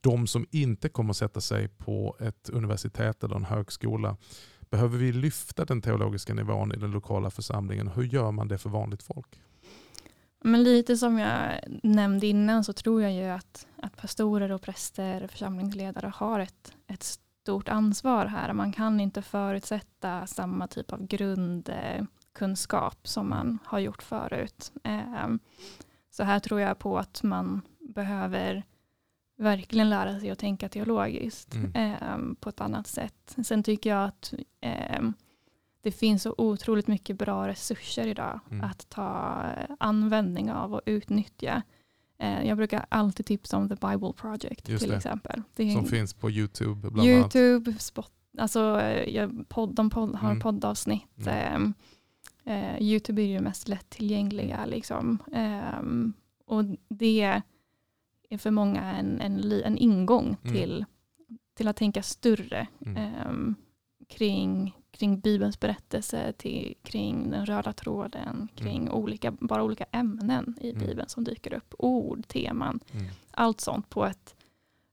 de 0.00 0.26
som 0.26 0.46
inte 0.50 0.88
kommer 0.88 1.12
sätta 1.12 1.40
sig 1.40 1.68
på 1.68 2.16
ett 2.20 2.50
universitet 2.52 3.24
eller 3.24 3.36
en 3.36 3.44
högskola, 3.44 4.16
behöver 4.70 4.98
vi 4.98 5.12
lyfta 5.12 5.64
den 5.64 5.82
teologiska 5.82 6.34
nivån 6.34 6.72
i 6.72 6.76
den 6.76 6.90
lokala 6.90 7.30
församlingen? 7.30 7.88
Hur 7.88 8.04
gör 8.04 8.30
man 8.30 8.48
det 8.48 8.58
för 8.58 8.70
vanligt 8.70 9.02
folk? 9.02 9.40
Men 10.40 10.62
lite 10.62 10.96
som 10.96 11.18
jag 11.18 11.60
nämnde 11.82 12.26
innan 12.26 12.64
så 12.64 12.72
tror 12.72 13.02
jag 13.02 13.12
ju 13.12 13.24
att, 13.24 13.66
att 13.82 13.96
pastorer 13.96 14.52
och 14.52 14.62
präster 14.62 15.24
och 15.24 15.30
församlingsledare 15.30 16.12
har 16.14 16.40
ett, 16.40 16.72
ett 16.86 17.02
stort 17.02 17.68
ansvar 17.68 18.26
här. 18.26 18.52
Man 18.52 18.72
kan 18.72 19.00
inte 19.00 19.22
förutsätta 19.22 20.26
samma 20.26 20.66
typ 20.66 20.92
av 20.92 21.06
grundkunskap 21.06 23.08
som 23.08 23.28
man 23.28 23.58
har 23.64 23.78
gjort 23.78 24.02
förut. 24.02 24.72
Ehm, 24.84 25.38
så 26.10 26.22
här 26.22 26.40
tror 26.40 26.60
jag 26.60 26.78
på 26.78 26.98
att 26.98 27.22
man 27.22 27.62
behöver 27.80 28.64
verkligen 29.38 29.90
lära 29.90 30.20
sig 30.20 30.30
att 30.30 30.38
tänka 30.38 30.68
teologiskt 30.68 31.54
Mm. 31.54 31.70
ehm, 31.74 32.36
på 32.40 32.48
ett 32.48 32.60
annat 32.60 32.86
sätt. 32.86 33.36
Sen 33.44 33.62
tycker 33.62 33.90
jag 33.90 34.04
att 34.04 34.34
ehm, 34.60 35.12
det 35.82 35.92
finns 35.92 36.22
så 36.22 36.34
otroligt 36.38 36.86
mycket 36.86 37.18
bra 37.18 37.48
resurser 37.48 38.06
idag 38.06 38.40
Mm. 38.50 38.64
att 38.70 38.88
ta 38.88 39.42
eh, 39.56 39.74
användning 39.80 40.52
av 40.52 40.74
och 40.74 40.80
utnyttja. 40.86 41.62
Eh, 42.18 42.46
Jag 42.46 42.56
brukar 42.56 42.86
alltid 42.88 43.26
tipsa 43.26 43.56
om 43.56 43.68
The 43.68 43.74
Bible 43.74 44.12
Project 44.16 44.68
Just 44.68 44.82
till 44.82 44.90
det. 44.90 44.96
exempel. 44.96 45.42
Det 45.54 45.72
Som 45.72 45.84
finns 45.86 46.14
på 46.14 46.30
YouTube 46.30 46.90
bland 46.90 47.10
annat. 47.10 47.36
Youtube, 47.36 47.74
spot, 47.78 48.12
alltså 48.38 48.80
eh, 48.80 49.28
podd, 49.48 49.74
de 49.74 49.90
podd, 49.90 50.14
har 50.14 50.30
Mm. 50.30 50.40
poddavsnitt. 50.40 51.26
Mm. 51.26 51.74
Eh, 52.44 52.74
eh, 52.74 52.82
Youtube 52.82 53.22
är 53.22 53.26
ju 53.26 53.40
mest 53.40 53.68
lättillgängliga. 53.68 54.66
Liksom. 54.66 55.18
Ehm, 55.32 56.12
och 56.46 56.64
det 56.88 57.42
är 58.28 58.38
för 58.38 58.50
många 58.50 58.82
en, 58.96 59.20
en, 59.20 59.52
en 59.52 59.78
ingång 59.78 60.36
Mm. 60.42 60.56
till, 60.56 60.84
till 61.56 61.68
att 61.68 61.76
tänka 61.76 62.02
större 62.02 62.66
Mm. 62.86 62.96
ehm, 62.96 63.54
kring, 64.08 64.76
kring 64.90 65.20
Bibelns 65.20 65.60
berättelse, 65.60 66.32
till, 66.32 66.74
kring 66.82 67.30
den 67.30 67.46
röda 67.46 67.72
tråden, 67.72 68.48
kring 68.54 68.90
olika, 68.90 69.30
bara 69.30 69.62
olika 69.64 69.84
ämnen 69.92 70.54
i 70.60 70.70
Mm. 70.70 70.86
Bibeln 70.86 71.08
som 71.08 71.24
dyker 71.24 71.52
upp. 71.54 71.74
Ord, 71.78 72.28
teman, 72.28 72.80
Mm. 72.92 73.06
allt 73.30 73.60
sånt 73.60 73.88
på 73.90 74.06
ett, 74.06 74.34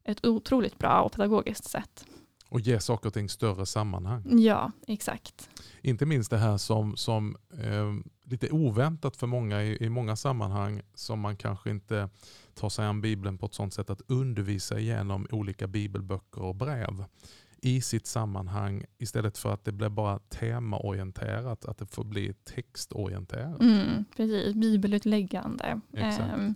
ett 0.03 0.25
otroligt 0.25 0.77
bra 0.77 1.01
och 1.01 1.11
pedagogiskt 1.11 1.65
sätt. 1.65 2.05
Och 2.49 2.59
ge 2.59 2.79
saker 2.79 3.07
och 3.07 3.13
ting 3.13 3.29
större 3.29 3.65
sammanhang. 3.65 4.39
Ja, 4.39 4.71
exakt. 4.88 5.49
Inte 5.81 6.05
minst 6.05 6.29
det 6.31 6.38
här 6.38 6.57
som, 6.57 6.97
som 6.97 7.36
eh, 7.53 7.93
lite 8.26 8.51
oväntat 8.51 9.15
för 9.15 9.28
många 9.28 9.63
i, 9.63 9.78
i 9.86 9.89
många 9.89 10.15
sammanhang 10.15 10.82
som 10.93 11.19
man 11.19 11.38
kanske 11.38 11.69
inte 11.69 12.09
tar 12.53 12.69
sig 12.69 12.86
an 12.86 13.01
Bibeln 13.01 13.38
på 13.38 13.45
ett 13.45 13.53
sådant 13.53 13.73
sätt 13.73 13.89
att 13.89 14.01
undervisa 14.07 14.80
igenom 14.80 15.28
olika 15.32 15.67
bibelböcker 15.67 16.41
och 16.41 16.55
brev 16.55 17.05
i 17.65 17.82
sitt 17.82 18.07
sammanhang 18.07 18.86
istället 18.97 19.38
för 19.38 19.53
att 19.53 19.65
det 19.65 19.71
blir 19.71 19.89
bara 19.89 20.19
temaorienterat, 20.19 21.65
att 21.65 21.78
det 21.78 21.86
får 21.86 22.03
bli 22.03 22.34
textorienterat. 22.34 23.61
Mm, 23.61 24.05
precis, 24.15 24.55
bibelutläggande. 24.55 25.82
Eh, 25.93 26.51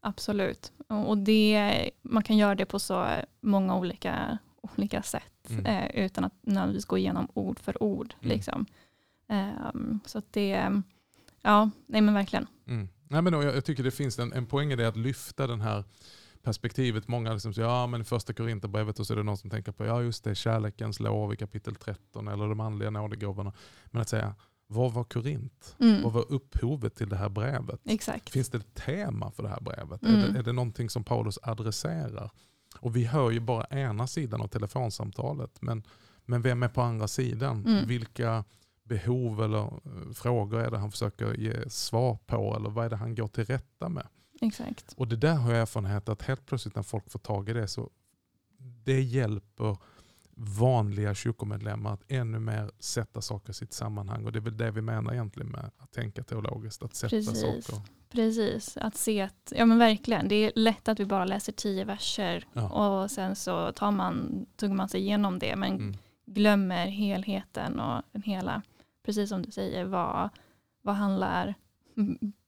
absolut. 0.00 0.72
Och 0.88 1.18
det, 1.18 1.90
man 2.02 2.22
kan 2.22 2.36
göra 2.36 2.54
det 2.54 2.66
på 2.66 2.78
så 2.78 3.06
många 3.40 3.76
olika, 3.76 4.38
olika 4.60 5.02
sätt 5.02 5.50
mm. 5.50 5.66
eh, 5.66 6.04
utan 6.04 6.24
att 6.24 6.34
nödvändigtvis 6.42 6.84
gå 6.84 6.98
igenom 6.98 7.28
ord 7.34 7.58
för 7.58 7.82
ord. 7.82 8.14
Mm. 8.20 8.36
Liksom. 8.36 8.66
Eh, 9.34 9.70
så 10.06 10.18
att 10.18 10.32
det, 10.32 10.82
ja, 11.42 11.70
nej 11.86 12.00
men 12.00 12.14
verkligen. 12.14 12.46
Mm. 12.66 12.88
Nej, 13.08 13.22
men 13.22 13.32
jag, 13.32 13.44
jag, 13.44 13.64
tycker 13.64 13.82
det 13.82 13.90
finns 13.90 14.18
en, 14.18 14.32
en 14.32 14.46
poäng 14.46 14.72
i 14.72 14.76
det 14.76 14.88
att 14.88 14.96
lyfta 14.96 15.46
den 15.46 15.60
här 15.60 15.84
perspektivet. 16.42 17.08
Många 17.08 17.32
liksom 17.32 17.54
säger 17.54 17.68
ja 17.68 17.86
men 17.86 18.04
första 18.04 18.32
Korinthierbrevet 18.32 18.98
och 18.98 19.06
så 19.06 19.12
är 19.12 19.16
det 19.16 19.22
någon 19.22 19.38
som 19.38 19.50
tänker 19.50 19.72
på 19.72 19.84
ja 19.84 20.02
just 20.02 20.24
det, 20.24 20.34
kärlekens 20.34 21.00
lov 21.00 21.32
i 21.32 21.36
kapitel 21.36 21.74
13 21.74 22.28
eller 22.28 22.48
de 22.48 22.60
andliga 22.60 22.90
nådegåvorna. 22.90 23.52
Men 23.86 24.02
att 24.02 24.08
säga 24.08 24.34
vad 24.66 24.92
var 24.92 25.04
Korint? 25.04 25.76
Mm. 25.80 26.02
Vad 26.02 26.12
var 26.12 26.32
upphovet 26.32 26.94
till 26.94 27.08
det 27.08 27.16
här 27.16 27.28
brevet? 27.28 27.80
Exakt. 27.84 28.30
Finns 28.30 28.48
det 28.48 28.58
ett 28.58 28.74
tema 28.74 29.30
för 29.30 29.42
det 29.42 29.48
här 29.48 29.60
brevet? 29.60 30.02
Mm. 30.02 30.20
Är, 30.20 30.28
det, 30.28 30.38
är 30.38 30.42
det 30.42 30.52
någonting 30.52 30.90
som 30.90 31.04
Paulus 31.04 31.38
adresserar? 31.42 32.30
Och 32.80 32.96
vi 32.96 33.04
hör 33.04 33.30
ju 33.30 33.40
bara 33.40 33.64
ena 33.64 34.06
sidan 34.06 34.40
av 34.40 34.48
telefonsamtalet. 34.48 35.62
Men, 35.62 35.82
men 36.24 36.42
vem 36.42 36.62
är 36.62 36.68
på 36.68 36.82
andra 36.82 37.08
sidan? 37.08 37.66
Mm. 37.66 37.88
Vilka 37.88 38.44
behov 38.84 39.42
eller 39.42 39.62
eh, 39.62 40.12
frågor 40.14 40.60
är 40.60 40.70
det 40.70 40.78
han 40.78 40.90
försöker 40.90 41.34
ge 41.34 41.70
svar 41.70 42.18
på? 42.26 42.56
Eller 42.56 42.70
vad 42.70 42.84
är 42.84 42.90
det 42.90 42.96
han 42.96 43.14
går 43.14 43.28
till 43.28 43.44
rätta 43.44 43.88
med? 43.88 44.06
Exakt. 44.40 44.94
Och 44.96 45.08
det 45.08 45.16
där 45.16 45.34
har 45.34 45.50
jag 45.52 45.60
erfarenhet 45.60 46.08
att 46.08 46.22
helt 46.22 46.46
plötsligt 46.46 46.76
när 46.76 46.82
folk 46.82 47.10
får 47.10 47.18
tag 47.18 47.48
i 47.48 47.52
det 47.52 47.68
så 47.68 47.90
det 48.84 49.02
hjälper 49.02 49.76
vanliga 50.36 51.14
kyrkomedlemmar 51.14 51.92
att 51.92 52.02
ännu 52.08 52.38
mer 52.38 52.70
sätta 52.78 53.20
saker 53.20 53.50
i 53.50 53.54
sitt 53.54 53.72
sammanhang. 53.72 54.24
Och 54.24 54.32
det 54.32 54.38
är 54.38 54.40
väl 54.40 54.56
det 54.56 54.70
vi 54.70 54.80
menar 54.80 55.12
egentligen 55.12 55.50
med 55.50 55.70
att 55.76 55.92
tänka 55.92 56.22
teologiskt, 56.22 56.82
att 56.82 56.94
sätta 56.94 57.16
Precis. 57.16 57.66
saker. 57.66 57.82
Precis, 58.10 58.76
att 58.76 58.96
se 58.96 59.20
att, 59.20 59.52
ja 59.56 59.66
men 59.66 59.78
verkligen, 59.78 60.28
det 60.28 60.34
är 60.34 60.52
lätt 60.54 60.88
att 60.88 61.00
vi 61.00 61.04
bara 61.04 61.24
läser 61.24 61.52
tio 61.52 61.84
verser 61.84 62.46
ja. 62.52 62.68
och 62.68 63.10
sen 63.10 63.36
så 63.36 63.72
tar 63.72 63.90
man, 63.90 64.46
tuggar 64.56 64.74
man 64.74 64.88
sig 64.88 65.00
igenom 65.00 65.38
det 65.38 65.56
men 65.56 65.72
mm. 65.72 65.96
glömmer 66.26 66.86
helheten 66.86 67.80
och 67.80 68.02
den 68.12 68.22
hela, 68.22 68.62
precis 69.04 69.28
som 69.28 69.42
du 69.42 69.50
säger, 69.50 69.84
vad, 69.84 70.28
vad 70.82 70.94
handlar 70.94 71.54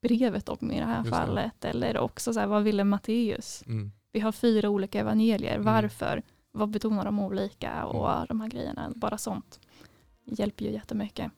brevet 0.01 0.49
om 0.49 0.73
i 0.73 0.81
det 0.81 0.87
här 0.87 0.99
Just 0.99 1.11
fallet? 1.11 1.53
Det. 1.59 1.69
Eller 1.69 1.99
också 1.99 2.33
så 2.33 2.41
här, 2.41 2.47
vad 2.47 2.63
ville 2.63 2.85
Matteus? 2.85 3.63
Mm. 3.67 3.93
Vi 4.13 4.21
har 4.21 4.33
fyra 4.33 4.69
olika 4.69 5.01
evangelier, 5.01 5.55
mm. 5.55 5.65
varför? 5.65 6.23
Vad 6.53 6.71
betonar 6.71 7.05
de 7.05 7.19
olika 7.19 7.85
och 7.85 8.15
mm. 8.15 8.27
de 8.29 8.41
här 8.41 8.49
grejerna? 8.49 8.93
Bara 8.97 9.19
sånt 9.19 9.61
hjälper 10.25 10.65
ju 10.65 10.71
jättemycket. 10.71 11.33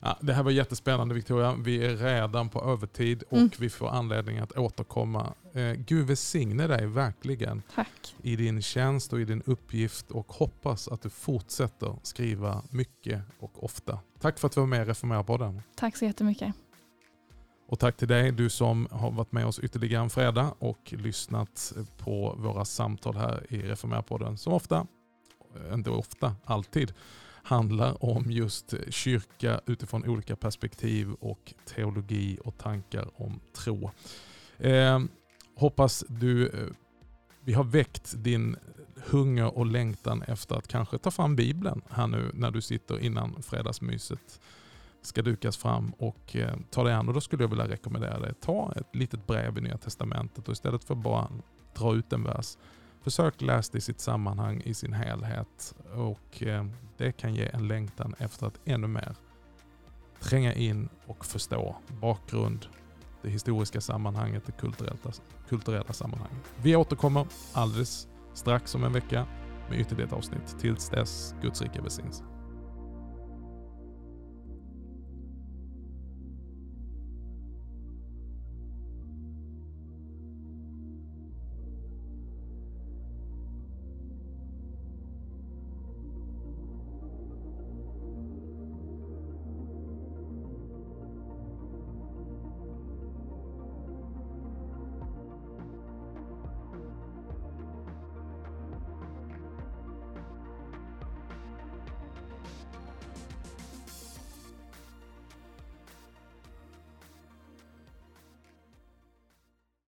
Ja, 0.00 0.18
det 0.20 0.32
här 0.32 0.42
var 0.42 0.50
jättespännande 0.50 1.14
Victoria. 1.14 1.54
Vi 1.58 1.84
är 1.84 1.96
redan 1.96 2.48
på 2.48 2.64
övertid 2.64 3.22
och 3.22 3.38
mm. 3.38 3.50
vi 3.58 3.70
får 3.70 3.88
anledning 3.88 4.38
att 4.38 4.58
återkomma. 4.58 5.34
Eh, 5.52 5.72
Gud 5.72 6.06
välsigne 6.06 6.66
dig 6.66 6.86
verkligen 6.86 7.62
Tack. 7.74 8.14
i 8.22 8.36
din 8.36 8.62
tjänst 8.62 9.12
och 9.12 9.20
i 9.20 9.24
din 9.24 9.42
uppgift 9.46 10.10
och 10.10 10.32
hoppas 10.32 10.88
att 10.88 11.02
du 11.02 11.10
fortsätter 11.10 11.96
skriva 12.02 12.62
mycket 12.70 13.22
och 13.38 13.64
ofta. 13.64 13.98
Tack 14.20 14.38
för 14.38 14.46
att 14.46 14.52
du 14.52 14.60
var 14.60 14.66
med 14.66 14.82
i 14.82 14.90
Reformera-podden. 14.90 15.62
Tack 15.74 15.96
så 15.96 16.04
jättemycket. 16.04 16.54
Och 17.68 17.78
tack 17.78 17.96
till 17.96 18.08
dig, 18.08 18.32
du 18.32 18.50
som 18.50 18.88
har 18.90 19.10
varit 19.10 19.32
med 19.32 19.46
oss 19.46 19.58
ytterligare 19.58 20.02
en 20.02 20.10
fredag 20.10 20.54
och 20.58 20.94
lyssnat 20.96 21.72
på 21.98 22.34
våra 22.38 22.64
samtal 22.64 23.16
här 23.16 23.46
i 23.48 23.62
Reformera-podden 23.62 24.36
som 24.36 24.52
ofta, 24.52 24.86
inte 25.74 25.90
ofta, 25.90 26.34
alltid 26.44 26.92
handlar 27.42 28.04
om 28.04 28.30
just 28.30 28.72
eh, 28.72 28.78
kyrka 28.90 29.60
utifrån 29.66 30.08
olika 30.08 30.36
perspektiv 30.36 31.12
och 31.12 31.54
teologi 31.64 32.38
och 32.44 32.58
tankar 32.58 33.10
om 33.14 33.40
tro. 33.52 33.90
Eh, 34.58 35.00
hoppas 35.54 36.04
du, 36.08 36.48
eh, 36.48 36.66
vi 37.44 37.52
har 37.52 37.64
väckt 37.64 38.12
din 38.16 38.56
hunger 39.06 39.58
och 39.58 39.66
längtan 39.66 40.22
efter 40.22 40.56
att 40.56 40.68
kanske 40.68 40.98
ta 40.98 41.10
fram 41.10 41.36
Bibeln 41.36 41.82
här 41.90 42.06
nu 42.06 42.30
när 42.34 42.50
du 42.50 42.60
sitter 42.60 42.98
innan 42.98 43.42
fredagsmyset 43.42 44.40
ska 45.02 45.22
dukas 45.22 45.56
fram 45.56 45.90
och 45.98 46.36
eh, 46.36 46.56
ta 46.70 46.84
dig 46.84 46.94
an. 46.94 47.08
Och 47.08 47.14
då 47.14 47.20
skulle 47.20 47.42
jag 47.44 47.48
vilja 47.48 47.68
rekommendera 47.68 48.18
dig, 48.18 48.34
ta 48.40 48.72
ett 48.76 48.96
litet 48.96 49.26
brev 49.26 49.58
i 49.58 49.60
Nya 49.60 49.78
Testamentet 49.78 50.48
och 50.48 50.52
istället 50.52 50.84
för 50.84 50.94
bara 50.94 51.28
dra 51.74 51.94
ut 51.94 52.12
en 52.12 52.24
vers, 52.24 52.56
försök 53.02 53.40
läsa 53.40 53.72
det 53.72 53.78
i 53.78 53.80
sitt 53.80 54.00
sammanhang 54.00 54.62
i 54.64 54.74
sin 54.74 54.92
helhet 54.92 55.74
och 55.94 56.42
eh, 56.42 56.66
det 57.00 57.12
kan 57.12 57.34
ge 57.34 57.50
en 57.52 57.68
längtan 57.68 58.14
efter 58.18 58.46
att 58.46 58.60
ännu 58.64 58.86
mer 58.86 59.14
tränga 60.20 60.52
in 60.52 60.88
och 61.06 61.26
förstå 61.26 61.76
bakgrund, 62.00 62.66
det 63.22 63.30
historiska 63.30 63.80
sammanhanget, 63.80 64.42
det 64.46 64.52
kulturella, 64.52 65.12
kulturella 65.48 65.92
sammanhanget. 65.92 66.52
Vi 66.62 66.76
återkommer 66.76 67.26
alldeles 67.52 68.08
strax 68.34 68.74
om 68.74 68.84
en 68.84 68.92
vecka 68.92 69.26
med 69.70 69.80
ytterligare 69.80 70.06
ett 70.06 70.12
avsnitt. 70.12 70.56
Tills 70.60 70.88
dess, 70.88 71.34
Guds 71.42 71.62
rika 71.62 71.82
välsignelse. 71.82 72.24